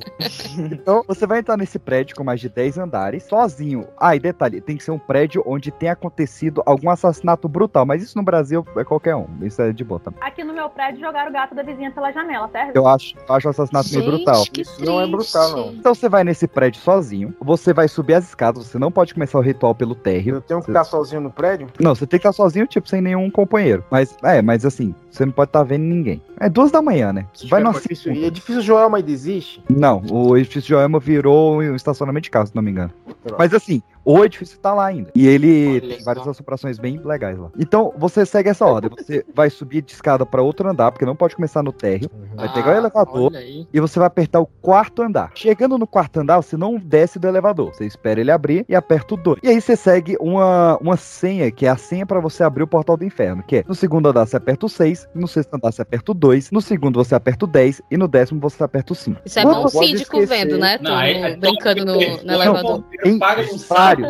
[0.59, 3.87] Então, você vai entrar nesse prédio com mais de 10 andares, sozinho.
[3.99, 7.87] Ah, e detalhe, tem que ser um prédio onde tenha acontecido algum assassinato brutal.
[7.87, 9.27] Mas isso no Brasil é qualquer um.
[9.43, 10.21] Isso é de boa também.
[10.23, 12.75] Aqui no meu prédio jogaram o gato da vizinha pela janela, certo?
[12.77, 14.45] Eu acho, eu acho o assassinato meio brutal.
[14.57, 15.73] Isso não é brutal, não.
[15.75, 19.39] Então você vai nesse prédio sozinho, você vai subir as escadas, você não pode começar
[19.39, 20.37] o ritual pelo térreo.
[20.37, 21.69] Eu tenho que ficar sozinho no prédio?
[21.81, 23.85] Não, você tem que estar sozinho, tipo, sem nenhum companheiro.
[23.91, 26.23] Mas, é, mas assim, você não pode estar vendo ninguém.
[26.39, 27.27] É duas da manhã, né?
[27.49, 29.63] Vai no edifício, e edifício Joelma ainda existe?
[29.69, 32.93] Não, o edifício Joelma virou um estacionamento de carro, se não me engano.
[33.39, 35.11] Mas assim, o edifício tá lá ainda.
[35.15, 37.51] E ele tem várias assombrações bem legais lá.
[37.59, 38.91] Então, você segue essa ordem.
[38.97, 42.11] Você vai subir de escada para outro andar, porque não pode começar no térreo.
[42.35, 43.41] Vai pegar o Ah, elevador olha
[43.73, 45.31] e você vai apertar o quarto andar.
[45.35, 47.75] Chegando no quarto andar, você não desce do elevador.
[47.75, 49.41] Você espera ele abrir e aperta o 2.
[49.43, 52.67] E aí você segue uma, uma senha, que é a senha para você abrir o
[52.67, 53.43] portal do inferno.
[53.43, 56.15] Que é no segundo andar você aperta o 6, no sexto andar você aperta o
[56.15, 59.21] 2, no segundo você aperta o 10 e no décimo você aperta o 5.
[59.25, 60.79] Isso é bom o síndico vendo, né?
[60.79, 62.85] Tu brincando no, no elevador.
[63.03, 63.19] Tem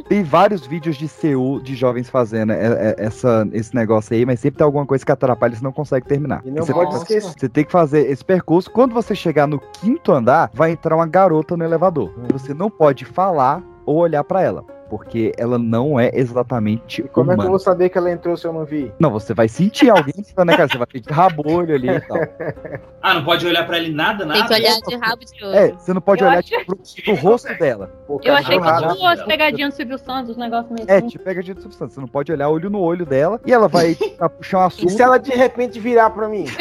[0.09, 4.41] tem vários vídeos de Seul de jovens fazendo é- é- essa, esse negócio aí, mas
[4.41, 6.43] sempre tem alguma coisa que atrapalha e você não consegue terminar.
[6.45, 7.33] E não você, pode esquecer.
[7.39, 8.71] você tem que fazer esse percurso.
[8.71, 12.13] Quando você chegar no quinto andar, vai entrar uma garota no elevador.
[12.19, 12.29] Hum.
[12.33, 14.65] Você não pode falar ou olhar pra ela.
[14.91, 17.47] Porque ela não é exatamente Como é que humana.
[17.47, 18.93] eu vou saber que ela entrou se eu não vi?
[18.99, 20.13] Não, você vai sentir alguém,
[20.45, 20.69] né, cara?
[20.69, 22.19] Você vai ter rabolho ali e tal.
[23.03, 24.41] Ah, não pode olhar pra ele nada, nada?
[24.41, 25.55] Tem que olhar de rabo de olho.
[25.55, 27.91] É, você não pode Eu olhar achei- tipo, pro, pro rosto dela.
[28.23, 31.09] Eu achei que tinha umas pegadinhas do Silvio Santos, os negócios meio É, assim.
[31.09, 31.95] te pega de substância.
[31.95, 33.97] Você não pode olhar olho no olho dela e ela vai
[34.37, 34.89] puxar um assunto.
[34.89, 36.45] E se ela de repente virar pra mim?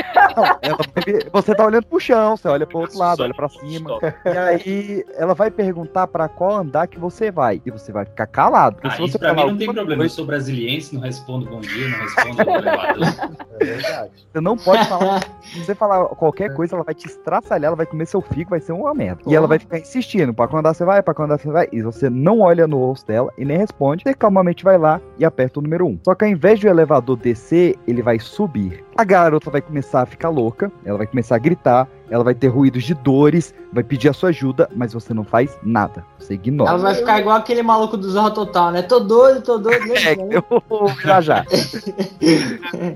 [0.61, 3.97] Ela vai- você tá olhando pro chão, você olha pro outro lado, olha pra cima.
[4.25, 7.61] E aí ela vai perguntar pra qual andar que você vai.
[7.65, 8.75] E você vai ficar calado.
[8.75, 10.03] Porque Ah, se você pra mim não tem problema.
[10.03, 13.39] Eu sou brasiliense, não respondo bom dia, não respondo elevador.
[13.59, 14.11] É verdade.
[14.31, 15.21] Você não pode falar.
[15.41, 18.61] Se você falar qualquer coisa, ela vai te estraçalhar, ela vai comer seu figo, vai
[18.61, 19.21] ser uma merda.
[19.27, 21.67] E ela vai ficar insistindo: pra qual andar você vai, pra qual andar você vai.
[21.73, 24.03] E você não olha no rosto dela e nem responde.
[24.03, 25.99] Você calmamente vai lá e aperta o número 1.
[26.05, 28.81] Só que ao invés de o elevador descer, ele vai subir.
[28.95, 32.47] A garota vai começar a ficar louca, ela vai começar a gritar, ela vai ter
[32.47, 36.03] ruídos de dores, vai pedir a sua ajuda, mas você não faz nada.
[36.17, 36.71] Você ignora.
[36.71, 38.81] Ela vai ficar igual aquele maluco do Zorra Total, né?
[38.81, 39.79] Tô doido, tô doido.
[39.99, 41.45] É, eu vou já já.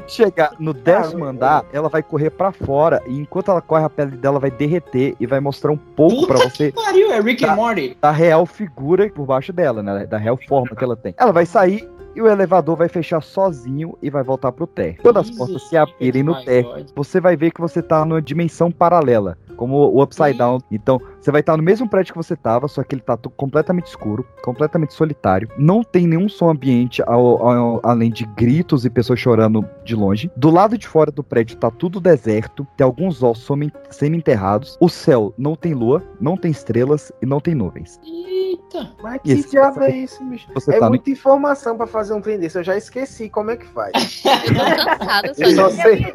[0.07, 4.11] Chegar no décimo andar, ela vai correr pra fora e enquanto ela corre, a pele
[4.18, 7.98] dela vai derreter e vai mostrar um pouco pra você Pariu, é Rick and Morty.
[8.02, 10.06] da real figura por baixo dela, né?
[10.06, 11.14] Da real forma que ela tem.
[11.18, 15.02] Ela vai sair e o elevador vai fechar sozinho e vai voltar pro térreo.
[15.02, 18.72] Quando as portas se abrirem no térreo, você vai ver que você tá numa dimensão
[18.72, 20.60] paralela, como o Upside Down.
[20.72, 23.30] Então, Você vai estar no mesmo prédio que você tava, só que ele tá to-
[23.30, 25.48] completamente escuro, completamente solitário.
[25.58, 30.30] Não tem nenhum som ambiente ao- ao- além de gritos e pessoas chorando de longe.
[30.36, 34.78] Do lado de fora do prédio tá tudo deserto, tem alguns ossos semi- semi-enterrados.
[34.82, 38.02] O céu não tem lua, não tem estrelas e não tem nuvens.
[38.06, 38.91] Eita.
[39.02, 40.48] Mas que Isso, diabo você- é isso, bicho?
[40.70, 42.58] é tá no- muita informação pra fazer um trem desse.
[42.58, 43.94] Eu já esqueci como é que faz.
[44.24, 46.06] cansada, Eu só sei.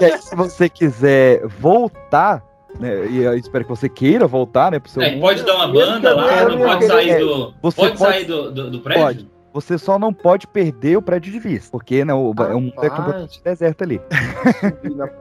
[0.00, 2.42] Aí, se você quiser voltar,
[2.78, 5.20] né, e eu espero que você queira voltar, né, pro seu É, mundo.
[5.20, 7.54] pode dar uma banda lá, não pode sair do.
[7.62, 9.02] Você Pode sair do, do, do prédio?
[9.04, 9.38] Pode.
[9.50, 12.74] Você só não pode perder o prédio de vista, porque né, o, é um mundo
[12.84, 14.00] é completamente deserto ali.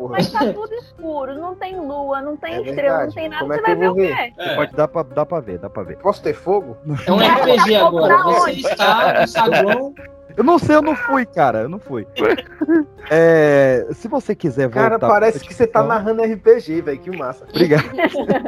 [0.10, 3.08] Mas tá tudo escuro, não tem lua, não tem É estrela, verdade.
[3.08, 3.42] não tem nada.
[3.42, 4.34] Como é Você que vai ver o quê?
[4.38, 4.56] É.
[4.56, 5.98] Pode dar pra, dá pra ver, dá pra ver.
[5.98, 6.78] Posso ter fogo?
[7.08, 8.18] É um RPG agora.
[8.24, 9.94] Você está no saguão.
[10.38, 12.08] Eu não sei, eu não fui, cara, eu não fui.
[13.10, 14.90] É, se você quiser voltar...
[14.90, 17.00] Cara, parece que você tá narrando RPG, velho.
[17.00, 17.46] Que massa.
[17.46, 17.86] Obrigado.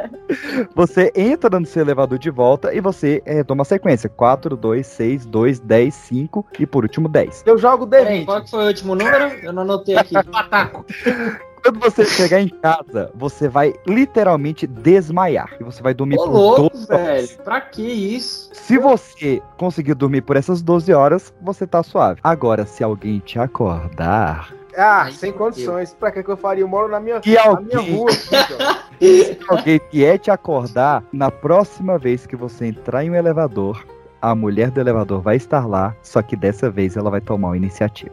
[0.76, 4.08] Você entra no seu elevador de volta e você é, toma a sequência.
[4.08, 7.44] 4, 2, 6, 2, 10, 5 e por último 10.
[7.46, 9.24] Eu jogo Peraí, qual que foi o último número?
[9.42, 10.14] Eu não anotei aqui.
[11.62, 15.54] Quando você chegar em casa, você vai literalmente desmaiar.
[15.60, 17.06] E você vai dormir Ô, por louco, 12 horas.
[17.30, 17.44] velho.
[17.44, 18.50] Pra que isso?
[18.52, 22.20] Se você conseguir dormir por essas 12 horas, você tá suave.
[22.22, 24.52] Agora, se alguém te acordar.
[24.76, 25.92] Ah, sem condições.
[25.98, 26.62] Pra que que eu faria?
[26.62, 28.10] Eu moro na minha, E na alguém- minha rua.
[29.00, 33.82] Se alguém vier te acordar, na próxima vez que você entrar em um elevador,
[34.20, 37.56] a mulher do elevador vai estar lá, só que dessa vez ela vai tomar uma
[37.56, 38.12] iniciativa.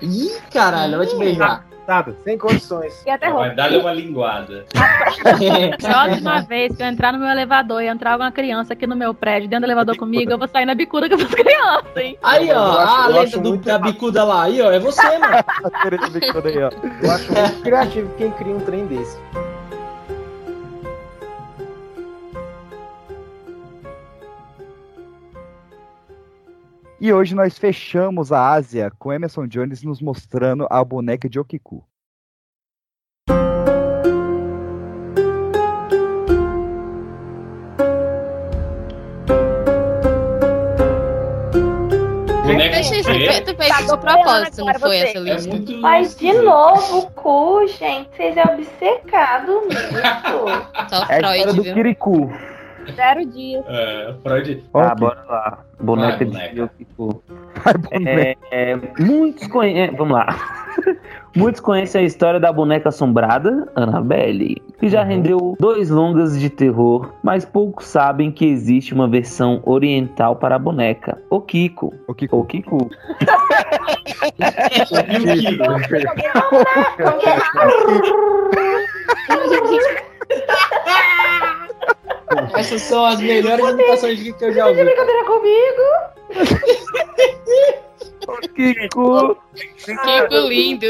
[0.00, 1.66] Ih, caralho, eu vou te beijar.
[2.22, 3.02] Sem condições.
[3.06, 4.66] E até Vai dar-lhe uma linguada.
[5.80, 9.14] Próxima vez que eu entrar no meu elevador e entrar alguma criança aqui no meu
[9.14, 12.18] prédio, dentro do elevador comigo, eu vou sair na bicuda com essas crianças, hein?
[12.22, 14.42] Aí, ó, acho- a acho do, da bicuda lá.
[14.44, 15.34] Aí, ó, é você, mano.
[17.02, 19.18] Eu acho muito criativo quem cria um trem desse.
[27.00, 31.86] E hoje nós fechamos a Ásia com Emerson Jones nos mostrando a boneca de Okiku.
[42.80, 43.44] Isso, feio.
[43.44, 45.50] tu fez isso de propósito, não foi essa É lista?
[45.50, 50.88] muito Mas de novo, o cu, gente, vocês é obcecado nisso.
[50.88, 52.32] Só É a história do Kirikou.
[52.94, 53.64] Zero dias.
[53.68, 54.64] É, Freud.
[54.74, 55.64] Ah, bora lá.
[55.80, 56.60] Boneca Vai, de boneca.
[56.62, 57.22] Yokiko.
[58.06, 59.96] É, é, muitos conhecem.
[59.96, 60.26] Vamos lá.
[61.36, 67.12] Muitos conhecem a história da boneca assombrada, Annabelle, que já rendeu dois longas de terror,
[67.22, 71.94] mas poucos sabem que existe uma versão oriental para a boneca, o Kiko.
[72.08, 72.38] O Kiko.
[72.38, 72.90] O Kiko.
[82.54, 84.84] Essas são as melhores imitações de que eu já ouvi.
[84.84, 85.82] Brincadeira comigo?
[88.54, 89.36] Kiko.
[89.54, 90.86] Kiko lindo.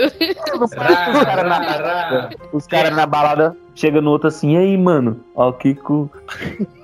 [0.61, 5.25] Os caras na, os cara na balada chegam no outro assim, e aí, mano?
[5.35, 6.11] Ó, o Kiko.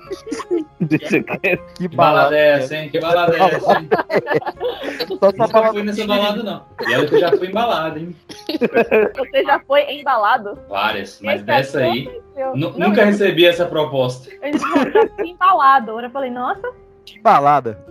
[0.87, 2.89] Que Que balada é essa, hein?
[2.89, 3.89] Que balada é essa, hein?
[5.19, 6.65] Só Nunca fui nessa balada, não.
[6.87, 8.15] E olha que eu já fui embalado, hein?
[9.17, 10.59] Você já foi embalado?
[10.69, 12.21] Várias, mas Esse dessa aí.
[12.55, 14.29] Não, Nunca eu- recebi essa proposta.
[14.41, 15.91] Eu já fui embalado.
[15.91, 16.69] Agora eu falei, nossa,
[17.05, 17.85] Que balada.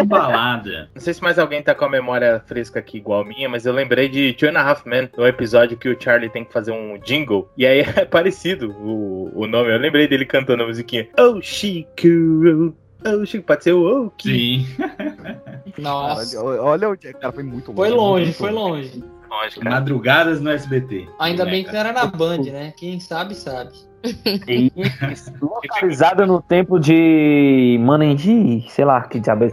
[0.00, 0.90] Embalada.
[0.94, 3.66] Não sei se mais alguém tá com a memória fresca aqui igual a minha, mas
[3.66, 6.52] eu lembrei de Two and a Half Men, no episódio que o Charlie tem que
[6.52, 7.48] fazer um jingle.
[7.56, 9.72] E aí é parecido o, o nome.
[9.72, 11.08] Eu lembrei dele cantando a musiquinha.
[11.18, 12.74] Oh, Chico.
[13.04, 13.46] Oh, Chico.
[13.46, 14.66] Pode ser o Oh, Sim.
[15.78, 16.42] Nossa.
[16.42, 17.12] Olha, olha onde.
[17.14, 17.76] Cara, foi muito longe.
[17.76, 19.04] Foi longe, muito foi longe.
[19.30, 19.76] Lógico, cara.
[19.76, 21.08] Madrugadas no SBT.
[21.18, 22.72] Ainda bem que não era na Band, né?
[22.76, 23.70] Quem sabe, sabe.
[24.48, 24.72] E
[25.40, 29.50] localizada no tempo de Manenji, sei lá que diabo é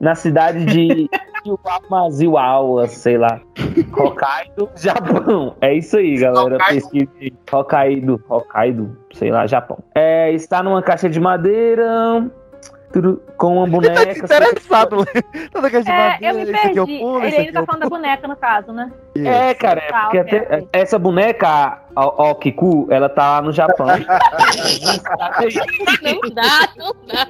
[0.00, 1.08] na cidade de
[1.44, 3.40] Iwamaziwawa, sei lá.
[3.96, 5.56] Hokkaido, Japão.
[5.60, 6.56] É isso aí, galera.
[6.56, 6.90] Hokkaido.
[6.90, 7.34] Pesquise.
[7.52, 9.78] Hokkaido, Hokkaido, sei lá, Japão.
[9.94, 12.30] É, está numa caixa de madeira.
[12.94, 14.18] Tudo Com uma Ele tá boneca.
[14.24, 14.96] interessado.
[15.52, 17.00] Toda caixa de é, madeira, eu me esse aqui eu perdi.
[17.00, 18.92] pulo, Ele ainda tá eu falando da boneca, no caso, né?
[19.16, 20.68] É, cara, é Tá, porque até- ok.
[20.72, 23.86] essa boneca, a, a, a Kiku, ela tá lá no Japão.
[26.02, 27.26] Não dá, não dá.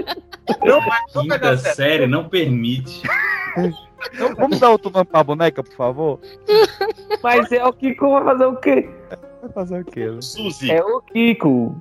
[1.21, 3.03] Quinta série não permite.
[4.37, 6.21] Vamos dar outro nome pra boneca, por favor?
[7.23, 8.91] Mas é o Kiko vai fazer o quê?
[9.43, 10.07] Vai fazer o quê?
[10.11, 10.21] né?
[10.21, 10.71] Suzy.
[10.71, 11.81] É o Kiko.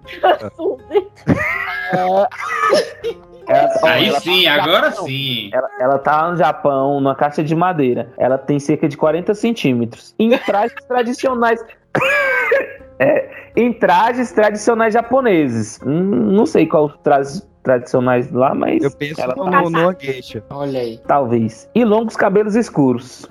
[0.55, 1.07] Suzy.
[3.47, 5.05] Ela, Aí ela sim, tá agora Japão.
[5.05, 5.49] sim.
[5.53, 8.09] Ela, ela tá no Japão, numa caixa de madeira.
[8.17, 10.15] Ela tem cerca de 40 centímetros.
[10.19, 11.63] Em trajes tradicionais.
[12.99, 15.79] É, em trajes tradicionais japoneses.
[15.83, 18.83] Hum, Não sei qual os trajes tradicionais lá, mas.
[18.83, 20.43] Eu penso ela no, tá- no geisha.
[20.49, 20.99] Olha aí.
[21.07, 21.69] Talvez.
[21.73, 23.25] E longos cabelos escuros.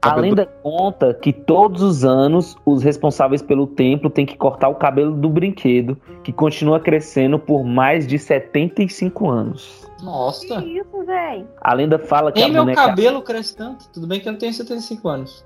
[0.00, 4.68] A Cabelo lenda conta que todos os anos os responsáveis pelo templo têm que cortar
[4.68, 9.86] o cabelo do brinquedo, que continua crescendo por mais de 75 anos.
[10.02, 10.60] Nossa.
[10.60, 11.46] Que isso, véi?
[11.60, 13.88] A lenda fala que Nem a meu boneca cabelo cresce tanto.
[13.88, 15.44] Tudo bem que eu não tenho 75 anos.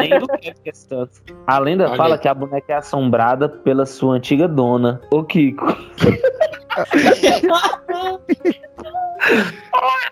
[0.00, 1.12] Nem do que cresce tanto.
[1.46, 2.20] A lenda Olha fala aí.
[2.20, 5.66] que a boneca é assombrada pela sua antiga dona, o Kiko.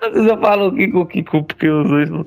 [0.00, 2.24] Vocês já falam o Kiko, o Kiko, porque os dois não.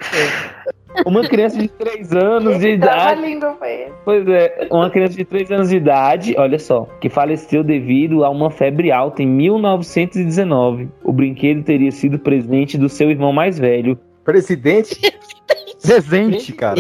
[1.05, 3.21] Uma criança de 3 anos de idade.
[3.21, 3.91] lindo, foi.
[4.03, 8.29] Pois é, uma criança de 3 anos de idade, olha só, que faleceu devido a
[8.29, 10.89] uma febre alta em 1919.
[11.03, 13.99] O brinquedo teria sido presente do seu irmão mais velho.
[14.23, 14.99] Presidente?
[15.82, 16.80] Presente, cara.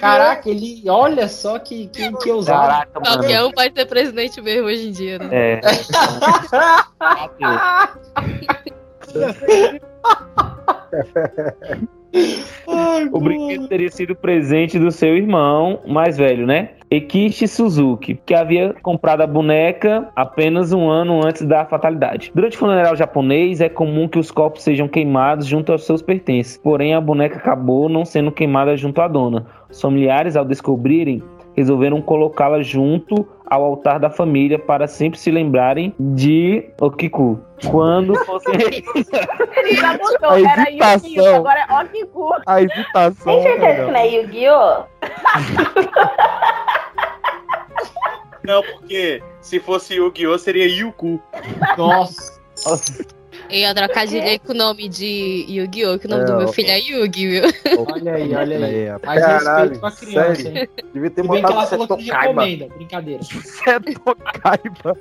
[0.00, 0.82] Caraca, ele.
[0.88, 2.68] Olha só que, que, que ousado.
[2.68, 3.18] Caraca, mano.
[3.18, 5.28] Qualquer um pode ser presidente mesmo hoje em dia, né?
[5.32, 5.60] É.
[13.12, 16.70] O brinquedo teria sido presente do seu irmão mais velho, né?
[16.90, 22.32] Ekishi Suzuki, que havia comprado a boneca apenas um ano antes da fatalidade.
[22.34, 26.56] Durante o funeral japonês, é comum que os corpos sejam queimados junto aos seus pertences.
[26.56, 29.46] Porém, a boneca acabou não sendo queimada junto à dona.
[29.70, 31.22] Os familiares, ao descobrirem,
[31.54, 37.40] resolveram colocá-la junto ao altar da família para sempre se lembrarem de Okiku.
[37.70, 41.36] Quando fossem Ele já mudou, A era Yu-Gi-Oh!
[41.36, 42.30] Agora é Okiku.
[42.46, 43.34] A hesitação.
[43.34, 44.84] Tem certeza que não é Yu-Gi-Oh?
[48.44, 50.38] Não, porque se fosse Yu-Gi-Oh!
[50.38, 51.20] seria Yuku.
[51.76, 52.40] Nossa.
[53.14, 53.17] E
[53.50, 55.98] eu trocadilhei com o nome de Yu-Gi-Oh!
[55.98, 57.42] Que o nome É, do meu filho é Yugi, viu?
[57.92, 58.74] Olha aí, olha aí.
[58.84, 60.58] É, Mais Caralho, respeito pra criança, sério?
[60.58, 60.68] hein?
[60.92, 62.68] Devia ter bem que ela falou que recomenda.
[62.68, 63.22] Brincadeira.
[64.42, 64.96] Kaiba.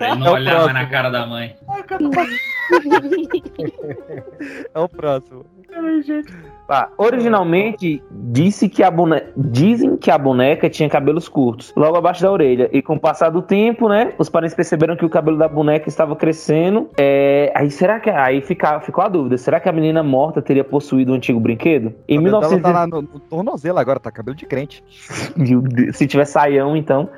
[0.00, 0.72] Ele não É o olhava próximo.
[0.74, 1.56] na cara da mãe.
[4.74, 5.44] É o próximo.
[6.66, 6.88] Tá.
[6.96, 9.22] Originalmente, disse que a bone...
[9.36, 12.70] dizem que a boneca tinha cabelos curtos, logo abaixo da orelha.
[12.72, 15.88] E com o passar do tempo, né, os parentes perceberam que o cabelo da boneca
[15.88, 16.88] estava crescendo.
[16.98, 18.10] É, Aí será que.
[18.10, 18.80] Aí fica...
[18.80, 21.92] ficou a dúvida: será que a menina morta teria possuído o antigo brinquedo?
[22.08, 22.62] Em O cabelo dela 1900...
[22.62, 24.82] tá lá no, no tornozelo agora, tá cabelo de crente.
[25.36, 27.08] Meu Deus, Se tiver saião, então.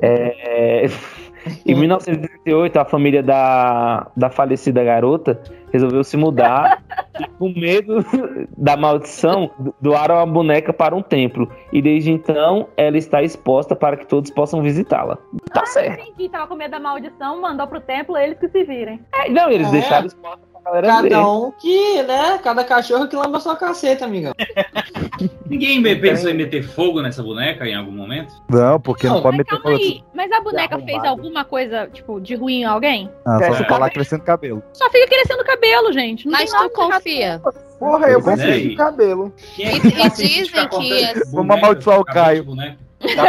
[0.00, 0.86] É,
[1.64, 5.40] Em 1938, a família da, da falecida garota
[5.76, 6.82] resolveu se mudar
[7.20, 8.04] e, com medo
[8.56, 9.50] da maldição,
[9.80, 11.50] doaram a boneca para um templo.
[11.72, 15.18] E desde então, ela está exposta para que todos possam visitá-la.
[15.52, 16.00] Tá certo.
[16.02, 19.00] Entendi, tava com medo da maldição, mandou pro templo, eles que se virem.
[19.14, 19.70] É, Não, eles É.
[19.72, 22.38] deixaram exposta Cada um que, né?
[22.42, 24.32] Cada cachorro que lamba sua caceta, amigão.
[25.48, 28.34] Ninguém me- pensou em meter fogo nessa boneca em algum momento?
[28.50, 29.76] Não, porque não, Não, pode meter calma fogo.
[29.76, 31.08] aí, mas a boneca fez arrombado.
[31.08, 33.10] alguma coisa, tipo, de ruim em alguém?
[33.24, 34.62] Ah, só ficar lá crescendo cabelo.
[34.72, 36.26] Só fica crescendo cabelo, gente.
[36.26, 37.40] Não Mas tu confia.
[37.78, 39.32] Porra, eu e- de cabelo.
[39.58, 42.44] É E- e tá dizem que é- Vamos amaldiçar o Caio.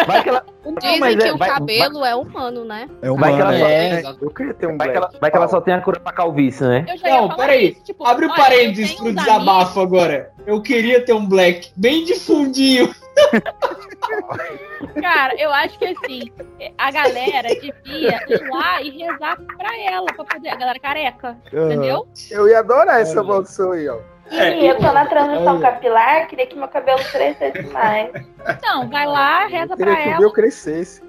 [0.07, 0.45] Vai que ela,
[0.81, 2.89] Dizem mas é, que o vai- cabelo é humano, né?
[3.02, 3.19] É uma.
[3.19, 5.22] Vai que ela só- É, Eu queria ter um vai que ela, black.
[5.22, 6.85] vai que ela só tem a cura pra calvície, né?
[7.03, 7.72] Não, peraí.
[7.72, 10.31] isso, tipo, Abre o parênteses pro desabafo agora.
[10.45, 12.94] Eu queria ter um black bem de fundinho.
[15.02, 16.31] Cara, eu acho que assim,
[16.77, 20.49] a galera devia ir lá e rezar pra ela, pra poder.
[20.49, 22.07] A galera careca, entendeu?
[22.31, 23.27] Eu ia adorar essa Olha.
[23.30, 23.98] maldição aí, ó.
[24.32, 25.62] E eu tô na transição Olha.
[25.72, 28.12] capilar, queria que meu cabelo crescesse mais.
[28.49, 30.20] Então, vai lá, reza Eu queria pra que o ela.
[30.20, 31.02] meu crescesse.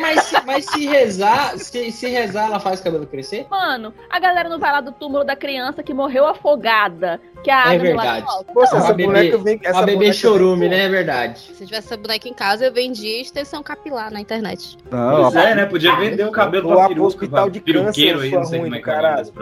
[0.00, 3.46] Mas, se- mas se rezar, se, se rezar, ela faz o cabelo crescer?
[3.50, 7.58] Mano, a galera não vai lá do túmulo da criança que morreu afogada, que a
[7.60, 8.26] água É do lado verdade.
[8.26, 8.52] volta.
[8.52, 9.60] Poxa, Uma essa bebê- boneca vem.
[9.62, 10.84] Essa Uma bebê boneca chorume, vem- né?
[10.84, 11.38] É verdade.
[11.40, 14.76] Se tivesse essa boneca em casa, eu vendia extensão capilar na internet.
[14.90, 15.66] Não, Pois é, né?
[15.66, 18.58] Podia vender o cabelo pra a peruca, hospital de peruqueiro câncer, aí, sua não sei
[18.58, 18.94] ruim como é que é.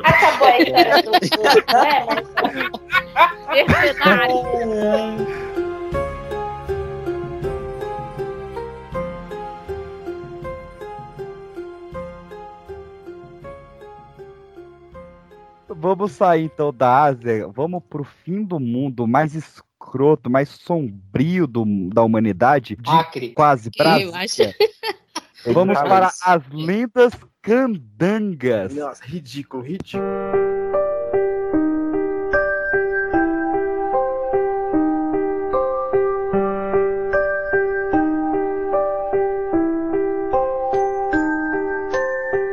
[0.05, 1.11] Acabou a história do.
[1.87, 2.27] É, mas.
[3.95, 5.52] Mercenário.
[15.83, 21.65] Vamos sair então da Ásia, vamos pro fim do mundo mais escroto, mais sombrio do,
[21.93, 23.31] da humanidade, de Acre.
[23.31, 24.43] quase Que eu acho.
[25.53, 28.73] Vamos para as lendas candangas.
[28.73, 30.52] Nossa, ridículo, ridículo.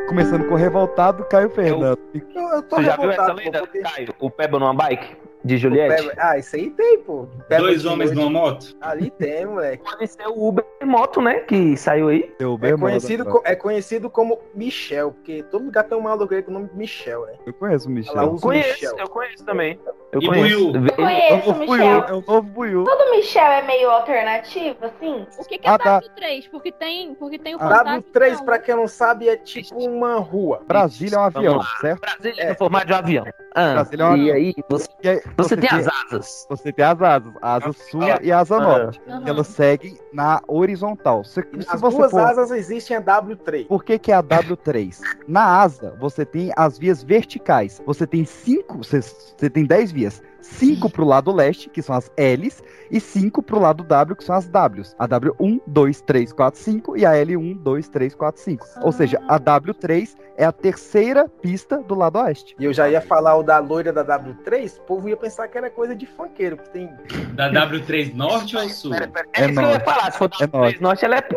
[0.10, 2.00] Começando com o revoltado Caio Fernando.
[2.36, 4.16] Eu, eu tô Você já viu essa lenda, pô, porque- Caio?
[4.20, 5.16] O Peba numa bike?
[5.44, 6.12] De Juliette?
[6.18, 7.28] Ah, isso aí tem, pô.
[7.50, 8.76] Dois homens numa moto?
[8.82, 9.84] Ali tem, moleque.
[9.84, 11.40] Pode ser o Uber Moto, né?
[11.42, 12.34] Que saiu aí.
[12.62, 16.52] É conhecido, co- é conhecido como Michel, porque todo lugar tem um maluco aí com
[16.52, 17.34] o nome de Michel, né?
[17.46, 18.34] Eu conheço o Michel.
[18.34, 18.98] O Conheço, Michel.
[18.98, 19.80] eu conheço também.
[20.12, 20.72] Eu E conheço.
[20.72, 20.86] Buiu?
[20.88, 22.04] Eu conheço o Michel.
[22.08, 22.84] É o novo Buiu.
[22.84, 25.26] Todo Michel é meio alternativo, assim?
[25.38, 26.02] O que, que é Ah, tá.
[26.02, 26.50] W3?
[26.52, 28.02] Porque tem, porque tem o A fantasma.
[28.14, 30.62] W3, pra quem não sabe, é tipo uma rua.
[30.68, 32.02] Brasília é um avião, certo?
[32.02, 33.26] Brasília no formato de um avião.
[33.56, 34.36] Ah, Brasília é um e avião.
[34.36, 36.46] aí, você, E aí, você tem as asas.
[36.50, 38.60] Você tem as asas, a asa sul e a asa Ah.
[38.60, 39.02] norte.
[39.08, 39.24] Aham.
[39.28, 41.24] Elas seguem na horizontal.
[41.24, 42.20] Se, se As você duas for...
[42.22, 43.68] asas existem a W3.
[43.68, 45.00] Por que, que é a W3?
[45.28, 47.82] Na asa, você tem as vias verticais.
[47.86, 50.22] Você tem cinco, você, você tem 10 vias.
[50.42, 54.36] Cinco pro lado leste, que são as L's, e cinco pro lado W, que são
[54.36, 54.96] as W's.
[54.98, 58.68] A W1, 2, 3, 4, 5 e a L1, 2, 3, 4, 5.
[58.82, 62.56] Ou seja, a W3 é a terceira pista do lado oeste.
[62.58, 65.58] E eu já ia falar o da loira da W3, o povo ia pensar que
[65.58, 66.90] era coisa de funkeiro, que tem.
[67.34, 68.94] Da W3 Norte ou Sul?
[68.94, 69.00] É,
[69.46, 70.12] isso que eu ia falar.
[70.12, 71.28] Se for É W3 Norte, ela é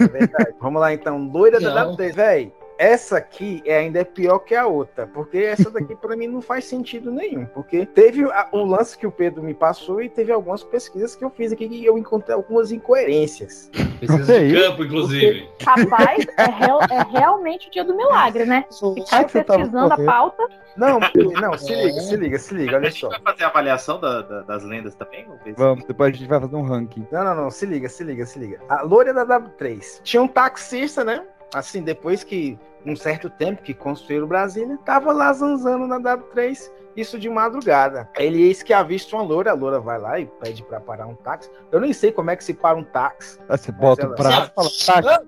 [0.00, 0.54] É verdade.
[0.60, 1.96] Vamos lá então, loira da Não.
[1.96, 2.14] W3.
[2.14, 2.52] Véi,
[2.82, 6.40] essa aqui é ainda é pior que a outra, porque essa daqui pra mim não
[6.42, 10.32] faz sentido nenhum, porque teve a- o lance que o Pedro me passou e teve
[10.32, 13.70] algumas pesquisas que eu fiz aqui que eu encontrei algumas incoerências.
[14.00, 15.48] Pesquisa de campo, inclusive.
[15.64, 18.64] Rapaz, é, real- é realmente o dia do milagre, né?
[18.96, 20.06] Ficar pesquisando a correndo?
[20.06, 20.48] pauta.
[20.76, 20.98] Não,
[21.40, 23.10] não, se liga, se liga, se liga, olha só.
[23.10, 25.26] Vai fazer a avaliação da- da- das lendas também?
[25.56, 27.06] Vamos, depois a gente vai fazer um ranking.
[27.12, 28.58] Não, não, não, se liga, se liga, se liga.
[28.68, 31.22] A loira da W3 tinha um taxista, né?
[31.54, 37.18] Assim, depois que, um certo tempo que construíram Brasília, tava lá zanzando na W3, isso
[37.18, 38.08] de madrugada.
[38.16, 41.14] Ele eis que avista uma loura, a loura vai lá e pede pra parar um
[41.14, 41.50] táxi.
[41.70, 43.38] Eu nem sei como é que se para um táxi.
[43.48, 44.50] Aí você bota o ela- braço
[44.80, 45.22] e fala, tá,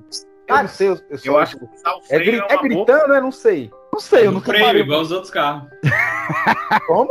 [0.46, 2.62] Eu não sei, eu, eu, sou- Eu acho que o é, freio gri- é é
[2.62, 3.20] gritando, né?
[3.20, 3.70] Não sei.
[3.92, 4.82] Não sei, eu No nunca freio, parei.
[4.82, 5.68] igual os outros carros.
[6.86, 7.10] Como?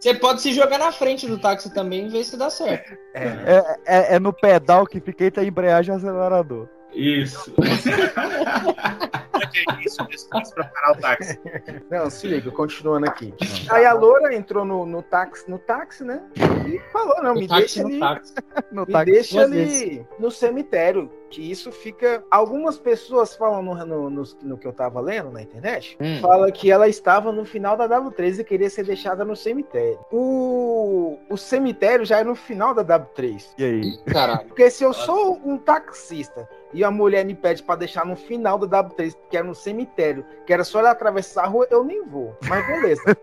[0.00, 2.92] Você pode se jogar na frente do táxi também e ver se dá certo.
[3.14, 6.68] É, é, é no pedal que fica entre a embreagem e o acelerador.
[6.94, 7.52] Isso.
[9.84, 11.38] isso, isso, isso pra parar o táxi.
[11.90, 13.34] Não, se liga, continuando aqui.
[13.70, 16.22] Aí a loura entrou no, no táxi, no táxi, né?
[16.66, 18.00] E falou, não, No me táxi, deixa no ali.
[18.00, 18.34] táxi.
[18.72, 21.10] No me táxi deixa ali no cemitério.
[21.30, 22.22] Que isso fica.
[22.30, 25.96] Algumas pessoas falam no, no, no, no que eu tava lendo na internet.
[26.00, 26.20] Hum.
[26.20, 29.98] Fala que ela estava no final da W3 e queria ser deixada no cemitério.
[30.12, 33.46] O, o cemitério já é no final da W3.
[33.58, 33.98] E aí?
[34.04, 34.46] Caralho.
[34.46, 38.58] Porque se eu sou um taxista e a mulher me pede pra deixar no final
[38.58, 42.04] da W3, que é no cemitério, que era só ela atravessar a rua, eu nem
[42.04, 42.36] vou.
[42.48, 43.02] Mas beleza.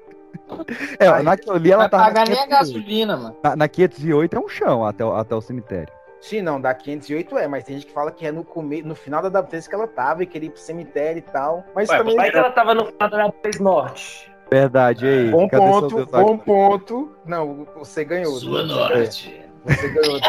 [0.99, 1.97] É, naquilo ali ela Vai tá.
[1.99, 2.49] pagar na nem a 508.
[2.49, 3.37] gasolina, mano.
[3.43, 5.93] Na, na 508 é um chão até, o- até o cemitério.
[6.19, 8.81] Sim, não, da 508 é, mas tem gente que fala que é no, come...
[8.81, 11.63] no final da W3 que ela tava e queria ir pro cemitério e tal.
[11.75, 12.15] Mas Ué, também.
[12.15, 14.31] Vai que ela tava no final da W3 Norte.
[14.51, 15.29] Verdade, aí?
[15.31, 17.11] Bom ponto, bom ponto.
[17.25, 18.33] Não, você ganhou.
[18.33, 19.40] Sua Você- norte.
[19.65, 20.19] Você ganhou.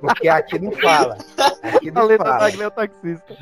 [0.00, 1.16] Porque aqui não fala.
[1.62, 2.38] Aqui A não letra fala.
[2.38, 3.36] Wagner é o taxista.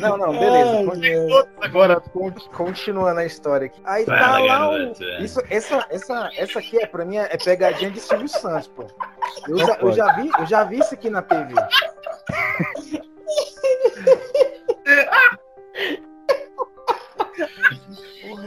[0.00, 0.92] Não, não, beleza.
[0.92, 3.80] Ai, Agora, con- continuando a história aqui.
[3.84, 4.92] Aí tá Fala, lá o...
[5.22, 8.86] Isso, essa, essa, essa aqui é, pra mim é pegadinha de Silvio Santos, pô.
[9.48, 11.54] Eu já, eu já vi, eu já vi isso aqui na TV.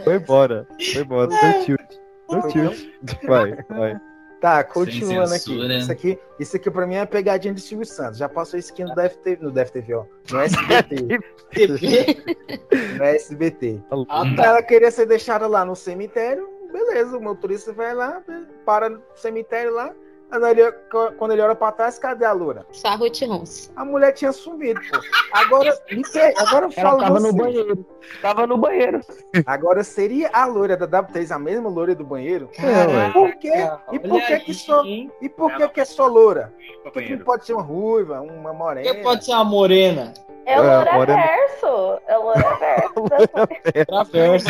[0.03, 0.67] Foi embora.
[0.93, 1.27] Foi embora.
[1.27, 1.99] Deu tilt.
[2.29, 2.89] Deu tilt.
[3.27, 3.99] Vai, vai.
[4.45, 5.75] Tá, continuando aqui.
[5.75, 6.19] Isso aqui.
[6.39, 8.19] Isso aqui pra mim é pegadinha de Silvio Santos.
[8.19, 10.05] Já passou isso aqui no DFTV, no DFTV, ó.
[10.31, 11.19] No SBT.
[12.95, 13.81] no SBT.
[14.07, 14.45] Ah, Aí tá.
[14.45, 16.47] Ela queria ser deixada lá no cemitério.
[16.71, 18.21] Beleza, o motorista vai lá,
[18.63, 19.91] para no cemitério lá.
[20.31, 20.71] Ele-
[21.17, 22.65] Quando ele olha pra trás, cadê a loura?
[22.71, 23.71] Sarro Ronce.
[23.75, 24.99] A mulher tinha sumido, pô.
[25.31, 27.85] Agora, me pe- agora Ela tava no banheiro.
[28.21, 28.99] Tava no banheiro.
[29.45, 32.49] Agora seria a loira da W3 a mesma loira do banheiro?
[32.59, 33.11] ué.
[33.13, 33.53] Por quê?
[33.93, 36.53] E por que que só e por que que é só loura?
[36.83, 37.25] Pra Por que não banheiro.
[37.25, 38.87] pode ser uma ruiva, uma morena?
[38.89, 40.13] Porque pode ser uma morena.
[40.45, 41.21] É É, loura morena.
[41.23, 42.01] verso.
[42.07, 43.85] É loura verso.
[43.85, 44.45] Traverso.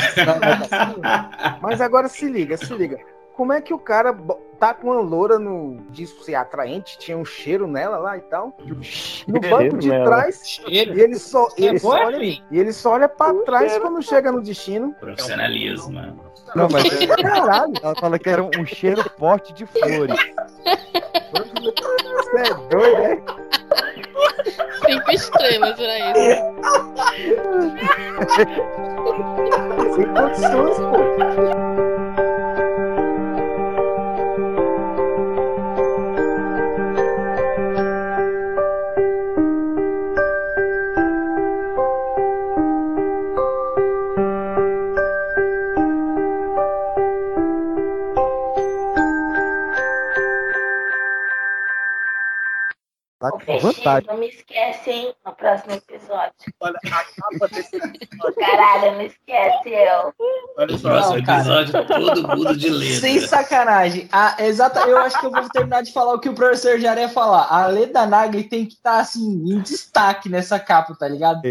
[1.61, 2.97] Mas agora se liga, se liga.
[3.35, 4.15] Como é que o cara
[4.59, 8.55] tá com uma loura no disco ser atraente, tinha um cheiro nela lá e tal?
[9.27, 13.09] No banco de trás, e ele só, É ele só olha, e ele só olha
[13.09, 14.93] pra trás quando chega no destino.
[14.99, 15.91] Profissionalismo.
[16.55, 16.83] Não, mas
[17.21, 20.15] Caralho, ela fala que era um cheiro forte de flores.
[22.13, 23.21] você é doido, é?
[24.85, 26.35] Cinco estrelas pra isso.
[29.95, 32.04] Sem condições, pô.
[53.25, 54.07] Tá com Peixinho, vantagem.
[54.07, 55.13] não me esquece, hein?
[55.25, 56.33] No próximo episódio.
[56.59, 58.35] Olha, a capa desse episódio.
[58.35, 60.13] Caralho, não esquece eu.
[60.57, 60.89] Olha só.
[60.89, 61.85] Não, cara.
[61.85, 62.99] todo mundo de letra.
[62.99, 64.07] Sem sacanagem.
[64.11, 66.95] A, exata, eu acho que eu vou terminar de falar o que o professor já
[66.95, 67.47] ia falar.
[67.49, 71.41] A Leda Nagli tem que estar assim, em destaque nessa capa, tá ligado?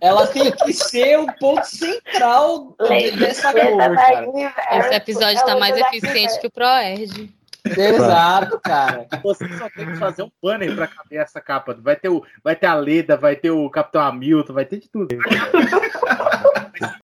[0.00, 2.74] Ela tem que ser o ponto central
[3.18, 4.78] dessa cor, cara.
[4.78, 7.32] Esse episódio tá mais eficiente que o Proerd.
[7.64, 9.06] Exato, cara.
[9.22, 11.76] Você só tem que fazer um banner pra caber essa capa.
[11.80, 14.88] Vai ter, o, vai ter a Leda, vai ter o Capitão Hamilton, vai ter de
[14.88, 15.08] tudo.